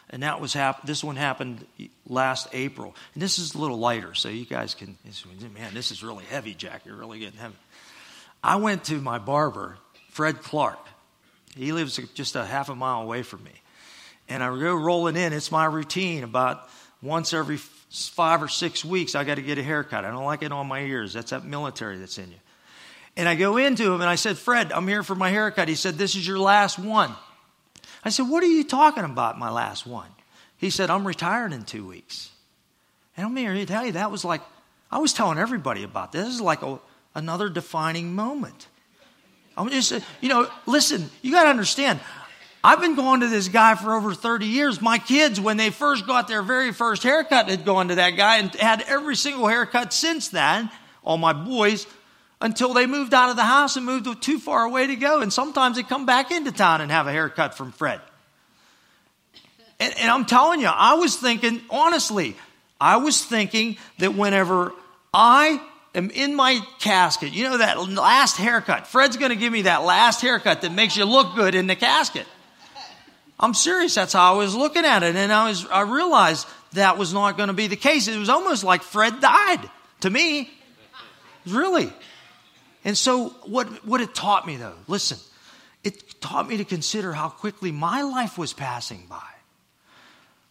And 0.09 0.23
that 0.23 0.41
was 0.41 0.53
hap- 0.53 0.87
this 0.87 1.03
one 1.03 1.17
happened 1.17 1.67
last 2.07 2.47
April. 2.51 2.95
And 3.13 3.21
this 3.21 3.37
is 3.37 3.53
a 3.53 3.59
little 3.59 3.77
lighter, 3.77 4.15
so 4.15 4.27
you 4.27 4.47
guys 4.47 4.73
can, 4.73 4.97
man, 5.53 5.75
this 5.75 5.91
is 5.91 6.03
really 6.03 6.25
heavy, 6.25 6.55
Jack. 6.55 6.87
You're 6.87 6.95
really 6.95 7.19
getting 7.19 7.39
heavy. 7.39 7.57
I 8.43 8.55
went 8.55 8.85
to 8.85 8.99
my 8.99 9.19
barber, 9.19 9.77
Fred 10.09 10.41
Clark. 10.41 10.79
He 11.55 11.71
lives 11.73 11.99
just 12.15 12.35
a 12.35 12.43
half 12.43 12.69
a 12.69 12.75
mile 12.75 13.03
away 13.03 13.21
from 13.21 13.43
me. 13.43 13.51
And 14.27 14.43
I 14.43 14.47
go 14.47 14.75
rolling 14.75 15.15
in. 15.15 15.33
It's 15.33 15.51
my 15.51 15.65
routine. 15.65 16.23
About 16.23 16.67
once 17.01 17.33
every 17.33 17.57
five 17.57 18.41
or 18.41 18.47
six 18.47 18.83
weeks, 18.83 19.15
I 19.15 19.23
got 19.23 19.35
to 19.35 19.41
get 19.41 19.57
a 19.57 19.63
haircut. 19.63 20.05
I 20.05 20.11
don't 20.11 20.25
like 20.25 20.43
it 20.43 20.51
on 20.51 20.67
my 20.67 20.81
ears. 20.81 21.13
That's 21.13 21.31
that 21.31 21.45
military 21.45 21.97
that's 21.97 22.17
in 22.17 22.31
you. 22.31 22.37
And 23.17 23.29
I 23.29 23.35
go 23.35 23.57
into 23.57 23.93
him 23.93 24.01
and 24.01 24.09
I 24.09 24.15
said, 24.15 24.37
Fred, 24.37 24.71
I'm 24.71 24.87
here 24.87 25.03
for 25.03 25.15
my 25.15 25.29
haircut. 25.29 25.69
He 25.69 25.75
said, 25.75 25.95
This 25.95 26.15
is 26.15 26.27
your 26.27 26.39
last 26.39 26.77
one. 26.77 27.13
I 28.03 28.09
said, 28.09 28.27
What 28.29 28.43
are 28.43 28.47
you 28.47 28.63
talking 28.63 29.03
about, 29.03 29.39
my 29.39 29.49
last 29.49 29.87
one? 29.87 30.09
He 30.57 30.69
said, 30.69 30.89
I'm 30.89 31.05
retiring 31.05 31.53
in 31.53 31.63
two 31.63 31.87
weeks. 31.87 32.31
And 33.15 33.25
I'm 33.25 33.35
here 33.35 33.53
to 33.53 33.65
tell 33.65 33.85
you, 33.85 33.93
that 33.93 34.11
was 34.11 34.25
like, 34.25 34.41
I 34.91 34.97
was 34.97 35.13
telling 35.13 35.37
everybody 35.37 35.83
about 35.83 36.11
this. 36.11 36.25
This 36.25 36.35
is 36.35 36.41
like 36.41 36.61
a, 36.61 36.79
another 37.13 37.49
defining 37.49 38.13
moment. 38.15 38.67
I'm 39.57 39.69
just, 39.69 39.93
you 40.19 40.29
know, 40.29 40.49
listen, 40.65 41.09
you 41.21 41.31
got 41.31 41.43
to 41.43 41.49
understand. 41.49 41.99
I've 42.65 42.81
been 42.81 42.95
going 42.95 43.19
to 43.19 43.27
this 43.27 43.47
guy 43.47 43.75
for 43.75 43.93
over 43.93 44.15
30 44.15 44.47
years. 44.47 44.81
My 44.81 44.97
kids, 44.97 45.39
when 45.39 45.55
they 45.55 45.69
first 45.69 46.07
got 46.07 46.27
their 46.27 46.41
very 46.41 46.73
first 46.73 47.03
haircut, 47.03 47.47
had 47.47 47.63
gone 47.63 47.89
to 47.89 47.95
that 47.95 48.17
guy 48.17 48.37
and 48.37 48.51
had 48.55 48.83
every 48.87 49.15
single 49.15 49.45
haircut 49.45 49.93
since 49.93 50.29
then, 50.29 50.71
all 51.03 51.19
my 51.19 51.31
boys, 51.31 51.85
until 52.41 52.73
they 52.73 52.87
moved 52.87 53.13
out 53.13 53.29
of 53.29 53.35
the 53.35 53.43
house 53.43 53.75
and 53.75 53.85
moved 53.85 54.19
too 54.23 54.39
far 54.39 54.63
away 54.63 54.87
to 54.87 54.95
go. 54.95 55.21
And 55.21 55.31
sometimes 55.31 55.75
they 55.75 55.83
come 55.83 56.07
back 56.07 56.31
into 56.31 56.51
town 56.51 56.81
and 56.81 56.89
have 56.89 57.05
a 57.05 57.11
haircut 57.11 57.55
from 57.55 57.71
Fred. 57.71 58.01
And, 59.79 59.93
and 59.99 60.09
I'm 60.09 60.25
telling 60.25 60.59
you, 60.59 60.67
I 60.67 60.95
was 60.95 61.17
thinking, 61.17 61.61
honestly, 61.69 62.35
I 62.81 62.97
was 62.97 63.23
thinking 63.23 63.77
that 63.99 64.15
whenever 64.15 64.71
I 65.13 65.61
am 65.93 66.09
in 66.09 66.33
my 66.33 66.61
casket, 66.79 67.31
you 67.31 67.43
know, 67.43 67.59
that 67.59 67.87
last 67.89 68.37
haircut, 68.37 68.87
Fred's 68.87 69.17
going 69.17 69.29
to 69.29 69.35
give 69.35 69.53
me 69.53 69.61
that 69.63 69.83
last 69.83 70.21
haircut 70.21 70.61
that 70.61 70.71
makes 70.71 70.97
you 70.97 71.05
look 71.05 71.35
good 71.35 71.53
in 71.53 71.67
the 71.67 71.75
casket. 71.75 72.25
I'm 73.39 73.53
serious. 73.53 73.95
That's 73.95 74.13
how 74.13 74.33
I 74.33 74.37
was 74.37 74.55
looking 74.55 74.85
at 74.85 75.03
it. 75.03 75.15
And 75.15 75.31
I, 75.31 75.49
was, 75.49 75.65
I 75.67 75.81
realized 75.81 76.47
that 76.73 76.97
was 76.97 77.13
not 77.13 77.37
going 77.37 77.47
to 77.47 77.53
be 77.53 77.67
the 77.67 77.75
case. 77.75 78.07
It 78.07 78.17
was 78.17 78.29
almost 78.29 78.63
like 78.63 78.81
Fred 78.81 79.19
died 79.19 79.69
to 80.01 80.09
me. 80.09 80.49
Really. 81.45 81.91
And 82.83 82.97
so, 82.97 83.29
what, 83.45 83.67
what 83.85 84.01
it 84.01 84.15
taught 84.15 84.47
me, 84.47 84.57
though, 84.57 84.75
listen, 84.87 85.17
it 85.83 86.21
taught 86.21 86.47
me 86.47 86.57
to 86.57 86.65
consider 86.65 87.13
how 87.13 87.29
quickly 87.29 87.71
my 87.71 88.03
life 88.03 88.37
was 88.37 88.53
passing 88.53 89.05
by 89.09 89.21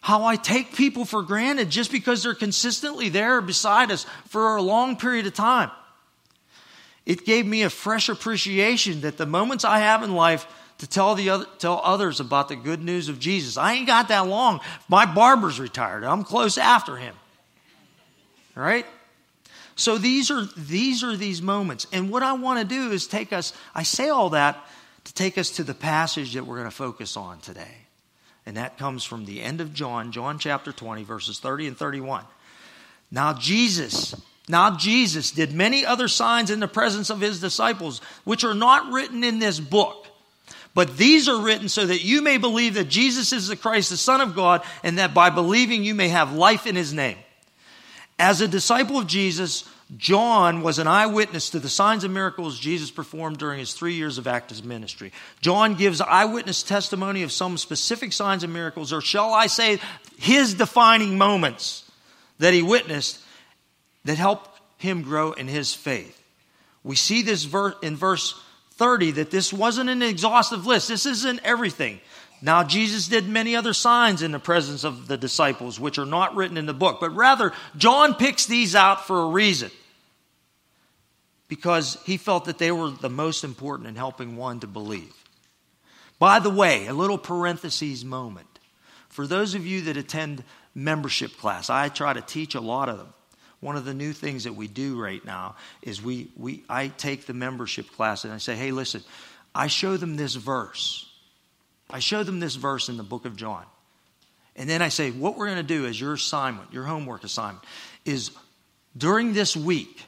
how 0.05 0.23
I 0.23 0.35
take 0.35 0.75
people 0.75 1.03
for 1.03 1.23
granted 1.23 1.71
just 1.71 1.91
because 1.91 2.21
they're 2.21 2.35
consistently 2.35 3.09
there 3.09 3.41
beside 3.41 3.89
us 3.89 4.05
for 4.27 4.55
a 4.55 4.61
long 4.61 4.97
period 4.97 5.25
of 5.25 5.33
time. 5.33 5.71
It 7.07 7.25
gave 7.25 7.43
me 7.43 7.63
a 7.63 7.71
fresh 7.71 8.07
appreciation 8.07 9.01
that 9.01 9.17
the 9.17 9.25
moments 9.25 9.65
I 9.65 9.79
have 9.79 10.03
in 10.03 10.13
life 10.13 10.45
to 10.79 10.87
tell 10.87 11.15
the 11.15 11.29
other, 11.29 11.45
tell 11.57 11.81
others 11.83 12.19
about 12.19 12.49
the 12.49 12.55
good 12.55 12.83
news 12.83 13.09
of 13.09 13.19
Jesus. 13.19 13.57
I 13.57 13.73
ain't 13.73 13.87
got 13.87 14.09
that 14.09 14.27
long. 14.27 14.59
My 14.87 15.05
barber's 15.05 15.59
retired. 15.59 16.03
I'm 16.03 16.23
close 16.23 16.57
after 16.57 16.97
him. 16.97 17.15
Right? 18.55 18.85
So 19.75 19.97
these 19.97 20.31
are 20.31 20.45
these 20.57 21.03
are 21.03 21.15
these 21.17 21.41
moments. 21.41 21.87
And 21.91 22.09
what 22.09 22.23
I 22.23 22.33
want 22.33 22.59
to 22.59 22.65
do 22.65 22.91
is 22.91 23.07
take 23.07 23.33
us 23.33 23.53
I 23.73 23.83
say 23.83 24.09
all 24.09 24.29
that 24.31 24.65
to 25.05 25.13
take 25.13 25.37
us 25.37 25.51
to 25.51 25.63
the 25.63 25.73
passage 25.73 26.33
that 26.33 26.45
we're 26.45 26.57
going 26.57 26.69
to 26.69 26.75
focus 26.75 27.15
on 27.15 27.39
today. 27.39 27.85
And 28.45 28.57
that 28.57 28.77
comes 28.77 29.03
from 29.03 29.25
the 29.25 29.41
end 29.41 29.61
of 29.61 29.73
John, 29.73 30.11
John 30.11 30.37
chapter 30.37 30.71
20, 30.71 31.03
verses 31.03 31.39
30 31.39 31.67
and 31.67 31.77
31. 31.77 32.25
Now, 33.11 33.33
Jesus, 33.33 34.19
now 34.47 34.77
Jesus 34.77 35.31
did 35.31 35.53
many 35.53 35.85
other 35.85 36.07
signs 36.07 36.51
in 36.51 36.59
the 36.59 36.67
presence 36.67 37.09
of 37.09 37.21
his 37.21 37.39
disciples, 37.39 38.01
which 38.23 38.43
are 38.43 38.53
not 38.53 38.91
written 38.91 39.23
in 39.23 39.39
this 39.39 39.59
book. 39.59 40.04
But 40.75 40.97
these 40.97 41.27
are 41.27 41.41
written 41.41 41.69
so 41.69 41.85
that 41.85 42.03
you 42.03 42.21
may 42.21 42.37
believe 42.37 42.75
that 42.75 42.89
Jesus 42.89 43.33
is 43.33 43.47
the 43.47 43.55
Christ, 43.55 43.89
the 43.89 43.97
Son 43.97 44.21
of 44.21 44.35
God, 44.35 44.61
and 44.83 44.99
that 44.99 45.13
by 45.13 45.31
believing 45.31 45.83
you 45.83 45.95
may 45.95 46.09
have 46.09 46.33
life 46.33 46.67
in 46.67 46.75
his 46.75 46.93
name. 46.93 47.17
As 48.19 48.41
a 48.41 48.47
disciple 48.47 48.99
of 48.99 49.07
Jesus, 49.07 49.67
John 49.97 50.61
was 50.61 50.77
an 50.77 50.87
eyewitness 50.87 51.51
to 51.51 51.59
the 51.59 51.69
signs 51.69 52.03
and 52.03 52.13
miracles 52.13 52.59
Jesus 52.59 52.91
performed 52.91 53.37
during 53.37 53.59
his 53.59 53.73
three 53.73 53.93
years 53.93 54.17
of 54.17 54.27
active 54.27 54.65
ministry. 54.65 55.13
John 55.41 55.75
gives 55.75 56.01
eyewitness 56.01 56.61
testimony 56.61 57.23
of 57.23 57.31
some 57.31 57.57
specific 57.57 58.11
signs 58.11 58.43
and 58.43 58.51
miracles, 58.51 58.91
or 58.91 58.99
shall 58.99 59.33
I 59.33 59.47
say, 59.47 59.79
his 60.17 60.55
defining 60.55 61.17
moments 61.17 61.89
that 62.39 62.53
he 62.53 62.61
witnessed 62.61 63.21
that 64.03 64.17
helped 64.17 64.59
him 64.77 65.03
grow 65.03 65.31
in 65.31 65.47
his 65.47 65.73
faith. 65.73 66.21
We 66.83 66.95
see 66.95 67.21
this 67.21 67.47
in 67.81 67.95
verse 67.95 68.39
30 68.77 69.11
that 69.11 69.31
this 69.31 69.53
wasn't 69.53 69.89
an 69.89 70.01
exhaustive 70.01 70.65
list. 70.65 70.87
This 70.87 71.05
isn't 71.05 71.39
everything. 71.43 71.99
Now, 72.41 72.63
Jesus 72.63 73.07
did 73.07 73.27
many 73.27 73.55
other 73.55 73.73
signs 73.73 74.21
in 74.21 74.31
the 74.31 74.39
presence 74.39 74.83
of 74.83 75.07
the 75.07 75.17
disciples, 75.17 75.79
which 75.79 75.97
are 75.97 76.05
not 76.05 76.35
written 76.35 76.57
in 76.57 76.65
the 76.65 76.73
book, 76.73 76.99
but 76.99 77.15
rather, 77.15 77.53
John 77.77 78.13
picks 78.13 78.45
these 78.45 78.75
out 78.75 79.07
for 79.07 79.23
a 79.23 79.27
reason. 79.27 79.71
Because 81.47 81.97
he 82.05 82.17
felt 82.17 82.45
that 82.45 82.57
they 82.57 82.71
were 82.71 82.89
the 82.89 83.09
most 83.09 83.43
important 83.43 83.87
in 83.87 83.95
helping 83.95 84.35
one 84.35 84.59
to 84.59 84.67
believe. 84.67 85.13
By 86.19 86.39
the 86.39 86.49
way, 86.49 86.87
a 86.87 86.93
little 86.93 87.17
parentheses 87.17 88.03
moment. 88.03 88.47
For 89.09 89.25
those 89.25 89.55
of 89.55 89.65
you 89.65 89.81
that 89.83 89.97
attend 89.97 90.43
membership 90.73 91.37
class, 91.37 91.69
I 91.69 91.89
try 91.89 92.13
to 92.13 92.21
teach 92.21 92.55
a 92.55 92.61
lot 92.61 92.89
of 92.89 92.97
them. 92.97 93.13
One 93.65 93.75
of 93.75 93.83
the 93.83 93.93
new 93.93 94.13
things 94.13 94.43
that 94.43 94.53
we 94.53 94.67
do 94.67 95.01
right 95.01 95.23
now 95.25 95.55
is 95.81 96.01
we, 96.01 96.29
we 96.37 96.63
I 96.69 96.87
take 96.87 97.25
the 97.25 97.33
membership 97.33 97.91
class 97.91 98.23
and 98.23 98.31
I 98.31 98.37
say, 98.37 98.55
hey, 98.55 98.71
listen, 98.71 99.01
I 99.53 99.67
show 99.67 99.97
them 99.97 100.15
this 100.15 100.35
verse 100.35 101.11
I 101.89 101.99
show 101.99 102.23
them 102.23 102.39
this 102.39 102.55
verse 102.55 102.89
in 102.89 102.97
the 102.97 103.03
book 103.03 103.25
of 103.25 103.35
John. 103.35 103.63
And 104.55 104.69
then 104.69 104.81
I 104.81 104.89
say, 104.89 105.11
what 105.11 105.37
we're 105.37 105.47
going 105.47 105.57
to 105.57 105.63
do 105.63 105.85
as 105.85 105.99
your 105.99 106.13
assignment, 106.13 106.73
your 106.73 106.85
homework 106.85 107.23
assignment, 107.23 107.63
is 108.05 108.31
during 108.97 109.33
this 109.33 109.55
week, 109.55 110.03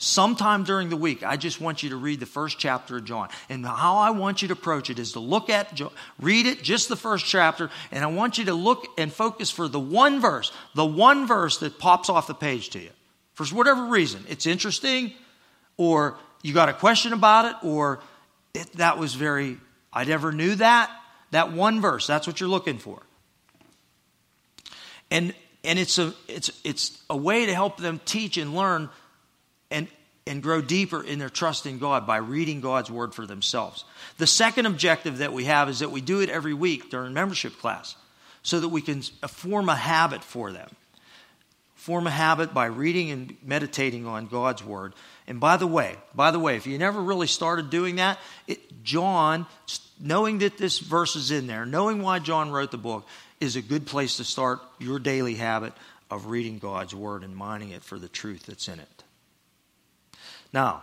sometime 0.00 0.64
during 0.64 0.88
the 0.88 0.96
week, 0.96 1.22
I 1.22 1.36
just 1.36 1.60
want 1.60 1.82
you 1.82 1.90
to 1.90 1.96
read 1.96 2.20
the 2.20 2.26
first 2.26 2.58
chapter 2.58 2.96
of 2.96 3.04
John. 3.04 3.28
And 3.50 3.64
how 3.64 3.98
I 3.98 4.10
want 4.10 4.40
you 4.40 4.48
to 4.48 4.54
approach 4.54 4.88
it 4.88 4.98
is 4.98 5.12
to 5.12 5.20
look 5.20 5.50
at, 5.50 5.78
read 6.18 6.46
it, 6.46 6.62
just 6.62 6.88
the 6.88 6.96
first 6.96 7.26
chapter, 7.26 7.70
and 7.92 8.02
I 8.02 8.08
want 8.08 8.38
you 8.38 8.46
to 8.46 8.54
look 8.54 8.86
and 8.98 9.12
focus 9.12 9.50
for 9.50 9.68
the 9.68 9.78
one 9.78 10.20
verse, 10.20 10.52
the 10.74 10.86
one 10.86 11.26
verse 11.26 11.58
that 11.58 11.78
pops 11.78 12.08
off 12.08 12.26
the 12.26 12.34
page 12.34 12.70
to 12.70 12.80
you. 12.80 12.90
For 13.34 13.44
whatever 13.54 13.86
reason, 13.86 14.24
it's 14.28 14.46
interesting, 14.46 15.12
or 15.76 16.16
you 16.42 16.54
got 16.54 16.70
a 16.70 16.74
question 16.74 17.12
about 17.12 17.44
it, 17.44 17.56
or 17.62 18.00
it, 18.54 18.72
that 18.72 18.98
was 18.98 19.14
very, 19.14 19.58
I 19.92 20.04
never 20.04 20.32
knew 20.32 20.54
that, 20.56 20.90
that 21.30 21.52
one 21.52 21.80
verse, 21.82 22.06
that's 22.06 22.26
what 22.26 22.40
you're 22.40 22.48
looking 22.48 22.78
for. 22.78 23.02
And 25.10 25.34
and 25.62 25.78
it's 25.78 25.98
a, 25.98 26.14
it's, 26.26 26.50
it's 26.64 27.02
a 27.10 27.16
way 27.16 27.44
to 27.44 27.54
help 27.54 27.76
them 27.76 28.00
teach 28.06 28.38
and 28.38 28.54
learn 28.54 28.88
and, 30.30 30.42
grow 30.42 30.60
deeper 30.60 31.02
in 31.02 31.18
their 31.18 31.28
trust 31.28 31.66
in 31.66 31.78
God 31.78 32.06
by 32.06 32.18
reading 32.18 32.60
God's 32.60 32.90
Word 32.90 33.14
for 33.14 33.26
themselves. 33.26 33.84
The 34.18 34.26
second 34.26 34.66
objective 34.66 35.18
that 35.18 35.32
we 35.32 35.44
have 35.44 35.68
is 35.68 35.80
that 35.80 35.90
we 35.90 36.00
do 36.00 36.20
it 36.20 36.30
every 36.30 36.54
week 36.54 36.90
during 36.90 37.12
membership 37.12 37.58
class 37.58 37.96
so 38.42 38.60
that 38.60 38.68
we 38.68 38.80
can 38.80 39.02
uh, 39.22 39.28
form 39.28 39.68
a 39.68 39.76
habit 39.76 40.24
for 40.24 40.52
them. 40.52 40.68
Form 41.74 42.06
a 42.06 42.10
habit 42.10 42.52
by 42.52 42.66
reading 42.66 43.10
and 43.10 43.36
meditating 43.42 44.06
on 44.06 44.26
God's 44.26 44.62
Word. 44.62 44.92
And 45.26 45.40
by 45.40 45.56
the 45.56 45.66
way, 45.66 45.96
by 46.14 46.30
the 46.30 46.38
way, 46.38 46.56
if 46.56 46.66
you 46.66 46.76
never 46.78 47.00
really 47.00 47.26
started 47.26 47.70
doing 47.70 47.96
that, 47.96 48.18
it, 48.46 48.82
John, 48.82 49.46
knowing 49.98 50.38
that 50.38 50.58
this 50.58 50.78
verse 50.78 51.16
is 51.16 51.30
in 51.30 51.46
there, 51.46 51.64
knowing 51.64 52.02
why 52.02 52.18
John 52.18 52.50
wrote 52.50 52.70
the 52.70 52.78
book, 52.78 53.06
is 53.40 53.56
a 53.56 53.62
good 53.62 53.86
place 53.86 54.18
to 54.18 54.24
start 54.24 54.60
your 54.78 54.98
daily 54.98 55.34
habit 55.34 55.72
of 56.10 56.26
reading 56.26 56.58
God's 56.58 56.94
Word 56.94 57.22
and 57.22 57.34
mining 57.34 57.70
it 57.70 57.82
for 57.82 57.98
the 57.98 58.08
truth 58.08 58.44
that's 58.46 58.68
in 58.68 58.78
it. 58.78 58.99
Now, 60.52 60.82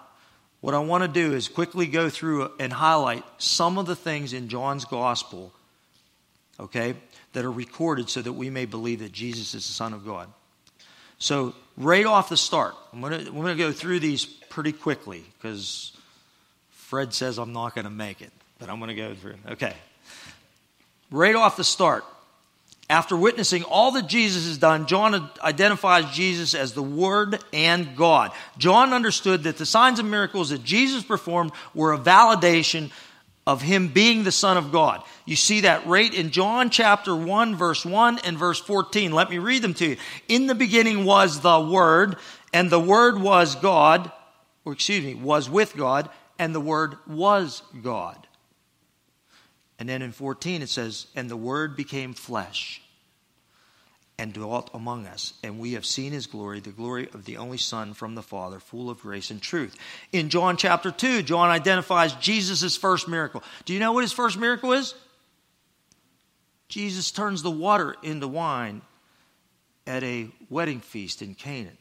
what 0.62 0.74
I 0.74 0.80
want 0.80 1.04
to 1.04 1.08
do 1.08 1.34
is 1.34 1.48
quickly 1.48 1.86
go 1.86 2.10
through 2.10 2.52
and 2.60 2.74
highlight 2.74 3.24
some 3.38 3.78
of 3.78 3.86
the 3.86 3.96
things 3.96 4.34
in 4.34 4.50
John's 4.50 4.86
Gospel, 4.86 5.54
okay, 6.60 6.96
that 7.34 7.46
are 7.46 7.52
recorded 7.52 8.10
so 8.10 8.22
that 8.22 8.34
we 8.34 8.50
may 8.50 8.66
believe 8.66 9.00
that 9.00 9.12
Jesus 9.12 9.54
is 9.54 9.68
the 9.68 9.74
Son 9.74 9.94
of 9.94 10.06
God. 10.06 10.28
So, 11.20 11.56
right 11.78 12.06
off 12.06 12.30
the 12.30 12.38
start, 12.38 12.76
I'm 12.94 13.02
going 13.02 13.14
to, 13.14 13.28
I'm 13.28 13.36
going 13.36 13.58
to 13.58 13.64
go 13.64 13.72
through 13.72 14.00
these 14.00 14.26
pretty 14.26 14.72
quickly 14.72 15.24
because 15.38 15.92
Fred 16.72 17.14
says 17.14 17.38
I'm 17.38 17.54
not 17.54 17.76
going 17.76 17.86
to 17.86 17.92
make 17.92 18.22
it, 18.22 18.32
but 18.60 18.70
I'm 18.70 18.80
going 18.80 18.90
to 18.90 18.96
go 18.96 19.14
through. 19.14 19.36
Okay. 19.50 19.74
Right 21.12 21.36
off 21.36 21.58
the 21.58 21.64
start, 21.64 22.04
after 22.90 23.18
witnessing 23.18 23.64
all 23.64 23.92
that 23.92 24.08
Jesus 24.08 24.48
has 24.48 24.58
done, 24.58 24.88
John 24.88 25.30
identifies 25.42 26.10
Jesus 26.16 26.54
as 26.54 26.74
the 26.74 26.84
Word 26.84 27.40
and 27.52 27.98
God. 27.98 28.32
John 28.58 28.94
understood 28.94 29.44
that 29.44 29.58
the 29.58 29.66
signs 29.66 30.00
and 30.00 30.10
miracles 30.10 30.52
that 30.52 30.64
Jesus 30.64 31.04
performed 31.04 31.52
were 31.74 31.94
a 31.94 32.00
validation 32.00 32.92
of 33.46 33.62
him 33.62 33.90
being 33.90 34.24
the 34.24 34.32
Son 34.32 34.58
of 34.58 34.72
God. 34.72 35.04
You 35.26 35.36
see 35.36 35.62
that 35.62 35.86
right 35.86 36.14
in 36.14 36.32
John 36.32 36.70
chapter 36.70 37.16
1, 37.16 37.56
verse 37.56 37.86
1 37.86 38.20
and 38.20 38.38
verse 38.38 38.60
14. 38.60 39.12
Let 39.12 39.30
me 39.30 39.38
read 39.38 39.62
them 39.62 39.74
to 39.76 39.88
you. 39.92 39.98
In 40.30 40.48
the 40.48 40.56
beginning 40.56 41.04
was 41.04 41.42
the 41.42 41.60
Word, 41.60 42.18
and 42.54 42.70
the 42.70 42.80
Word 42.80 43.20
was 43.20 43.56
God, 43.56 44.12
or 44.64 44.74
excuse 44.74 45.04
me, 45.04 45.14
was 45.14 45.50
with 45.50 45.76
God, 45.76 46.10
and 46.40 46.56
the 46.56 46.62
Word 46.62 46.96
was 47.08 47.64
God. 47.82 48.27
And 49.80 49.88
then 49.88 50.02
in 50.02 50.12
14 50.12 50.62
it 50.62 50.70
says, 50.70 51.08
And 51.16 51.30
the 51.30 51.38
Word 51.38 51.76
became 51.76 52.14
flesh 52.14 52.82
and 54.20 54.34
dwelt 54.34 54.72
among 54.74 55.06
us, 55.06 55.34
and 55.44 55.60
we 55.60 55.74
have 55.74 55.86
seen 55.86 56.12
his 56.12 56.26
glory, 56.26 56.60
the 56.60 56.72
glory 56.72 57.08
of 57.14 57.26
the 57.26 57.38
only 57.38 57.60
Son 57.60 57.94
from 57.94 58.16
the 58.16 58.24
Father, 58.24 58.60
full 58.60 58.90
of 58.90 59.00
grace 59.00 59.30
and 59.30 59.40
truth. 59.40 59.76
In 60.12 60.30
John 60.30 60.58
chapter 60.58 60.90
2, 60.90 61.22
John 61.22 61.50
identifies 61.50 62.14
Jesus' 62.14 62.76
first 62.76 63.08
miracle. 63.08 63.44
Do 63.66 63.74
you 63.74 63.80
know 63.80 63.92
what 63.92 64.04
his 64.04 64.14
first 64.14 64.38
miracle 64.40 64.74
is? 64.74 64.96
Jesus 66.68 67.12
turns 67.12 67.44
the 67.44 67.52
water 67.52 67.96
into 68.02 68.28
wine 68.28 68.82
at 69.86 70.04
a 70.04 70.30
wedding 70.50 70.80
feast 70.80 71.22
in 71.22 71.36
Canaan. 71.36 71.78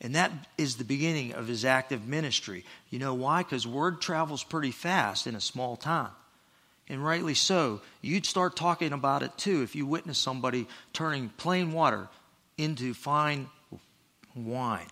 And 0.00 0.16
that 0.16 0.32
is 0.58 0.76
the 0.76 0.84
beginning 0.84 1.32
of 1.32 1.46
his 1.46 1.64
active 1.64 2.06
ministry. 2.06 2.64
You 2.90 2.98
know 2.98 3.14
why? 3.14 3.42
Because 3.42 3.66
word 3.66 4.00
travels 4.00 4.42
pretty 4.42 4.72
fast 4.72 5.28
in 5.28 5.36
a 5.36 5.40
small 5.40 5.76
town 5.76 6.10
and 6.88 7.04
rightly 7.04 7.34
so, 7.34 7.80
you'd 8.00 8.26
start 8.26 8.56
talking 8.56 8.92
about 8.92 9.22
it 9.22 9.36
too 9.36 9.62
if 9.62 9.74
you 9.74 9.86
witness 9.86 10.18
somebody 10.18 10.66
turning 10.92 11.30
plain 11.30 11.72
water 11.72 12.08
into 12.56 12.94
fine 12.94 13.48
wine. 14.34 14.86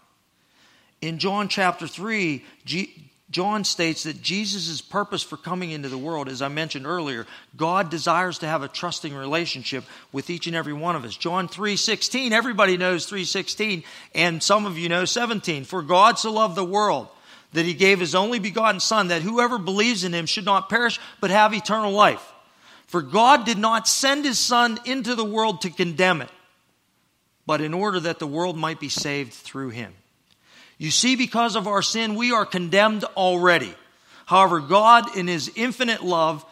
In 1.01 1.19
John 1.19 1.49
chapter 1.49 1.87
3, 1.87 2.45
G- 2.65 3.11
John 3.31 3.65
states 3.65 4.05
that 4.05 4.23
Jesus' 4.23 4.81
purpose 4.81 5.23
for 5.23 5.37
coming 5.37 5.71
into 5.71 5.89
the 5.89 5.99
world, 5.99 6.29
as 6.29 6.43
I 6.43 6.49
mentioned 6.49 6.87
earlier, 6.87 7.27
God 7.57 7.91
desires 7.91 8.39
to 8.39 8.47
have 8.47 8.63
a 8.63 8.69
trusting 8.69 9.15
relationship 9.15 9.85
with 10.13 10.31
each 10.31 10.47
and 10.47 10.57
every 10.57 10.73
one 10.73 10.97
of 10.97 11.05
us. 11.05 11.17
John 11.17 11.49
3:16, 11.49 12.33
everybody 12.33 12.77
knows 12.77 13.07
3:16, 13.07 13.85
and 14.15 14.43
some 14.43 14.67
of 14.67 14.79
you 14.79 14.89
know 14.89 15.05
17. 15.05 15.65
For 15.65 15.83
God 15.83 16.19
so 16.19 16.33
loved 16.33 16.55
the 16.55 16.65
world 16.65 17.09
that 17.55 17.65
he 17.65 17.75
gave 17.75 18.01
his 18.01 18.15
only 18.15 18.39
begotten 18.39 18.81
Son, 18.81 19.09
that 19.09 19.23
whoever 19.23 19.59
believes 19.59 20.05
in 20.05 20.13
him 20.13 20.27
should 20.27 20.45
not 20.45 20.69
perish, 20.69 21.01
but 21.21 21.31
have 21.31 21.55
eternal 21.55 21.93
life. 21.93 22.33
For 22.87 23.01
God 23.01 23.47
did 23.47 23.59
not 23.59 23.89
send 23.89 24.25
his 24.25 24.39
Son 24.39 24.79
into 24.85 25.15
the 25.15 25.25
world 25.25 25.63
to 25.63 25.71
condemn 25.71 26.21
it, 26.21 26.31
but 27.47 27.61
in 27.61 27.73
order 27.73 28.01
that 28.01 28.19
the 28.19 28.27
world 28.27 28.57
might 28.57 28.81
be 28.81 28.89
saved 28.89 29.33
through 29.33 29.71
him. 29.71 29.95
You 30.79 30.91
see, 30.91 31.15
because 31.15 31.55
of 31.55 31.69
our 31.69 31.81
sin, 31.81 32.17
we 32.17 32.33
are 32.33 32.45
condemned 32.45 33.05
already. 33.17 33.75
However, 34.27 34.61
God, 34.61 35.17
in 35.17 35.29
his 35.29 35.51
infinite 35.55 36.03
love, 36.03 36.45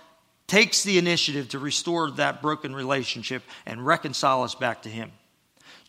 takes 0.47 0.85
the 0.85 0.99
initiative 0.99 1.49
to 1.49 1.59
restore 1.59 2.13
that 2.13 2.43
broken 2.43 2.75
relationship 2.75 3.43
and 3.67 3.85
reconcile 3.85 4.43
us 4.43 4.55
back 4.55 4.83
to 4.83 4.89
him. 4.89 5.11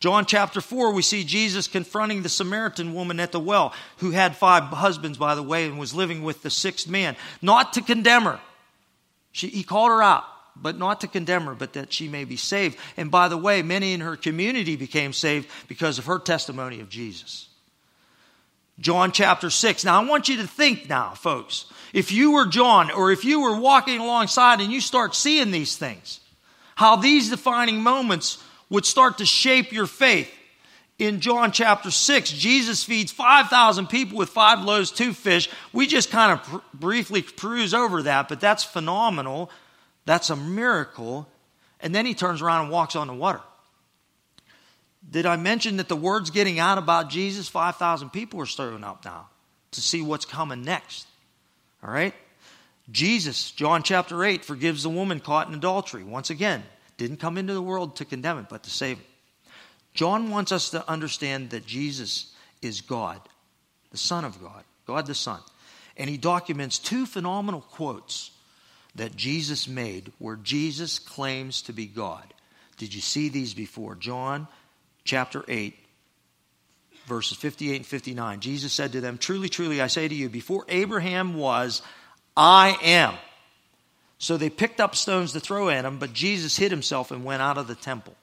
John 0.04 0.26
chapter 0.26 0.60
4, 0.60 0.92
we 0.92 1.02
see 1.02 1.24
Jesus 1.24 1.66
confronting 1.66 2.24
the 2.24 2.28
Samaritan 2.28 2.94
woman 2.94 3.22
at 3.22 3.32
the 3.32 3.40
well, 3.40 3.72
who 4.00 4.12
had 4.12 4.36
five 4.36 4.64
husbands, 4.64 5.18
by 5.18 5.34
the 5.34 5.42
way, 5.42 5.66
and 5.66 5.80
was 5.80 5.94
living 5.94 6.24
with 6.24 6.44
the 6.44 6.50
sixth 6.50 6.90
man, 6.90 7.16
not 7.42 7.72
to 7.72 7.82
condemn 7.82 8.24
her. 8.24 8.42
She, 9.32 9.48
he 9.48 9.64
called 9.64 9.92
her 9.92 10.04
out, 10.04 10.26
but 10.58 10.78
not 10.78 11.00
to 11.00 11.08
condemn 11.08 11.46
her, 11.46 11.56
but 11.56 11.72
that 11.72 11.94
she 11.94 12.10
may 12.10 12.26
be 12.26 12.36
saved. 12.36 12.78
And 12.98 13.12
by 13.12 13.30
the 13.30 13.38
way, 13.38 13.62
many 13.62 13.94
in 13.94 14.02
her 14.02 14.18
community 14.18 14.76
became 14.76 15.14
saved 15.14 15.50
because 15.70 16.00
of 16.00 16.06
her 16.08 16.20
testimony 16.20 16.82
of 16.82 16.90
Jesus. 16.90 17.48
John 18.80 19.14
chapter 19.14 19.50
6. 19.50 19.86
Now, 19.86 20.02
I 20.02 20.06
want 20.06 20.28
you 20.28 20.36
to 20.36 20.48
think 20.48 20.90
now, 20.90 21.12
folks. 21.12 21.68
If 21.94 22.12
you 22.12 22.32
were 22.32 22.48
John, 22.48 22.92
or 22.92 23.14
if 23.14 23.24
you 23.24 23.40
were 23.40 23.58
walking 23.58 24.02
alongside 24.02 24.60
and 24.60 24.70
you 24.70 24.82
start 24.82 25.16
seeing 25.16 25.52
these 25.52 25.78
things, 25.78 26.20
how 26.76 26.98
these 26.98 27.30
defining 27.30 27.82
moments 27.82 28.43
would 28.74 28.86
start 28.88 29.20
to 29.20 29.26
shape 29.26 29.72
your 29.72 29.86
faith. 29.86 30.34
In 30.98 31.20
John 31.20 31.52
chapter 31.52 31.92
6, 31.92 32.32
Jesus 32.32 32.84
feeds 32.84 33.12
5,000 33.12 33.86
people 33.86 34.18
with 34.18 34.30
five 34.30 34.64
loaves, 34.64 34.90
two 34.90 35.14
fish. 35.14 35.48
We 35.74 35.86
just 35.86 36.10
kind 36.10 36.32
of 36.32 36.44
pr- 36.44 36.58
briefly 36.74 37.22
peruse 37.22 37.76
over 37.76 38.02
that, 38.02 38.28
but 38.28 38.42
that's 38.42 38.64
phenomenal. 38.64 39.52
That's 40.06 40.32
a 40.32 40.36
miracle. 40.36 41.28
And 41.82 41.94
then 41.94 42.08
he 42.08 42.16
turns 42.16 42.42
around 42.42 42.64
and 42.64 42.72
walks 42.72 42.96
on 42.96 43.06
the 43.06 43.14
water. 43.14 43.42
Did 45.08 45.28
I 45.28 45.36
mention 45.36 45.78
that 45.78 45.88
the 45.88 45.96
word's 45.96 46.32
getting 46.32 46.58
out 46.58 46.80
about 46.80 47.12
Jesus? 47.12 47.48
5,000 47.48 48.10
people 48.10 48.42
are 48.42 48.48
stirring 48.48 48.84
up 48.84 49.06
now 49.06 49.28
to 49.74 49.82
see 49.82 50.02
what's 50.02 50.26
coming 50.26 50.64
next. 50.64 51.06
All 51.84 51.94
right? 51.94 52.16
Jesus, 52.92 53.52
John 53.52 53.84
chapter 53.84 54.24
8, 54.24 54.44
forgives 54.44 54.82
the 54.82 54.90
woman 54.90 55.20
caught 55.20 55.48
in 55.48 55.54
adultery. 55.54 56.04
Once 56.04 56.32
again, 56.32 56.64
didn't 57.08 57.20
come 57.20 57.38
into 57.38 57.54
the 57.54 57.62
world 57.62 57.98
to 57.98 58.06
condemn 58.06 58.40
it, 58.40 58.50
but 58.50 58.64
to 58.64 58.70
save 58.70 59.00
it. 59.00 59.06
John 59.94 60.30
wants 60.30 60.52
us 60.52 60.72
to 60.72 60.90
understand 60.90 61.52
that 61.52 61.66
Jesus 61.66 62.34
is 62.62 62.82
God, 62.82 63.20
the 63.92 63.98
Son 63.98 64.26
of 64.26 64.42
God, 64.42 64.64
God 64.88 65.06
the 65.06 65.16
Son. 65.16 65.40
And 65.98 66.10
he 66.10 66.18
documents 66.18 66.80
two 66.80 67.06
phenomenal 67.06 67.62
quotes 67.62 68.32
that 68.96 69.16
Jesus 69.16 69.68
made 69.68 70.12
where 70.18 70.36
Jesus 70.36 70.98
claims 71.00 71.62
to 71.64 71.74
be 71.74 71.86
God. 71.86 72.34
Did 72.78 72.94
you 72.94 73.02
see 73.02 73.30
these 73.30 73.54
before? 73.54 73.96
John 73.96 74.48
chapter 75.04 75.44
8, 75.48 75.76
verses 77.06 77.38
58 77.38 77.76
and 77.76 77.86
59. 77.86 78.40
Jesus 78.40 78.74
said 78.74 78.94
to 78.94 79.02
them, 79.02 79.18
Truly, 79.18 79.50
truly, 79.50 79.82
I 79.82 79.88
say 79.88 80.08
to 80.08 80.16
you, 80.16 80.30
before 80.30 80.66
Abraham 80.70 81.36
was, 81.36 81.82
I 82.36 82.78
am. 82.82 83.14
So 84.24 84.38
they 84.38 84.50
picked 84.50 84.80
up 84.80 84.96
stones 84.96 85.34
to 85.34 85.42
throw 85.42 85.68
at 85.68 85.84
him, 85.84 86.00
but 86.00 86.14
Jesus 86.14 86.56
hid 86.56 86.72
himself 86.72 87.12
and 87.12 87.26
went 87.26 87.42
out 87.42 87.58
of 87.58 87.68
the 87.68 87.76
temple. 87.76 88.16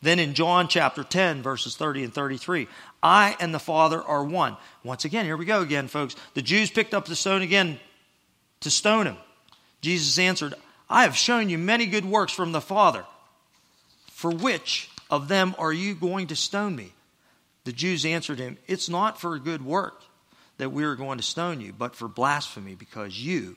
Then 0.00 0.20
in 0.20 0.32
John 0.32 0.68
chapter 0.68 1.02
10, 1.02 1.42
verses 1.42 1.74
30 1.74 2.04
and 2.04 2.14
33, 2.14 2.68
I 3.02 3.36
and 3.40 3.52
the 3.52 3.58
Father 3.58 4.00
are 4.00 4.22
one. 4.22 4.56
Once 4.84 5.04
again, 5.04 5.24
here 5.24 5.36
we 5.36 5.44
go 5.44 5.60
again, 5.60 5.88
folks. 5.88 6.14
The 6.34 6.40
Jews 6.40 6.70
picked 6.70 6.94
up 6.94 7.06
the 7.06 7.16
stone 7.16 7.42
again 7.42 7.80
to 8.60 8.70
stone 8.70 9.08
him. 9.08 9.16
Jesus 9.80 10.20
answered, 10.20 10.54
I 10.88 11.02
have 11.02 11.16
shown 11.16 11.48
you 11.48 11.58
many 11.58 11.86
good 11.86 12.04
works 12.04 12.32
from 12.32 12.52
the 12.52 12.60
Father. 12.60 13.04
For 14.12 14.30
which 14.30 14.88
of 15.10 15.26
them 15.26 15.56
are 15.58 15.72
you 15.72 15.96
going 15.96 16.28
to 16.28 16.36
stone 16.36 16.76
me? 16.76 16.92
The 17.64 17.72
Jews 17.72 18.06
answered 18.06 18.38
him, 18.38 18.56
It's 18.68 18.88
not 18.88 19.20
for 19.20 19.34
a 19.34 19.40
good 19.40 19.64
work 19.64 20.00
that 20.58 20.70
we 20.70 20.84
are 20.84 20.94
going 20.94 21.18
to 21.18 21.24
stone 21.24 21.60
you, 21.60 21.72
but 21.72 21.96
for 21.96 22.06
blasphemy, 22.06 22.76
because 22.76 23.18
you, 23.18 23.56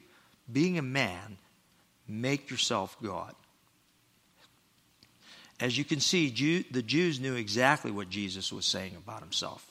being 0.52 0.78
a 0.78 0.84
man, 0.84 1.38
make 2.08 2.50
yourself 2.50 2.98
God. 3.02 3.34
As 5.60 5.78
you 5.78 5.86
can 5.86 6.00
see, 6.00 6.30
Jew, 6.30 6.64
the 6.72 6.82
Jews 6.82 7.20
knew 7.20 7.36
exactly 7.36 7.92
what 7.92 8.10
Jesus 8.10 8.52
was 8.52 8.66
saying 8.66 8.96
about 8.96 9.22
himself. 9.22 9.66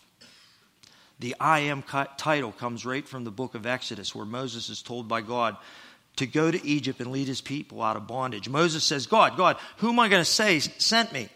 The 1.18 1.36
I 1.38 1.60
am 1.60 1.82
title 1.82 2.52
comes 2.52 2.86
right 2.86 3.06
from 3.06 3.24
the 3.24 3.30
book 3.30 3.54
of 3.54 3.66
Exodus, 3.66 4.14
where 4.14 4.24
Moses 4.24 4.68
is 4.70 4.82
told 4.82 5.06
by 5.06 5.20
God 5.20 5.56
to 6.16 6.26
go 6.26 6.50
to 6.50 6.66
Egypt 6.66 7.00
and 7.00 7.12
lead 7.12 7.28
his 7.28 7.40
people 7.40 7.82
out 7.82 7.96
of 7.96 8.06
bondage. 8.06 8.48
Moses 8.48 8.84
says, 8.84 9.06
God, 9.06 9.36
God, 9.36 9.56
who 9.78 9.90
am 9.90 10.00
I 10.00 10.08
going 10.08 10.20
to 10.20 10.30
say 10.30 10.58
sent 10.58 11.12
me? 11.12 11.28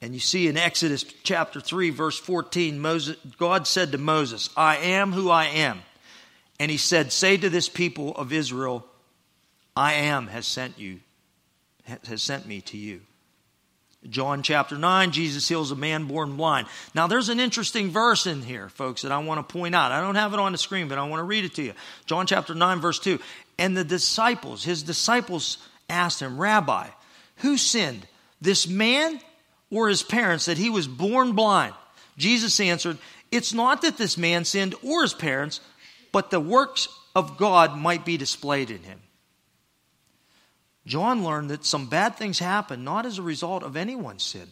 And 0.00 0.14
you 0.14 0.20
see 0.20 0.48
in 0.48 0.56
Exodus 0.56 1.04
chapter 1.22 1.60
3, 1.60 1.90
verse 1.90 2.18
14, 2.18 2.78
Moses, 2.78 3.16
God 3.38 3.66
said 3.66 3.92
to 3.92 3.98
Moses, 3.98 4.50
I 4.56 4.76
am 4.76 5.12
who 5.12 5.30
I 5.30 5.44
am. 5.46 5.80
And 6.58 6.70
he 6.70 6.76
said, 6.76 7.12
Say 7.12 7.36
to 7.36 7.50
this 7.50 7.68
people 7.68 8.14
of 8.16 8.32
Israel, 8.32 8.86
I 9.76 9.94
am 9.94 10.26
has 10.28 10.46
sent 10.46 10.78
you, 10.78 11.00
has 11.84 12.22
sent 12.22 12.46
me 12.46 12.60
to 12.62 12.76
you. 12.76 13.00
John 14.08 14.42
chapter 14.42 14.76
9, 14.76 15.12
Jesus 15.12 15.48
heals 15.48 15.70
a 15.70 15.76
man 15.76 16.06
born 16.06 16.36
blind. 16.36 16.66
Now, 16.92 17.06
there's 17.06 17.28
an 17.28 17.38
interesting 17.38 17.90
verse 17.90 18.26
in 18.26 18.42
here, 18.42 18.68
folks, 18.68 19.02
that 19.02 19.12
I 19.12 19.18
want 19.18 19.46
to 19.46 19.52
point 19.52 19.76
out. 19.76 19.92
I 19.92 20.00
don't 20.00 20.16
have 20.16 20.34
it 20.34 20.40
on 20.40 20.52
the 20.52 20.58
screen, 20.58 20.88
but 20.88 20.98
I 20.98 21.06
want 21.06 21.20
to 21.20 21.24
read 21.24 21.44
it 21.44 21.54
to 21.54 21.62
you. 21.62 21.72
John 22.06 22.26
chapter 22.26 22.54
9, 22.54 22.80
verse 22.80 22.98
2. 22.98 23.20
And 23.58 23.76
the 23.76 23.84
disciples, 23.84 24.64
his 24.64 24.82
disciples 24.82 25.58
asked 25.88 26.20
him, 26.20 26.40
Rabbi, 26.40 26.88
who 27.36 27.56
sinned, 27.56 28.06
this 28.40 28.66
man 28.66 29.20
or 29.70 29.88
his 29.88 30.02
parents, 30.02 30.46
that 30.46 30.58
he 30.58 30.68
was 30.68 30.88
born 30.88 31.32
blind? 31.32 31.74
Jesus 32.18 32.58
answered, 32.58 32.98
It's 33.30 33.54
not 33.54 33.82
that 33.82 33.98
this 33.98 34.18
man 34.18 34.44
sinned 34.44 34.74
or 34.82 35.02
his 35.02 35.14
parents, 35.14 35.60
but 36.12 36.30
the 36.30 36.40
works 36.40 36.88
of 37.14 37.36
God 37.38 37.76
might 37.76 38.04
be 38.04 38.16
displayed 38.16 38.70
in 38.70 38.82
him. 38.82 39.00
John 40.86 41.24
learned 41.24 41.50
that 41.50 41.64
some 41.64 41.88
bad 41.88 42.16
things 42.16 42.38
happen 42.38 42.84
not 42.84 43.06
as 43.06 43.18
a 43.18 43.22
result 43.22 43.62
of 43.62 43.76
anyone's 43.76 44.22
sin, 44.22 44.48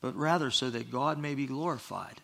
but 0.00 0.16
rather 0.16 0.50
so 0.50 0.70
that 0.70 0.90
God 0.90 1.18
may 1.18 1.34
be 1.34 1.46
glorified. 1.46 2.20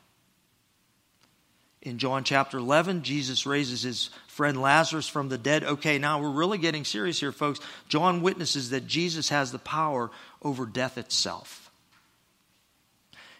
In 1.83 1.97
John 1.97 2.25
chapter 2.25 2.59
11, 2.59 3.03
Jesus 3.03 3.47
raises 3.47 3.83
his 3.83 4.11
friend 4.27 4.61
Lazarus 4.61 5.09
from 5.09 5.31
the 5.31 5.39
dead. 5.39 5.65
Okay, 5.65 5.99
now 5.99 6.21
we're 6.21 6.29
really 6.29 6.59
getting 6.59 6.85
serious 6.85 7.19
here, 7.19 7.33
folks. 7.33 7.61
John 7.89 8.21
witnesses 8.21 8.71
that 8.71 8.87
Jesus 8.87 9.31
has 9.31 9.51
the 9.51 9.59
power 9.59 10.11
over 10.43 10.67
death 10.67 10.99
itself. 10.99 11.71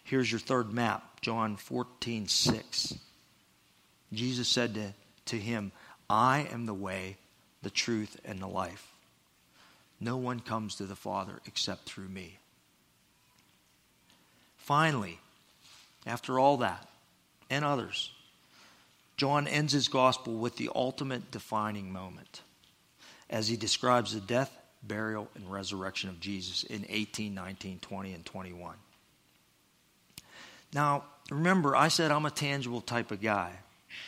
Here's 0.03 0.31
your 0.31 0.39
third 0.39 0.73
map, 0.73 1.21
John 1.21 1.55
14, 1.55 2.27
6. 2.27 2.95
Jesus 4.11 4.47
said 4.47 4.73
to, 4.73 4.93
to 5.31 5.37
him, 5.37 5.71
I 6.09 6.47
am 6.51 6.65
the 6.65 6.73
way, 6.73 7.17
the 7.61 7.69
truth, 7.69 8.19
and 8.23 8.39
the 8.39 8.47
life. 8.47 8.87
No 9.99 10.17
one 10.17 10.39
comes 10.39 10.75
to 10.75 10.85
the 10.85 10.95
Father 10.95 11.39
except 11.45 11.85
through 11.85 12.09
me. 12.09 12.37
Finally, 14.57 15.19
after 16.05 16.39
all 16.39 16.57
that 16.57 16.87
and 17.49 17.65
others, 17.65 18.11
John 19.17 19.47
ends 19.47 19.73
his 19.73 19.87
gospel 19.87 20.35
with 20.35 20.57
the 20.57 20.69
ultimate 20.73 21.31
defining 21.31 21.91
moment 21.91 22.41
as 23.29 23.47
he 23.47 23.55
describes 23.55 24.13
the 24.13 24.19
death, 24.19 24.51
burial, 24.83 25.29
and 25.35 25.51
resurrection 25.51 26.09
of 26.09 26.19
Jesus 26.19 26.63
in 26.63 26.85
18, 26.89 27.33
19, 27.33 27.79
20, 27.79 28.13
and 28.13 28.25
21. 28.25 28.75
Now, 30.73 31.03
remember, 31.29 31.75
I 31.75 31.89
said 31.89 32.11
I'm 32.11 32.25
a 32.25 32.31
tangible 32.31 32.81
type 32.81 33.11
of 33.11 33.21
guy. 33.21 33.51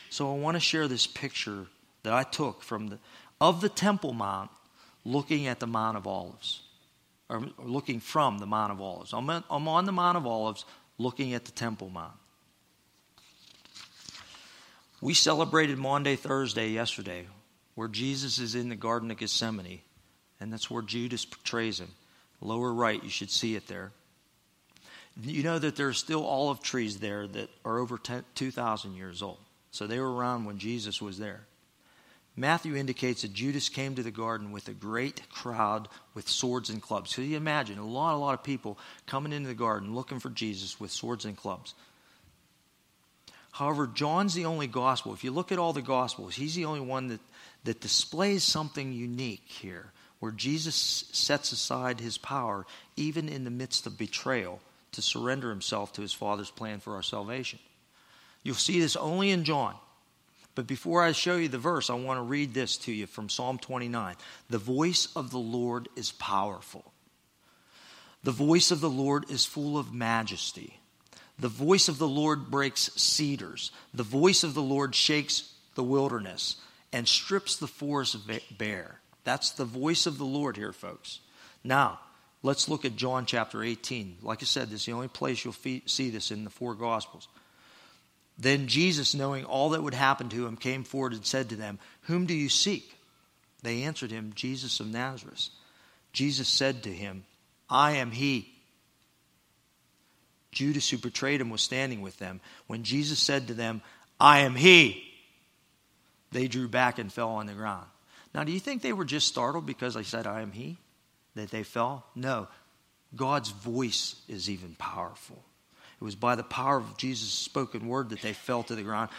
So 0.10 0.32
I 0.34 0.38
want 0.38 0.56
to 0.56 0.60
share 0.60 0.88
this 0.88 1.08
picture 1.08 1.68
that 2.04 2.14
I 2.14 2.24
took 2.24 2.62
from 2.62 2.88
the, 2.88 3.00
of 3.42 3.62
the 3.62 3.70
Temple 3.70 4.14
Mount 4.14 4.52
looking 5.06 5.48
at 5.48 5.60
the 5.60 5.68
Mount 5.68 5.98
of 5.98 6.08
Olives, 6.08 6.62
or 7.30 7.46
looking 7.58 8.00
from 8.00 8.38
the 8.38 8.46
Mount 8.46 8.72
of 8.72 8.82
Olives. 8.82 9.14
I'm, 9.14 9.30
I'm 9.30 9.68
on 9.68 9.86
the 9.86 9.92
Mount 9.92 10.18
of 10.18 10.26
Olives 10.26 10.66
looking 10.98 11.34
at 11.34 11.46
the 11.46 11.52
Temple 11.52 11.90
Mount. 11.90 12.14
We 15.02 15.14
celebrated 15.14 15.78
Maundy 15.78 16.16
Thursday 16.16 16.70
yesterday, 16.70 17.28
where 17.76 17.90
Jesus 17.90 18.40
is 18.40 18.56
in 18.56 18.70
the 18.70 18.76
Garden 18.76 19.12
of 19.12 19.18
Gethsemane, 19.18 19.82
and 20.40 20.54
that's 20.54 20.72
where 20.72 20.82
Judas 20.82 21.26
portrays 21.26 21.80
him. 21.80 21.90
Lower 22.40 22.74
right, 22.74 23.04
you 23.04 23.10
should 23.10 23.32
see 23.32 23.56
it 23.56 23.68
there. 23.68 23.92
You 25.22 25.44
know 25.44 25.60
that 25.60 25.76
there 25.76 25.88
are 25.88 25.94
still 25.94 26.26
olive 26.26 26.62
trees 26.62 27.00
there 27.00 27.28
that 27.28 27.50
are 27.64 27.80
over 27.80 27.98
2,000 27.98 28.96
years 28.96 29.22
old. 29.22 29.38
So 29.74 29.88
they 29.88 30.00
were 30.00 30.14
around 30.14 30.46
when 30.46 30.60
Jesus 30.60 31.02
was 31.02 31.18
there. 31.18 31.42
Matthew 32.36 32.76
indicates 32.76 33.24
that 33.24 33.34
Judas 33.34 33.70
came 33.70 33.96
to 33.96 34.04
the 34.04 34.12
garden 34.12 34.52
with 34.52 34.68
a 34.68 34.74
great 34.74 35.28
crowd 35.30 35.88
with 36.14 36.30
swords 36.30 36.70
and 36.70 36.82
clubs. 36.82 37.14
So 37.14 37.24
you 37.24 37.36
imagine 37.38 37.80
a 37.80 37.86
lot, 37.86 38.14
a 38.14 38.18
lot 38.18 38.36
of 38.36 38.44
people 38.44 38.78
coming 39.08 39.34
into 39.34 39.48
the 39.48 39.56
garden 39.56 39.96
looking 39.96 40.20
for 40.20 40.30
Jesus 40.30 40.80
with 40.80 40.92
swords 40.92 41.26
and 41.26 41.36
clubs. 41.36 41.74
However, 43.52 43.88
John's 43.88 44.36
the 44.36 44.46
only 44.46 44.68
gospel. 44.68 45.14
If 45.14 45.24
you 45.24 45.32
look 45.32 45.52
at 45.52 45.60
all 45.60 45.74
the 45.74 45.82
gospels, 45.82 46.36
he's 46.36 46.56
the 46.56 46.66
only 46.66 46.82
one 46.82 47.08
that, 47.08 47.20
that 47.64 47.82
displays 47.82 48.44
something 48.44 48.94
unique 48.94 49.46
here, 49.48 49.92
where 50.20 50.32
Jesus 50.32 50.76
sets 51.12 51.52
aside 51.52 52.00
his 52.00 52.20
power, 52.20 52.68
even 52.96 53.28
in 53.28 53.44
the 53.44 53.52
midst 53.52 53.88
of 53.88 53.98
betrayal, 53.98 54.60
to 54.92 55.02
surrender 55.02 55.50
himself 55.50 55.94
to 55.94 56.02
his 56.02 56.14
Father's 56.14 56.52
plan 56.52 56.80
for 56.80 56.96
our 56.96 57.04
salvation. 57.04 57.58
You'll 58.44 58.56
see 58.56 58.80
this 58.80 58.96
only 58.96 59.32
in 59.32 59.44
John. 59.44 59.76
But 60.56 60.68
before 60.68 61.02
I 61.02 61.14
show 61.14 61.38
you 61.38 61.48
the 61.48 61.58
verse, 61.58 61.90
I 61.90 61.96
want 61.96 62.20
to 62.20 62.24
read 62.24 62.54
this 62.54 62.78
to 62.78 62.92
you 62.92 63.08
from 63.08 63.30
Psalm 63.30 63.58
29. 63.58 64.16
The 64.50 64.58
voice 64.58 65.08
of 65.16 65.32
the 65.32 65.40
Lord 65.40 65.90
is 65.96 66.12
powerful. 66.12 66.92
The 68.24 68.32
voice 68.32 68.72
of 68.72 68.80
the 68.80 68.90
Lord 68.90 69.30
is 69.32 69.46
full 69.46 69.78
of 69.78 69.94
majesty. 69.94 70.80
The 71.40 71.48
voice 71.48 71.88
of 71.88 71.98
the 71.98 72.08
Lord 72.08 72.52
breaks 72.52 72.92
cedars. 72.96 73.72
The 73.94 74.04
voice 74.04 74.44
of 74.44 74.54
the 74.54 74.62
Lord 74.62 74.94
shakes 74.94 75.52
the 75.76 75.84
wilderness 75.84 76.58
and 76.92 77.08
strips 77.08 77.56
the 77.56 77.68
forest 77.68 78.18
bare. 78.58 79.00
That's 79.24 79.52
the 79.52 79.66
voice 79.66 80.06
of 80.06 80.20
the 80.20 80.26
Lord 80.26 80.56
here, 80.56 80.74
folks. 80.74 81.20
Now, 81.64 82.00
let's 82.44 82.70
look 82.70 82.86
at 82.86 82.96
John 82.96 83.26
chapter 83.26 83.64
18. 83.64 84.18
Like 84.22 84.44
I 84.44 84.46
said, 84.46 84.70
this 84.70 84.82
is 84.82 84.86
the 84.86 84.92
only 84.92 85.08
place 85.08 85.44
you'll 85.44 85.56
see 85.86 86.10
this 86.12 86.30
in 86.30 86.44
the 86.44 86.50
four 86.52 86.76
Gospels. 86.76 87.28
Then 88.38 88.68
Jesus, 88.68 89.14
knowing 89.14 89.46
all 89.46 89.70
that 89.70 89.84
would 89.84 89.94
happen 89.94 90.30
to 90.30 90.48
him, 90.48 90.58
came 90.58 90.84
forward 90.84 91.14
and 91.14 91.26
said 91.26 91.50
to 91.50 91.56
them, 91.56 91.80
Whom 92.04 92.26
do 92.26 92.34
you 92.34 92.50
seek? 92.50 92.98
They 93.62 93.84
answered 93.84 94.12
him, 94.12 94.34
Jesus 94.36 94.80
of 94.80 94.88
Nazareth. 94.88 95.50
Jesus 96.12 96.48
said 96.48 96.84
to 96.84 96.92
him, 96.92 97.26
I 97.70 97.94
am 97.94 98.12
he. 98.12 98.50
Judas, 100.52 100.90
who 100.90 100.98
betrayed 100.98 101.42
him, 101.42 101.50
was 101.50 101.62
standing 101.62 102.02
with 102.02 102.18
them. 102.20 102.40
When 102.68 102.84
Jesus 102.84 103.20
said 103.20 103.48
to 103.48 103.54
them, 103.54 103.82
I 104.20 104.40
am 104.40 104.56
he, 104.56 105.04
they 106.32 106.48
drew 106.48 106.68
back 106.68 107.00
and 107.00 107.12
fell 107.12 107.30
on 107.30 107.48
the 107.48 107.54
ground. 107.54 107.88
Now, 108.34 108.44
do 108.44 108.52
you 108.52 108.60
think 108.60 108.82
they 108.82 108.94
were 108.94 109.06
just 109.06 109.28
startled 109.28 109.66
because 109.66 109.96
I 109.96 110.02
said, 110.04 110.28
I 110.28 110.42
am 110.42 110.52
he? 110.52 110.78
That 111.36 111.52
they 111.52 111.64
fell? 111.64 112.06
No. 112.16 112.48
God's 113.16 113.50
voice 113.50 114.16
is 114.28 114.50
even 114.50 114.76
powerful. 114.76 115.44
It 116.04 116.06
was 116.06 116.16
by 116.16 116.36
the 116.36 116.44
power 116.44 116.76
of 116.76 116.98
Jesus' 116.98 117.30
spoken 117.30 117.88
word 117.88 118.10
that 118.10 118.22
they 118.22 118.34
fell 118.34 118.62
to 118.64 118.76
the 118.76 118.84
ground. 118.84 119.10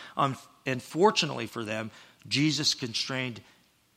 Unfortunately 0.66 1.46
for 1.46 1.64
them, 1.64 1.90
Jesus 2.28 2.74
constrained 2.74 3.40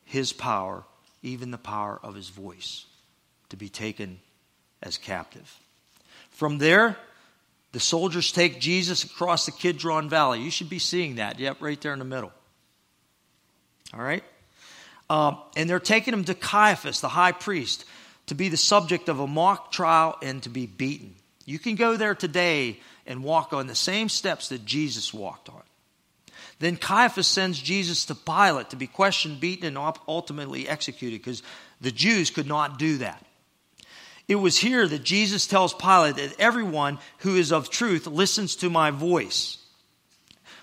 his 0.05 0.31
power, 0.31 0.85
even 1.21 1.51
the 1.51 1.57
power 1.57 1.99
of 2.01 2.15
his 2.15 2.29
voice, 2.29 2.85
to 3.49 3.57
be 3.57 3.67
taken 3.67 4.21
as 4.81 4.97
captive. 4.97 5.59
From 6.29 6.59
there, 6.59 6.95
the 7.73 7.81
soldiers 7.81 8.31
take 8.31 8.61
Jesus 8.61 9.03
across 9.03 9.45
the 9.45 9.51
Kidron 9.51 10.07
Valley. 10.07 10.41
You 10.41 10.49
should 10.49 10.69
be 10.69 10.79
seeing 10.79 11.15
that. 11.15 11.39
Yep, 11.39 11.57
right 11.59 11.81
there 11.81 11.91
in 11.91 11.99
the 11.99 12.05
middle. 12.05 12.31
All 13.93 13.99
right? 13.99 14.23
Um, 15.09 15.39
and 15.57 15.69
they're 15.69 15.81
taking 15.81 16.13
him 16.13 16.23
to 16.23 16.33
Caiaphas, 16.33 17.01
the 17.01 17.09
high 17.09 17.33
priest, 17.33 17.83
to 18.27 18.33
be 18.33 18.47
the 18.47 18.55
subject 18.55 19.09
of 19.09 19.19
a 19.19 19.27
mock 19.27 19.73
trial 19.73 20.17
and 20.21 20.41
to 20.43 20.49
be 20.49 20.65
beaten. 20.67 21.16
You 21.47 21.59
can 21.59 21.75
go 21.75 21.95
there 21.95 22.13
today 22.13 22.81
and 23.05 23.23
walk 23.23 23.53
on 23.53 23.67
the 23.67 23.73
same 23.73 24.09
steps 24.09 24.49
that 24.49 24.65
Jesus 24.65 25.13
walked 25.13 25.47
on. 25.47 25.63
Then 26.59 26.75
Caiaphas 26.75 27.25
sends 27.25 27.57
Jesus 27.57 28.03
to 28.05 28.15
Pilate 28.15 28.71
to 28.71 28.75
be 28.75 28.85
questioned, 28.85 29.39
beaten, 29.39 29.65
and 29.65 29.93
ultimately 30.09 30.67
executed 30.67 31.21
because 31.21 31.41
the 31.79 31.91
Jews 31.91 32.31
could 32.31 32.47
not 32.47 32.77
do 32.77 32.97
that. 32.97 33.25
It 34.27 34.35
was 34.35 34.57
here 34.57 34.85
that 34.89 35.05
Jesus 35.05 35.47
tells 35.47 35.73
Pilate 35.73 36.17
that 36.17 36.37
everyone 36.37 36.99
who 37.19 37.37
is 37.37 37.53
of 37.53 37.69
truth 37.69 38.07
listens 38.07 38.57
to 38.57 38.69
my 38.69 38.91
voice. 38.91 39.57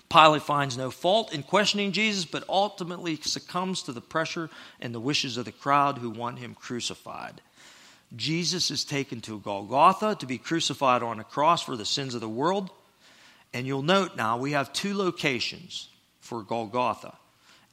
Pilate 0.07 0.43
finds 0.43 0.77
no 0.77 0.91
fault 0.91 1.33
in 1.33 1.41
questioning 1.41 1.93
Jesus, 1.93 2.25
but 2.25 2.43
ultimately 2.47 3.15
succumbs 3.15 3.81
to 3.83 3.91
the 3.91 4.01
pressure 4.01 4.51
and 4.79 4.93
the 4.93 4.99
wishes 4.99 5.35
of 5.35 5.45
the 5.45 5.51
crowd 5.51 5.97
who 5.97 6.11
want 6.11 6.37
him 6.37 6.53
crucified. 6.53 7.41
Jesus 8.15 8.71
is 8.71 8.83
taken 8.83 9.21
to 9.21 9.39
Golgotha 9.39 10.15
to 10.19 10.25
be 10.25 10.37
crucified 10.37 11.03
on 11.03 11.19
a 11.19 11.23
cross 11.23 11.63
for 11.63 11.75
the 11.75 11.85
sins 11.85 12.13
of 12.13 12.21
the 12.21 12.29
world. 12.29 12.69
And 13.53 13.65
you'll 13.65 13.83
note 13.83 14.17
now 14.17 14.37
we 14.37 14.51
have 14.51 14.73
two 14.73 14.95
locations 14.95 15.87
for 16.19 16.43
Golgotha 16.43 17.13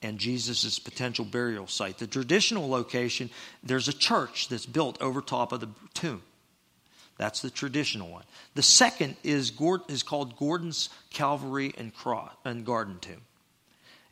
and 0.03 0.18
Jesus' 0.18 0.78
potential 0.78 1.24
burial 1.24 1.66
site. 1.66 1.99
The 1.99 2.07
traditional 2.07 2.68
location, 2.68 3.30
there's 3.62 3.89
a 3.89 3.93
church 3.93 4.49
that's 4.49 4.66
built 4.66 5.01
over 5.01 5.20
top 5.20 5.53
of 5.53 5.61
the 5.61 5.68
tomb. 5.95 6.22
That's 7.18 7.41
the 7.41 7.51
traditional 7.51 8.09
one. 8.09 8.24
The 8.55 8.62
second 8.62 9.16
is, 9.22 9.53
is 9.89 10.03
called 10.03 10.37
Gordon's 10.37 10.89
Calvary 11.11 11.72
and, 11.78 11.95
Cross, 11.95 12.33
and 12.45 12.64
Garden 12.64 12.99
Tomb. 13.01 13.22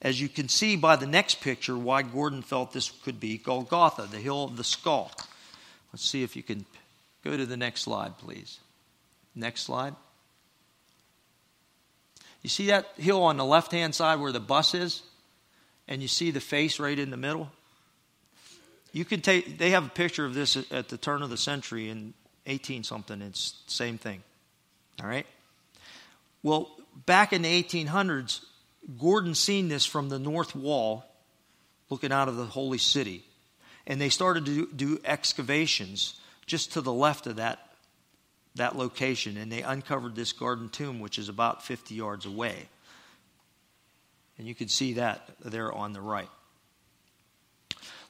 As 0.03 0.21
you 0.21 0.29
can 0.29 0.49
see 0.49 0.77
by 0.77 0.97
the 0.97 1.07
next 1.07 1.41
picture, 1.41 1.77
why 1.77 2.03
Gordon 2.03 2.43
felt 2.43 2.73
this 2.73 2.91
could 2.91 3.21
be 3.21 3.37
Golgotha, 3.37 4.09
the 4.11 4.19
hill 4.19 4.45
of 4.45 4.57
the 4.57 4.65
skull. 4.65 5.11
Let's 5.93 6.09
see 6.09 6.23
if 6.23 6.37
you 6.37 6.43
can 6.43 6.65
go 7.25 7.37
to 7.37 7.47
the 7.47 7.57
next 7.57 7.83
slide, 7.83 8.19
please. 8.19 8.59
Next 9.35 9.63
slide. 9.63 9.95
You 12.43 12.49
see 12.49 12.67
that 12.67 12.87
hill 12.97 13.23
on 13.23 13.37
the 13.37 13.45
left 13.45 13.73
hand 13.73 13.95
side 13.95 14.21
where 14.21 14.33
the 14.33 14.41
bus 14.41 14.75
is? 14.75 15.03
And 15.89 16.01
you 16.01 16.09
see 16.09 16.31
the 16.31 16.41
face 16.41 16.79
right 16.79 16.99
in 16.99 17.11
the 17.11 17.17
middle? 17.17 17.51
You 18.93 19.05
can 19.05 19.21
take, 19.21 19.59
they 19.59 19.71
have 19.71 19.87
a 19.87 19.91
picture 19.91 20.25
of 20.25 20.35
this 20.35 20.57
at 20.71 20.89
the 20.89 20.97
turn 20.97 21.23
of 21.23 21.31
the 21.31 21.37
century 21.37 21.89
in 21.91 22.15
18 22.47 22.85
something. 22.85 23.21
It's 23.23 23.53
the 23.67 23.73
same 23.73 23.99
thing. 23.99 24.23
All 25.03 25.09
right? 25.09 25.27
Well, 26.43 26.71
back 27.07 27.33
in 27.33 27.43
the 27.43 27.63
1800s, 27.63 28.45
Gordon 28.99 29.35
seen 29.35 29.69
this 29.69 29.85
from 29.85 30.09
the 30.09 30.19
north 30.19 30.57
wall 30.57 31.05
looking 31.91 32.13
out 32.13 32.29
of 32.29 32.37
the 32.37 32.47
holy 32.47 32.79
city. 32.79 33.25
And 33.91 34.01
they 34.01 34.09
started 34.09 34.47
to 34.47 34.69
do, 34.69 35.01
excavations 35.05 36.15
just 36.47 36.75
to 36.75 36.81
the 36.81 36.93
left 36.93 37.27
of 37.27 37.37
that, 37.37 37.59
that 38.55 38.77
location. 38.77 39.37
And 39.37 39.51
they 39.51 39.63
uncovered 39.63 40.15
this 40.15 40.33
garden 40.33 40.69
tomb, 40.69 41.01
which 41.01 41.19
is 41.19 41.29
about 41.29 41.65
50 41.65 41.97
yards 41.97 42.25
away. 42.25 42.69
And 44.39 44.47
you 44.47 44.55
can 44.55 44.69
see 44.69 44.93
that 44.93 45.29
there 45.45 45.73
on 45.73 45.93
the 45.93 46.01
right. 46.01 46.29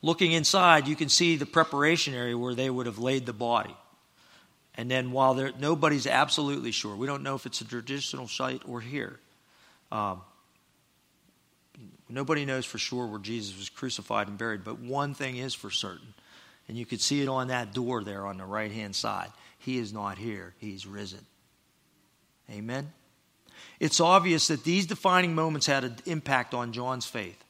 Looking 0.02 0.32
inside, 0.32 0.86
you 0.86 0.96
can 0.96 1.08
see 1.08 1.36
the 1.36 1.46
preparation 1.46 2.12
area 2.12 2.36
where 2.36 2.54
they 2.54 2.68
would 2.68 2.84
have 2.84 2.98
laid 2.98 3.24
the 3.24 3.32
body. 3.32 3.74
And 4.74 4.90
then 4.90 5.12
while 5.12 5.32
there, 5.32 5.50
nobody's 5.58 6.06
absolutely 6.06 6.72
sure, 6.72 6.94
we 6.94 7.06
don't 7.06 7.22
know 7.22 7.36
if 7.36 7.46
it's 7.46 7.62
a 7.62 7.64
traditional 7.64 8.28
site 8.28 8.60
or 8.68 8.82
here. 8.82 9.18
Um, 9.90 10.20
nobody 12.12 12.44
knows 12.44 12.64
for 12.64 12.78
sure 12.78 13.06
where 13.06 13.18
Jesus 13.18 13.56
was 13.56 13.68
crucified 13.68 14.28
and 14.28 14.38
buried, 14.38 14.64
but 14.64 14.80
one 14.80 15.14
thing 15.14 15.36
is 15.36 15.54
for 15.54 15.70
certain, 15.70 16.14
and 16.68 16.76
you 16.76 16.86
could 16.86 17.00
see 17.00 17.22
it 17.22 17.28
on 17.28 17.48
that 17.48 17.72
door 17.72 18.02
there 18.02 18.26
on 18.26 18.38
the 18.38 18.44
right 18.44 18.72
hand 18.72 18.94
side. 18.94 19.30
He 19.58 19.78
is 19.78 19.92
not 19.92 20.18
here, 20.18 20.54
he's 20.58 20.86
risen. 20.86 21.24
Amen? 22.50 22.92
It's 23.78 24.00
obvious 24.00 24.48
that 24.48 24.64
these 24.64 24.86
defining 24.86 25.34
moments 25.34 25.66
had 25.66 25.84
an 25.84 25.96
impact 26.06 26.54
on 26.54 26.72
John's 26.72 27.06
faith. 27.06 27.42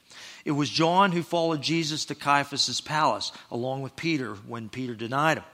It 0.45 0.53
was 0.53 0.71
John 0.71 1.13
who 1.13 1.23
followed 1.23 1.63
Jesus 1.63 2.05
to 2.07 2.15
Caiaphas' 2.15 2.81
palace, 2.81 3.33
along 3.51 3.83
with 3.83 3.97
Peter 3.97 4.35
when 4.47 4.69
Peter 4.69 4.95
denied 4.95 5.39
him, 5.39 5.45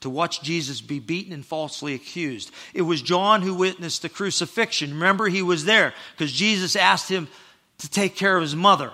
to 0.00 0.10
watch 0.10 0.42
Jesus 0.42 0.80
be 0.80 0.98
beaten 0.98 1.32
and 1.32 1.46
falsely 1.46 1.94
accused. 1.94 2.50
It 2.74 2.82
was 2.82 3.02
John 3.02 3.42
who 3.42 3.54
witnessed 3.54 4.02
the 4.02 4.08
crucifixion. 4.08 4.94
Remember, 4.94 5.28
he 5.28 5.42
was 5.42 5.64
there 5.64 5.94
because 6.16 6.32
Jesus 6.32 6.76
asked 6.76 7.08
him 7.08 7.28
to 7.82 7.90
take 7.90 8.16
care 8.16 8.36
of 8.36 8.42
his 8.42 8.56
mother. 8.56 8.92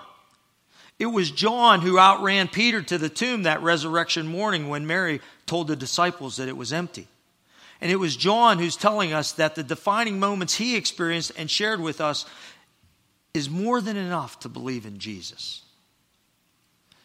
It 0.97 1.05
was 1.05 1.31
John 1.31 1.81
who 1.81 1.97
outran 1.97 2.49
Peter 2.49 2.81
to 2.81 2.97
the 2.97 3.07
tomb 3.07 3.43
that 3.43 3.61
resurrection 3.61 4.27
morning 4.27 4.67
when 4.67 4.85
Mary 4.85 5.21
told 5.45 5.67
the 5.67 5.75
disciples 5.75 6.37
that 6.37 6.49
it 6.49 6.57
was 6.57 6.73
empty. 6.73 7.07
And 7.81 7.91
it 7.91 7.95
was 7.95 8.17
John 8.17 8.59
who's 8.59 8.75
telling 8.75 9.13
us 9.13 9.31
that 9.33 9.55
the 9.55 9.63
defining 9.63 10.19
moments 10.19 10.55
he 10.55 10.75
experienced 10.75 11.31
and 11.37 11.49
shared 11.49 11.79
with 11.79 12.01
us 12.01 12.25
is 13.33 13.49
more 13.49 13.79
than 13.79 13.95
enough 13.95 14.39
to 14.41 14.49
believe 14.49 14.85
in 14.85 14.99
Jesus. 14.99 15.61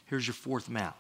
Here's 0.07 0.26
your 0.26 0.35
fourth 0.35 0.68
map. 0.68 0.99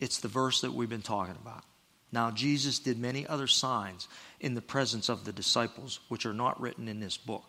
It's 0.00 0.18
the 0.18 0.28
verse 0.28 0.60
that 0.60 0.74
we've 0.74 0.90
been 0.90 1.00
talking 1.00 1.36
about. 1.40 1.64
Now, 2.12 2.30
Jesus 2.30 2.78
did 2.78 2.98
many 2.98 3.26
other 3.26 3.46
signs 3.46 4.08
in 4.40 4.54
the 4.54 4.60
presence 4.60 5.08
of 5.08 5.24
the 5.24 5.32
disciples, 5.32 6.00
which 6.08 6.26
are 6.26 6.34
not 6.34 6.60
written 6.60 6.88
in 6.88 7.00
this 7.00 7.16
book. 7.16 7.44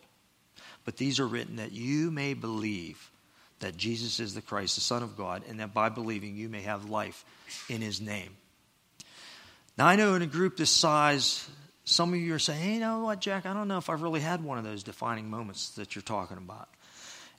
But 0.86 0.98
these 0.98 1.20
are 1.20 1.28
written 1.28 1.58
that 1.58 1.72
you 1.72 2.12
may 2.12 2.34
believe 2.36 3.12
that 3.60 3.76
Jesus 3.76 4.20
is 4.20 4.34
the 4.34 4.42
Christ, 4.42 4.76
the 4.76 4.82
Son 4.82 5.04
of 5.04 5.18
God, 5.18 5.44
and 5.50 5.60
that 5.60 5.74
by 5.74 5.90
believing 5.90 6.36
you 6.36 6.48
may 6.48 6.62
have 6.62 6.90
life 6.90 7.26
in 7.70 7.82
his 7.82 8.00
name. 8.00 8.30
Now, 9.78 9.88
I 9.88 9.96
know 9.96 10.16
in 10.16 10.22
a 10.22 10.28
group 10.28 10.58
this 10.58 10.70
size, 10.70 11.50
some 11.84 12.14
of 12.14 12.20
you 12.20 12.34
are 12.34 12.40
saying, 12.40 12.62
hey, 12.62 12.74
you 12.76 12.80
know 12.80 13.00
what, 13.00 13.20
Jack, 13.20 13.46
I 13.46 13.54
don't 13.54 13.68
know 13.68 13.78
if 13.78 13.90
I've 13.90 14.02
really 14.02 14.22
had 14.22 14.44
one 14.44 14.58
of 14.58 14.64
those 14.64 14.84
defining 14.84 15.30
moments 15.30 15.70
that 15.72 15.96
you're 15.96 16.04
talking 16.04 16.38
about. 16.38 16.70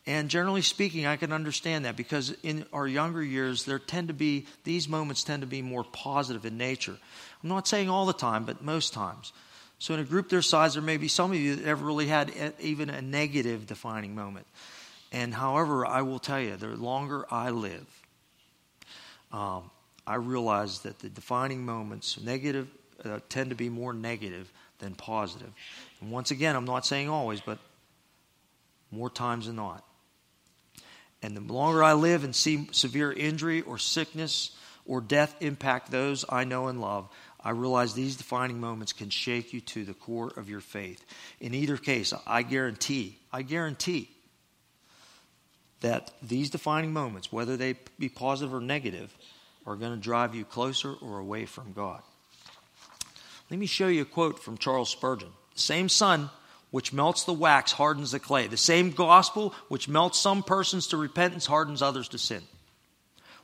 And 0.07 0.29
generally 0.29 0.63
speaking, 0.63 1.05
I 1.05 1.17
can 1.17 1.33
understand 1.33 1.85
that 1.85 1.97
because 1.97 2.31
in 2.43 2.65
our 2.73 2.87
younger 2.87 3.23
years, 3.23 3.65
there 3.65 3.81
tend 3.81 4.09
to 4.09 4.15
be, 4.15 4.47
these 4.63 4.89
moments 4.89 5.25
tend 5.25 5.41
to 5.41 5.49
be 5.49 5.63
more 5.63 5.83
positive 5.83 6.47
in 6.47 6.57
nature. 6.57 6.97
I'm 7.43 7.49
not 7.49 7.67
saying 7.67 7.91
all 7.91 8.07
the 8.07 8.13
time, 8.13 8.45
but 8.45 8.63
most 8.63 8.93
times. 8.93 9.33
So 9.79 9.95
in 9.95 10.01
a 10.01 10.05
group 10.05 10.29
their 10.29 10.43
size, 10.43 10.74
there 10.74 10.83
may 10.83 10.97
be 10.97 11.09
some 11.09 11.33
of 11.33 11.37
you 11.37 11.57
that 11.57 11.66
ever 11.66 11.85
really 11.85 12.07
had 12.07 12.33
even 12.61 12.89
a 12.89 13.03
negative 13.03 13.66
defining 13.66 14.14
moment. 14.14 14.47
And 15.12 15.35
however, 15.35 15.87
I 15.87 16.03
will 16.03 16.18
tell 16.18 16.41
you, 16.41 16.57
the 16.57 16.68
longer 16.68 17.27
I 17.31 17.51
live, 17.51 17.87
um, 19.33 19.70
I 20.07 20.16
realize 20.16 20.81
that 20.81 20.99
the 21.01 21.09
defining 21.09 21.64
moments, 21.64 22.18
negative 22.20 22.68
uh, 23.05 23.20
tend 23.29 23.51
to 23.51 23.57
be 23.57 23.68
more 23.68 23.93
negative 23.93 24.51
than 24.79 24.95
positive. 24.95 25.53
And 26.01 26.11
once 26.11 26.31
again, 26.31 26.57
I'm 26.57 26.64
not 26.64 26.87
saying 26.87 27.09
always, 27.09 27.41
but 27.41 27.59
more 28.91 29.11
times 29.11 29.47
than 29.47 29.57
not. 29.57 29.85
And 31.22 31.37
the 31.37 31.53
longer 31.53 31.83
I 31.83 31.95
live 31.95 32.24
and 32.24 32.35
see 32.35 32.68
severe 32.72 33.12
injury 33.12 33.62
or 33.62 33.79
sickness 33.79 34.57
or 34.85 35.01
death 35.01 35.35
impact 35.41 35.91
those 35.91 36.24
I 36.29 36.45
know 36.45 36.68
and 36.68 36.81
love, 36.81 37.09
I 37.47 37.51
realize 37.51 37.95
these 37.95 38.17
defining 38.17 38.59
moments 38.59 38.93
can 38.93 39.09
shake 39.09 39.53
you 39.53 39.61
to 39.61 39.85
the 39.85 39.95
core 39.95 40.33
of 40.37 40.51
your 40.51 40.59
faith. 40.59 41.07
In 41.41 41.55
either 41.55 41.77
case, 41.77 42.13
I 42.27 42.43
guarantee, 42.43 43.21
I 43.33 43.43
guarantee 43.43 44.11
that 45.81 46.11
these 46.21 46.51
defining 46.51 46.93
moments, 46.93 47.31
whether 47.31 47.57
they 47.57 47.77
be 48.01 48.09
positive 48.09 48.53
or 48.53 48.61
negative, 48.61 49.17
are 49.65 49.77
going 49.77 49.93
to 49.93 49.97
drive 49.97 50.35
you 50.35 50.45
closer 50.45 50.95
or 50.95 51.21
away 51.21 51.47
from 51.47 51.73
God. 51.73 52.03
Let 53.49 53.61
me 53.61 53.67
show 53.67 53.87
you 53.87 54.03
a 54.03 54.07
quote 54.07 54.43
from 54.43 54.59
Charles 54.59 54.91
Spurgeon. 54.91 55.31
The 55.55 55.61
same 55.61 55.89
sun 55.89 56.31
which 56.73 56.93
melts 56.93 57.23
the 57.23 57.33
wax 57.33 57.71
hardens 57.71 58.11
the 58.11 58.19
clay. 58.19 58.49
The 58.49 58.57
same 58.57 58.91
gospel 58.91 59.55
which 59.69 59.89
melts 59.89 60.19
some 60.19 60.43
persons 60.43 60.89
to 60.89 60.97
repentance 60.97 61.47
hardens 61.47 61.81
others 61.81 62.09
to 62.09 62.19
sin. 62.19 62.43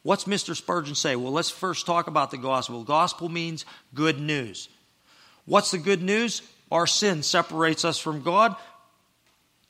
What's 0.02 0.24
Mr. 0.24 0.56
Spurgeon 0.56 0.94
say? 0.94 1.16
Well, 1.16 1.32
let's 1.32 1.50
first 1.50 1.86
talk 1.86 2.08
about 2.08 2.30
the 2.30 2.38
gospel. 2.38 2.82
Gospel 2.82 3.28
means 3.28 3.64
good 3.94 4.20
news. 4.20 4.68
What's 5.44 5.70
the 5.70 5.78
good 5.78 6.02
news? 6.02 6.42
Our 6.70 6.86
sin 6.86 7.22
separates 7.22 7.84
us 7.84 7.98
from 7.98 8.22
God, 8.22 8.56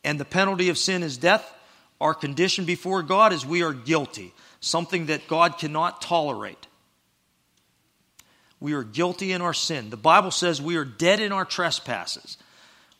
and 0.05 0.18
the 0.18 0.24
penalty 0.24 0.68
of 0.68 0.78
sin 0.78 1.03
is 1.03 1.18
death. 1.18 1.53
Our 2.01 2.14
condition 2.14 2.64
before 2.64 3.03
God 3.03 3.33
is 3.33 3.45
we 3.45 3.62
are 3.62 3.72
guilty, 3.72 4.33
something 4.61 5.07
that 5.07 5.28
God 5.28 5.59
cannot 5.59 6.01
tolerate. 6.01 6.66
We 8.61 8.74
are 8.74 8.85
guilty 8.85 9.33
in 9.33 9.43
our 9.43 9.55
sin. 9.55 9.91
The 9.91 9.97
Bible 9.97 10.30
says 10.30 10.62
we 10.62 10.76
are 10.76 10.85
dead 10.85 11.20
in 11.20 11.33
our 11.33 11.45
trespasses. 11.45 12.39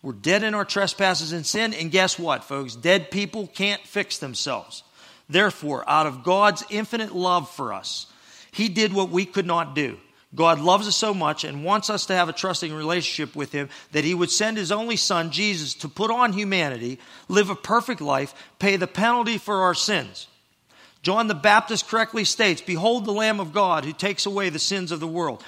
We're 0.03 0.13
dead 0.13 0.43
in 0.43 0.55
our 0.55 0.65
trespasses 0.65 1.33
and 1.33 1.47
sin, 1.47 1.73
and 1.73 1.93
guess 1.93 2.19
what, 2.19 2.43
folks? 2.43 2.75
Dead 2.75 3.13
people 3.13 3.47
can't 3.47 3.81
fix 3.83 4.19
themselves. 4.19 4.83
Therefore, 5.33 5.89
out 5.89 6.07
of 6.07 6.23
God's 6.23 6.65
infinite 6.71 7.15
love 7.15 7.51
for 7.51 7.73
us, 7.73 8.07
He 8.51 8.69
did 8.69 8.93
what 8.93 9.11
we 9.11 9.25
could 9.25 9.47
not 9.47 9.75
do. 9.75 9.99
God 10.35 10.61
loves 10.61 10.89
us 10.89 10.97
so 10.97 11.13
much 11.13 11.45
and 11.45 11.65
wants 11.65 11.91
us 11.91 12.07
to 12.07 12.15
have 12.15 12.29
a 12.31 12.33
trusting 12.33 12.73
relationship 12.73 13.37
with 13.37 13.53
Him 13.53 13.69
that 13.93 14.05
He 14.05 14.15
would 14.15 14.31
send 14.31 14.57
His 14.57 14.73
only 14.73 14.97
Son, 14.97 15.31
Jesus, 15.31 15.75
to 15.75 15.89
put 15.89 16.11
on 16.11 16.33
humanity, 16.33 16.99
live 17.29 17.51
a 17.51 17.55
perfect 17.55 18.01
life, 18.01 18.35
pay 18.59 18.77
the 18.77 18.87
penalty 18.87 19.39
for 19.39 19.63
our 19.63 19.75
sins. 19.75 20.27
John 21.03 21.27
the 21.27 21.35
Baptist 21.35 21.89
correctly 21.89 22.25
states, 22.25 22.63
Behold 22.63 23.05
the 23.05 23.13
Lamb 23.13 23.41
of 23.41 23.53
God 23.53 23.85
who 23.85 23.93
takes 23.93 24.25
away 24.25 24.49
the 24.49 24.59
sins 24.59 24.93
of 24.93 25.01
the 25.01 25.09
world. 25.09 25.43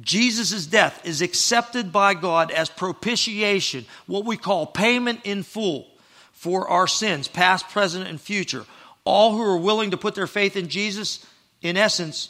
Jesus' 0.00 0.66
death 0.66 1.00
is 1.04 1.22
accepted 1.22 1.92
by 1.92 2.14
God 2.14 2.50
as 2.50 2.68
propitiation, 2.68 3.86
what 4.06 4.24
we 4.24 4.36
call 4.36 4.66
payment 4.66 5.20
in 5.24 5.42
full 5.42 5.86
for 6.32 6.68
our 6.68 6.86
sins, 6.86 7.26
past, 7.26 7.68
present, 7.70 8.06
and 8.06 8.20
future. 8.20 8.64
All 9.08 9.32
who 9.32 9.40
are 9.40 9.56
willing 9.56 9.92
to 9.92 9.96
put 9.96 10.14
their 10.14 10.26
faith 10.26 10.54
in 10.54 10.68
Jesus, 10.68 11.24
in 11.62 11.78
essence, 11.78 12.28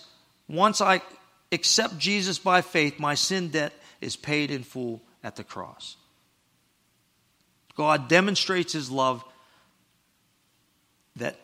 once 0.48 0.80
I 0.80 1.02
accept 1.50 1.98
Jesus 1.98 2.38
by 2.38 2.60
faith, 2.60 3.00
my 3.00 3.16
sin 3.16 3.48
debt 3.48 3.72
is 4.00 4.14
paid 4.14 4.52
in 4.52 4.62
full 4.62 5.02
at 5.24 5.34
the 5.34 5.42
cross. 5.42 5.96
God 7.74 8.08
demonstrates 8.08 8.72
his 8.72 8.92
love 8.92 9.24
that 11.16 11.36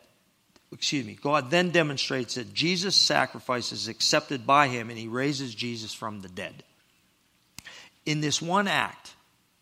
excuse 0.70 1.04
me, 1.04 1.18
God 1.20 1.50
then 1.50 1.70
demonstrates 1.70 2.36
that 2.36 2.54
Jesus' 2.54 2.94
sacrifice 2.94 3.72
is 3.72 3.88
accepted 3.88 4.46
by 4.46 4.68
him 4.68 4.88
and 4.88 4.96
he 4.96 5.08
raises 5.08 5.52
Jesus 5.52 5.92
from 5.92 6.20
the 6.20 6.28
dead. 6.28 6.62
In 8.06 8.20
this 8.20 8.40
one 8.40 8.68
act, 8.68 9.14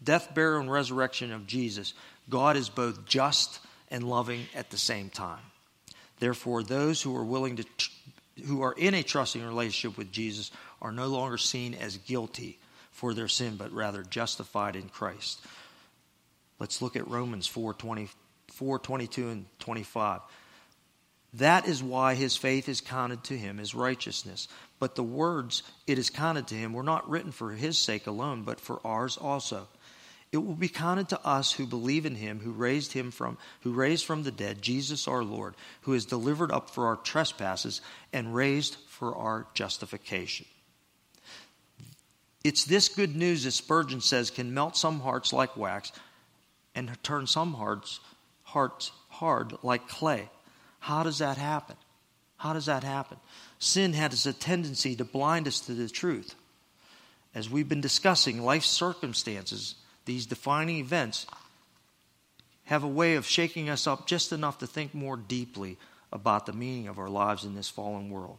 death, 0.04 0.34
burial, 0.34 0.60
and 0.60 0.70
resurrection 0.70 1.32
of 1.32 1.46
Jesus, 1.46 1.94
God 2.28 2.58
is 2.58 2.68
both 2.68 3.06
just 3.06 3.58
and 3.90 4.04
loving 4.04 4.44
at 4.54 4.68
the 4.68 4.76
same 4.76 5.08
time. 5.08 5.40
Therefore, 6.22 6.62
those 6.62 7.02
who 7.02 7.16
are 7.16 7.24
willing 7.24 7.56
to, 7.56 7.64
who 8.46 8.62
are 8.62 8.74
in 8.74 8.94
a 8.94 9.02
trusting 9.02 9.44
relationship 9.44 9.98
with 9.98 10.12
Jesus 10.12 10.52
are 10.80 10.92
no 10.92 11.08
longer 11.08 11.36
seen 11.36 11.74
as 11.74 11.96
guilty 11.96 12.60
for 12.92 13.12
their 13.12 13.26
sin, 13.26 13.56
but 13.56 13.72
rather 13.72 14.04
justified 14.04 14.76
in 14.76 14.88
Christ. 14.88 15.44
Let's 16.60 16.80
look 16.80 16.94
at 16.94 17.08
Romans 17.08 17.48
4 17.48 17.74
20, 17.74 18.08
4 18.52 18.78
22 18.78 19.30
and 19.30 19.46
25. 19.58 20.20
That 21.34 21.66
is 21.66 21.82
why 21.82 22.14
his 22.14 22.36
faith 22.36 22.68
is 22.68 22.80
counted 22.80 23.24
to 23.24 23.36
him 23.36 23.58
as 23.58 23.74
righteousness. 23.74 24.46
But 24.78 24.94
the 24.94 25.02
words, 25.02 25.64
it 25.88 25.98
is 25.98 26.08
counted 26.08 26.46
to 26.46 26.54
him, 26.54 26.72
were 26.72 26.84
not 26.84 27.10
written 27.10 27.32
for 27.32 27.50
his 27.50 27.78
sake 27.78 28.06
alone, 28.06 28.44
but 28.44 28.60
for 28.60 28.80
ours 28.86 29.16
also. 29.16 29.66
It 30.32 30.38
will 30.38 30.54
be 30.54 30.68
counted 30.68 31.10
to 31.10 31.26
us 31.26 31.52
who 31.52 31.66
believe 31.66 32.06
in 32.06 32.14
him 32.14 32.40
who 32.40 32.52
raised 32.52 32.94
him 32.94 33.10
from 33.10 33.36
who 33.60 33.72
raised 33.72 34.06
from 34.06 34.22
the 34.22 34.32
dead 34.32 34.62
Jesus 34.62 35.06
our 35.06 35.22
Lord, 35.22 35.54
who 35.82 35.92
is 35.92 36.06
delivered 36.06 36.50
up 36.50 36.70
for 36.70 36.86
our 36.86 36.96
trespasses 36.96 37.82
and 38.14 38.34
raised 38.34 38.76
for 38.88 39.14
our 39.14 39.46
justification. 39.52 40.46
It's 42.42 42.64
this 42.64 42.88
good 42.88 43.14
news 43.14 43.44
that 43.44 43.52
Spurgeon 43.52 44.00
says 44.00 44.30
can 44.30 44.54
melt 44.54 44.76
some 44.76 45.00
hearts 45.00 45.32
like 45.34 45.56
wax 45.56 45.92
and 46.74 46.90
turn 47.02 47.26
some 47.26 47.52
hearts 47.52 48.00
hearts 48.42 48.90
hard 49.08 49.52
like 49.62 49.86
clay. 49.86 50.28
How 50.78 51.02
does 51.02 51.18
that 51.18 51.36
happen? 51.36 51.76
How 52.36 52.54
does 52.54 52.66
that 52.66 52.84
happen? 52.84 53.18
Sin 53.58 53.92
has 53.92 54.26
a 54.26 54.32
tendency 54.32 54.96
to 54.96 55.04
blind 55.04 55.46
us 55.46 55.60
to 55.60 55.74
the 55.74 55.88
truth. 55.88 56.34
As 57.34 57.48
we've 57.48 57.68
been 57.68 57.80
discussing, 57.80 58.42
life 58.42 58.64
circumstances, 58.64 59.76
these 60.04 60.26
defining 60.26 60.78
events, 60.78 61.26
have 62.64 62.84
a 62.84 62.88
way 62.88 63.16
of 63.16 63.26
shaking 63.26 63.68
us 63.68 63.86
up 63.86 64.06
just 64.06 64.32
enough 64.32 64.58
to 64.58 64.66
think 64.66 64.94
more 64.94 65.16
deeply 65.16 65.76
about 66.12 66.46
the 66.46 66.52
meaning 66.52 66.88
of 66.88 66.98
our 66.98 67.08
lives 67.08 67.44
in 67.44 67.54
this 67.54 67.68
fallen 67.68 68.10
world. 68.10 68.38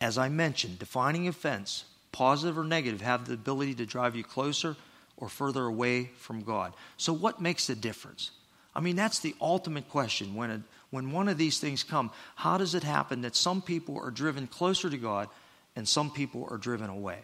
As 0.00 0.18
I 0.18 0.28
mentioned, 0.28 0.78
defining 0.78 1.26
events, 1.26 1.84
positive 2.12 2.58
or 2.58 2.64
negative, 2.64 3.00
have 3.00 3.26
the 3.26 3.34
ability 3.34 3.74
to 3.74 3.86
drive 3.86 4.16
you 4.16 4.24
closer 4.24 4.76
or 5.16 5.28
further 5.28 5.64
away 5.64 6.10
from 6.16 6.42
God. 6.42 6.74
So, 6.96 7.12
what 7.12 7.40
makes 7.40 7.66
the 7.66 7.74
difference? 7.74 8.30
I 8.74 8.80
mean, 8.80 8.96
that's 8.96 9.20
the 9.20 9.34
ultimate 9.40 9.88
question. 9.88 10.34
When, 10.34 10.50
a, 10.50 10.62
when 10.90 11.10
one 11.10 11.28
of 11.28 11.38
these 11.38 11.58
things 11.58 11.82
come, 11.82 12.10
how 12.34 12.58
does 12.58 12.74
it 12.74 12.82
happen 12.82 13.22
that 13.22 13.34
some 13.34 13.62
people 13.62 13.98
are 13.98 14.10
driven 14.10 14.46
closer 14.46 14.90
to 14.90 14.98
God 14.98 15.28
and 15.74 15.88
some 15.88 16.10
people 16.10 16.46
are 16.50 16.58
driven 16.58 16.90
away? 16.90 17.20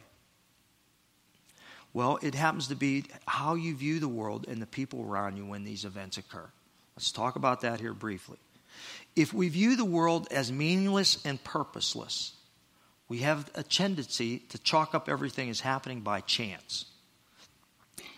Well, 1.95 2.19
it 2.23 2.35
happens 2.35 2.69
to 2.69 2.75
be 2.75 3.05
how 3.27 3.55
you 3.55 3.77
view 3.77 3.99
the 4.01 4.09
world 4.09 4.47
and 4.49 4.63
the 4.63 4.67
people 4.67 5.03
around 5.03 5.37
you 5.37 5.45
when 5.47 5.65
these 5.65 5.85
events 5.85 6.17
occur. 6.19 6.49
Let's 6.97 7.13
talk 7.13 7.37
about 7.37 7.61
that 7.63 7.81
here 7.81 7.95
briefly. 7.95 8.39
If 9.15 9.35
we 9.35 9.49
view 9.49 9.77
the 9.77 9.85
world 9.85 10.29
as 10.31 10.51
meaningless 10.51 11.25
and 11.25 11.43
purposeless, 11.45 12.33
we 13.09 13.19
have 13.19 13.51
a 13.55 13.63
tendency 13.63 14.39
to 14.39 14.59
chalk 14.59 14.95
up 14.95 15.09
everything 15.09 15.51
as 15.51 15.61
happening 15.61 16.01
by 16.01 16.21
chance 16.21 16.87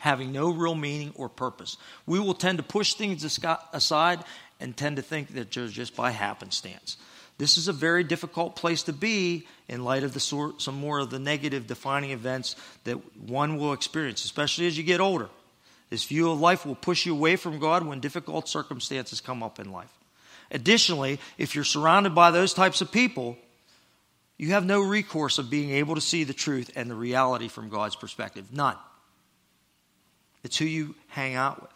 having 0.05 0.33
no 0.33 0.51
real 0.51 0.75
meaning 0.75 1.11
or 1.15 1.31
purpose. 1.31 1.79
We 2.05 2.21
will 2.21 2.35
tend 2.35 2.59
to 2.59 2.63
push 2.63 2.93
things 2.93 3.25
aside 3.25 4.23
and 4.61 4.77
tend 4.77 4.97
to 4.97 5.03
think 5.03 5.29
that 5.29 5.51
they're 5.51 5.67
just 5.67 5.97
by 5.97 6.11
happenstance. 6.11 6.99
This 7.37 7.59
is 7.59 7.67
a 7.67 7.73
very 7.73 8.05
difficult 8.05 8.55
place 8.55 8.85
to 8.85 8.93
be 8.93 9.47
in 9.69 9.83
light 9.83 10.05
of 10.05 10.15
the 10.15 10.21
some 10.21 10.75
more 10.75 11.01
of 11.01 11.11
the 11.11 11.19
negative 11.19 11.67
defining 11.67 12.11
events 12.11 12.55
that 12.85 12.97
one 13.19 13.59
will 13.59 13.73
experience, 13.73 14.25
especially 14.25 14.67
as 14.67 14.79
you 14.79 14.85
get 14.85 15.01
older. 15.01 15.29
This 15.91 16.05
view 16.05 16.31
of 16.31 16.41
life 16.41 16.65
will 16.65 16.75
push 16.75 17.07
you 17.07 17.13
away 17.13 17.37
from 17.37 17.59
God 17.59 17.85
when 17.85 18.01
difficult 18.01 18.49
circumstances 18.49 19.21
come 19.21 19.43
up 19.43 19.59
in 19.59 19.73
life. 19.73 19.93
Additionally, 20.51 21.19
if 21.39 21.55
you're 21.55 21.65
surrounded 21.65 22.15
by 22.15 22.31
those 22.31 22.55
types 22.55 22.81
of 22.81 22.93
people, 22.93 23.37
you 24.37 24.51
have 24.51 24.65
no 24.65 24.81
recourse 24.81 25.39
of 25.39 25.51
being 25.51 25.71
able 25.71 25.95
to 25.95 26.01
see 26.01 26.25
the 26.25 26.35
truth 26.35 26.71
and 26.77 26.91
the 26.91 26.95
reality 26.95 27.49
from 27.49 27.69
God's 27.69 27.97
perspective. 27.97 28.53
None. 28.53 28.77
It's 30.43 30.59
who 30.59 30.65
you 30.65 30.95
hang 31.09 31.35
out 31.35 31.63
with. 31.63 31.71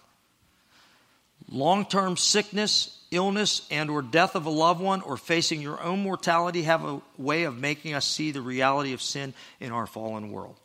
Long-term 1.50 2.16
sickness, 2.16 2.97
illness, 3.10 3.66
and 3.70 3.90
or 3.90 4.02
death 4.02 4.34
of 4.34 4.46
a 4.46 4.50
loved 4.50 4.80
one 4.80 5.00
or 5.02 5.16
facing 5.16 5.60
your 5.60 5.80
own 5.82 6.02
mortality 6.02 6.62
have 6.62 6.84
a 6.84 7.00
way 7.16 7.44
of 7.44 7.58
making 7.58 7.94
us 7.94 8.06
see 8.06 8.30
the 8.30 8.40
reality 8.40 8.92
of 8.92 9.02
sin 9.02 9.34
in 9.60 9.72
our 9.72 9.86
fallen 9.86 10.30
world. 10.30 10.56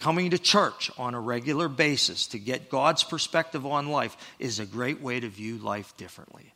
Coming 0.00 0.30
to 0.30 0.38
church 0.38 0.90
on 0.98 1.14
a 1.14 1.20
regular 1.20 1.68
basis 1.68 2.26
to 2.28 2.38
get 2.38 2.70
God's 2.70 3.04
perspective 3.04 3.64
on 3.64 3.88
life 3.88 4.16
is 4.38 4.58
a 4.58 4.66
great 4.66 5.00
way 5.00 5.20
to 5.20 5.28
view 5.28 5.58
life 5.58 5.96
differently. 5.96 6.52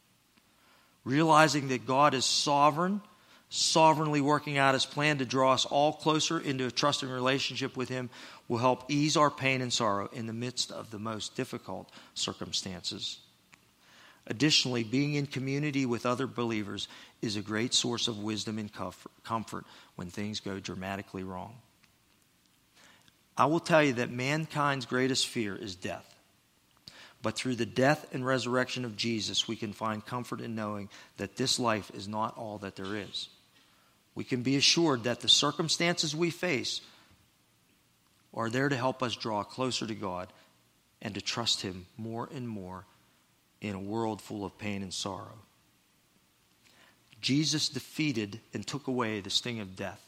Realizing 1.05 1.69
that 1.69 1.87
God 1.87 2.15
is 2.15 2.25
sovereign 2.25 3.01
sovereignly 3.49 4.21
working 4.21 4.59
out 4.59 4.75
his 4.75 4.87
plan 4.87 5.19
to 5.19 5.25
draw 5.25 5.53
us 5.53 5.65
all 5.65 5.93
closer 5.93 6.39
into 6.39 6.67
a 6.67 6.71
trusting 6.71 7.09
relationship 7.09 7.77
with 7.77 7.89
him 7.89 8.11
will 8.49 8.59
help 8.59 8.85
ease 8.91 9.17
our 9.17 9.31
pain 9.31 9.61
and 9.61 9.73
sorrow 9.73 10.09
in 10.13 10.27
the 10.27 10.33
midst 10.33 10.73
of 10.73 10.91
the 10.91 10.99
most 10.99 11.37
difficult 11.37 11.91
circumstances. 12.15 13.19
Additionally, 14.27 14.83
being 14.83 15.15
in 15.15 15.27
community 15.27 15.87
with 15.87 16.05
other 16.05 16.27
believers 16.27 16.89
is 17.23 17.37
a 17.37 17.43
great 17.43 17.73
source 17.73 18.09
of 18.09 18.19
wisdom 18.19 18.59
and 18.59 18.71
comfort 19.25 19.65
when 19.95 20.09
things 20.09 20.41
go 20.41 20.59
dramatically 20.59 21.23
wrong. 21.23 21.55
I 23.37 23.47
will 23.47 23.61
tell 23.61 23.83
you 23.83 23.95
that 23.95 24.11
mankind's 24.11 24.87
greatest 24.87 25.27
fear 25.27 25.55
is 25.55 25.77
death. 25.77 26.13
But 27.23 27.37
through 27.37 27.57
the 27.57 27.67
death 27.67 28.07
and 28.13 28.27
resurrection 28.27 28.85
of 28.85 28.97
Jesus, 28.97 29.47
we 29.47 29.57
can 29.57 29.73
find 29.73 30.05
comfort 30.05 30.41
in 30.41 30.55
knowing 30.55 30.89
that 31.17 31.37
this 31.37 31.59
life 31.59 31.91
is 31.95 32.09
not 32.09 32.37
all 32.37 32.59
that 32.59 32.77
there 32.77 32.97
is 32.97 33.29
we 34.17 34.25
can 34.25 34.43
be 34.43 34.57
assured 34.57 35.05
that 35.05 35.21
the 35.21 35.29
circumstances 35.29 36.17
we 36.17 36.31
face 36.31 36.81
are 38.35 38.51
there 38.51 38.69
to 38.69 38.77
help 38.77 39.03
us 39.03 39.15
draw 39.15 39.45
closer 39.45 39.87
to 39.87 39.95
God 39.95 40.33
and 41.01 41.15
to 41.15 41.21
trust 41.21 41.61
Him 41.61 41.87
more 41.97 42.29
and 42.35 42.49
more 42.49 42.87
in 43.61 43.75
a 43.75 43.81
world 43.81 44.21
full 44.21 44.45
of 44.45 44.59
pain 44.59 44.83
and 44.83 44.93
sorrow. 44.93 45.39
Jesus 47.21 47.69
defeated 47.69 48.41
and 48.53 48.67
took 48.67 48.87
away 48.87 49.21
the 49.21 49.31
sting 49.31 49.61
of 49.61 49.77
death. 49.77 50.03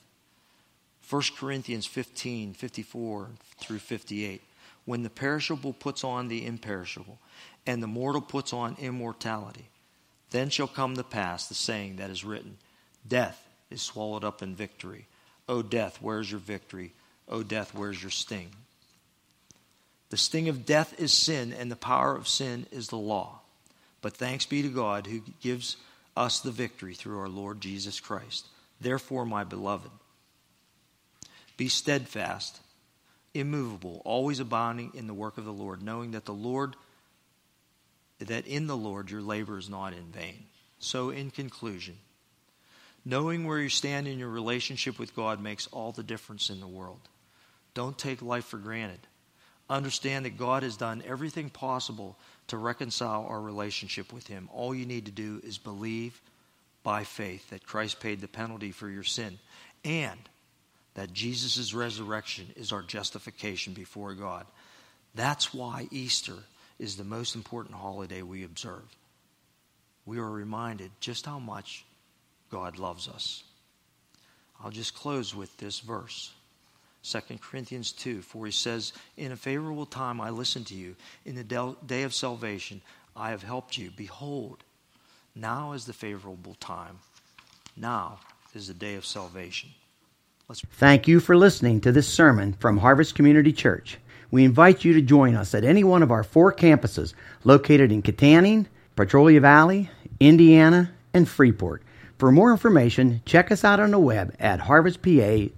1 1.09 1.23
Corinthians 1.39 1.87
15 1.87 2.53
54 2.53 3.31
through 3.59 3.79
58. 3.79 4.43
When 4.85 5.03
the 5.03 5.11
perishable 5.11 5.73
puts 5.73 6.05
on 6.05 6.29
the 6.29 6.47
imperishable, 6.47 7.19
and 7.67 7.83
the 7.83 7.87
mortal 7.87 8.23
puts 8.23 8.53
on 8.53 8.77
immortality, 8.79 9.69
then 10.31 10.49
shall 10.49 10.67
come 10.67 10.97
to 10.97 11.03
pass 11.03 11.47
the 11.47 11.55
saying 11.55 11.97
that 11.97 12.11
is 12.11 12.25
written 12.25 12.57
Death 13.07 13.47
is 13.71 13.83
swallowed 13.83 14.25
up 14.25 14.43
in 14.43 14.55
victory. 14.55 15.07
O 15.49 15.63
death, 15.63 15.99
where's 16.01 16.31
your 16.31 16.41
victory? 16.41 16.93
O 17.29 17.43
death, 17.43 17.75
where's 17.75 18.03
your 18.03 18.11
sting? 18.11 18.51
The 20.11 20.17
sting 20.17 20.49
of 20.49 20.65
death 20.65 20.99
is 20.99 21.13
sin, 21.13 21.53
and 21.53 21.71
the 21.71 21.77
power 21.77 22.17
of 22.17 22.29
sin 22.29 22.67
is 22.71 22.89
the 22.89 22.97
law. 22.97 23.41
But 24.01 24.17
thanks 24.17 24.47
be 24.47 24.63
to 24.63 24.69
God 24.69 25.07
who 25.07 25.23
gives 25.41 25.77
us 26.17 26.41
the 26.41 26.51
victory 26.51 26.95
through 26.95 27.19
our 27.19 27.29
Lord 27.29 27.61
Jesus 27.61 28.01
Christ. 28.01 28.47
Therefore, 28.81 29.27
my 29.27 29.45
beloved, 29.45 29.91
be 31.57 31.69
steadfast, 31.69 32.61
immovable, 33.35 34.03
always 34.05 34.41
abounding 34.41 34.93
in 34.95 35.07
the 35.07 35.15
work 35.15 35.37
of 35.37 35.45
the 35.45 35.53
Lord, 35.53 35.83
knowing 35.83 36.13
that 36.13 36.25
the 36.25 36.35
Lord 36.35 36.77
that 38.21 38.49
in 38.49 38.67
the 38.67 38.77
Lord 38.77 39.13
your 39.13 39.23
labor 39.23 39.59
is 39.59 39.69
not 39.69 39.93
in 39.93 40.11
vain. 40.11 40.47
So 40.81 41.11
in 41.11 41.31
conclusion, 41.31 41.97
Knowing 43.09 43.47
where 43.47 43.59
you 43.59 43.71
stand 43.71 44.07
in 44.07 44.19
your 44.19 44.29
relationship 44.29 44.99
with 44.99 45.17
God 45.17 45.41
makes 45.41 45.67
all 45.69 45.93
the 45.93 46.03
difference 46.03 46.51
in 46.51 46.61
the 46.61 46.69
world. 46.69 47.01
Don't 47.73 47.97
take 47.97 48.21
life 48.21 48.45
for 48.45 48.59
granted. 48.59 49.01
Understand 49.71 50.25
that 50.25 50.39
God 50.39 50.63
has 50.63 50.77
done 50.77 51.03
everything 51.07 51.51
possible 51.51 52.17
to 52.47 52.57
reconcile 52.57 53.27
our 53.29 53.41
relationship 53.41 54.13
with 54.13 54.27
Him. 54.27 54.49
All 54.53 54.75
you 54.75 54.87
need 54.87 55.07
to 55.07 55.13
do 55.13 55.41
is 55.45 55.59
believe 55.59 56.21
by 56.83 57.05
faith 57.05 57.51
that 57.51 57.67
Christ 57.67 58.01
paid 58.01 58.21
the 58.21 58.29
penalty 58.29 58.73
for 58.73 58.89
your 58.89 59.05
sin 59.05 59.39
and 59.85 60.19
that 60.95 61.13
Jesus' 61.13 61.75
resurrection 61.75 62.47
is 62.57 62.73
our 62.73 62.83
justification 62.83 63.75
before 63.75 64.15
God. 64.15 64.47
That's 65.15 65.53
why 65.53 65.87
Easter 65.91 66.35
is 66.79 66.97
the 66.97 67.05
most 67.05 67.35
important 67.35 67.77
holiday 67.77 68.23
we 68.23 68.45
observe. 68.45 68.97
We 70.07 70.19
are 70.19 70.31
reminded 70.31 70.91
just 71.01 71.27
how 71.27 71.39
much 71.39 71.85
God 72.51 72.79
loves 72.79 73.09
us. 73.09 73.43
I'll 74.63 74.71
just 74.71 74.95
close 74.95 75.35
with 75.35 75.57
this 75.59 75.81
verse. 75.81 76.33
2 77.03 77.21
Corinthians 77.41 77.93
2, 77.93 78.23
for 78.23 78.47
he 78.47 78.53
says, 78.53 78.93
In 79.17 79.33
a 79.33 79.37
favorable 79.37 79.87
time 79.87 80.21
I 80.21 80.31
listened 80.31 80.67
to 80.69 80.75
you. 80.75 80.97
In 81.25 81.37
the 81.37 81.77
day 81.87 82.03
of 82.03 82.15
salvation 82.15 82.83
I 83.17 83.31
have 83.31 83.43
helped 83.43 83.79
you. 83.79 83.91
Behold, 83.97 84.63
now 85.35 85.73
is 85.73 85.87
the 85.87 85.93
favorable 85.93 86.57
time. 86.61 86.99
Now 87.77 88.21
is 88.55 88.69
the 88.69 88.75
day 88.75 88.95
of 88.97 89.07
salvation. 89.07 89.71
Let's... 90.49 90.63
Thank 90.73 91.09
you 91.09 91.21
for 91.21 91.37
listening 91.37 91.81
to 91.83 91.93
this 91.93 92.09
sermon 92.09 92.55
from 92.55 92.79
Harvest 92.79 93.15
Community 93.15 93.53
Church. 93.53 93.99
We 94.31 94.45
invite 94.45 94.85
you 94.85 94.93
to 94.95 95.01
join 95.01 95.35
us 95.35 95.55
at 95.55 95.65
any 95.65 95.85
one 95.85 96.03
of 96.03 96.11
our 96.11 96.25
four 96.25 96.53
campuses 96.53 97.15
located 97.45 97.93
in 97.93 98.03
Kittanning, 98.03 98.67
Petrolia 98.97 99.41
Valley, 99.41 99.91
Indiana, 100.21 100.91
and 101.15 101.29
Freeport. 101.29 101.83
For 102.19 102.33
more 102.33 102.51
information, 102.51 103.23
check 103.25 103.53
us 103.53 103.65
out 103.65 103.79
on 103.79 103.93
the 103.93 103.99
web 103.99 104.35
at 104.41 104.61
harvestpa.org. 104.61 105.53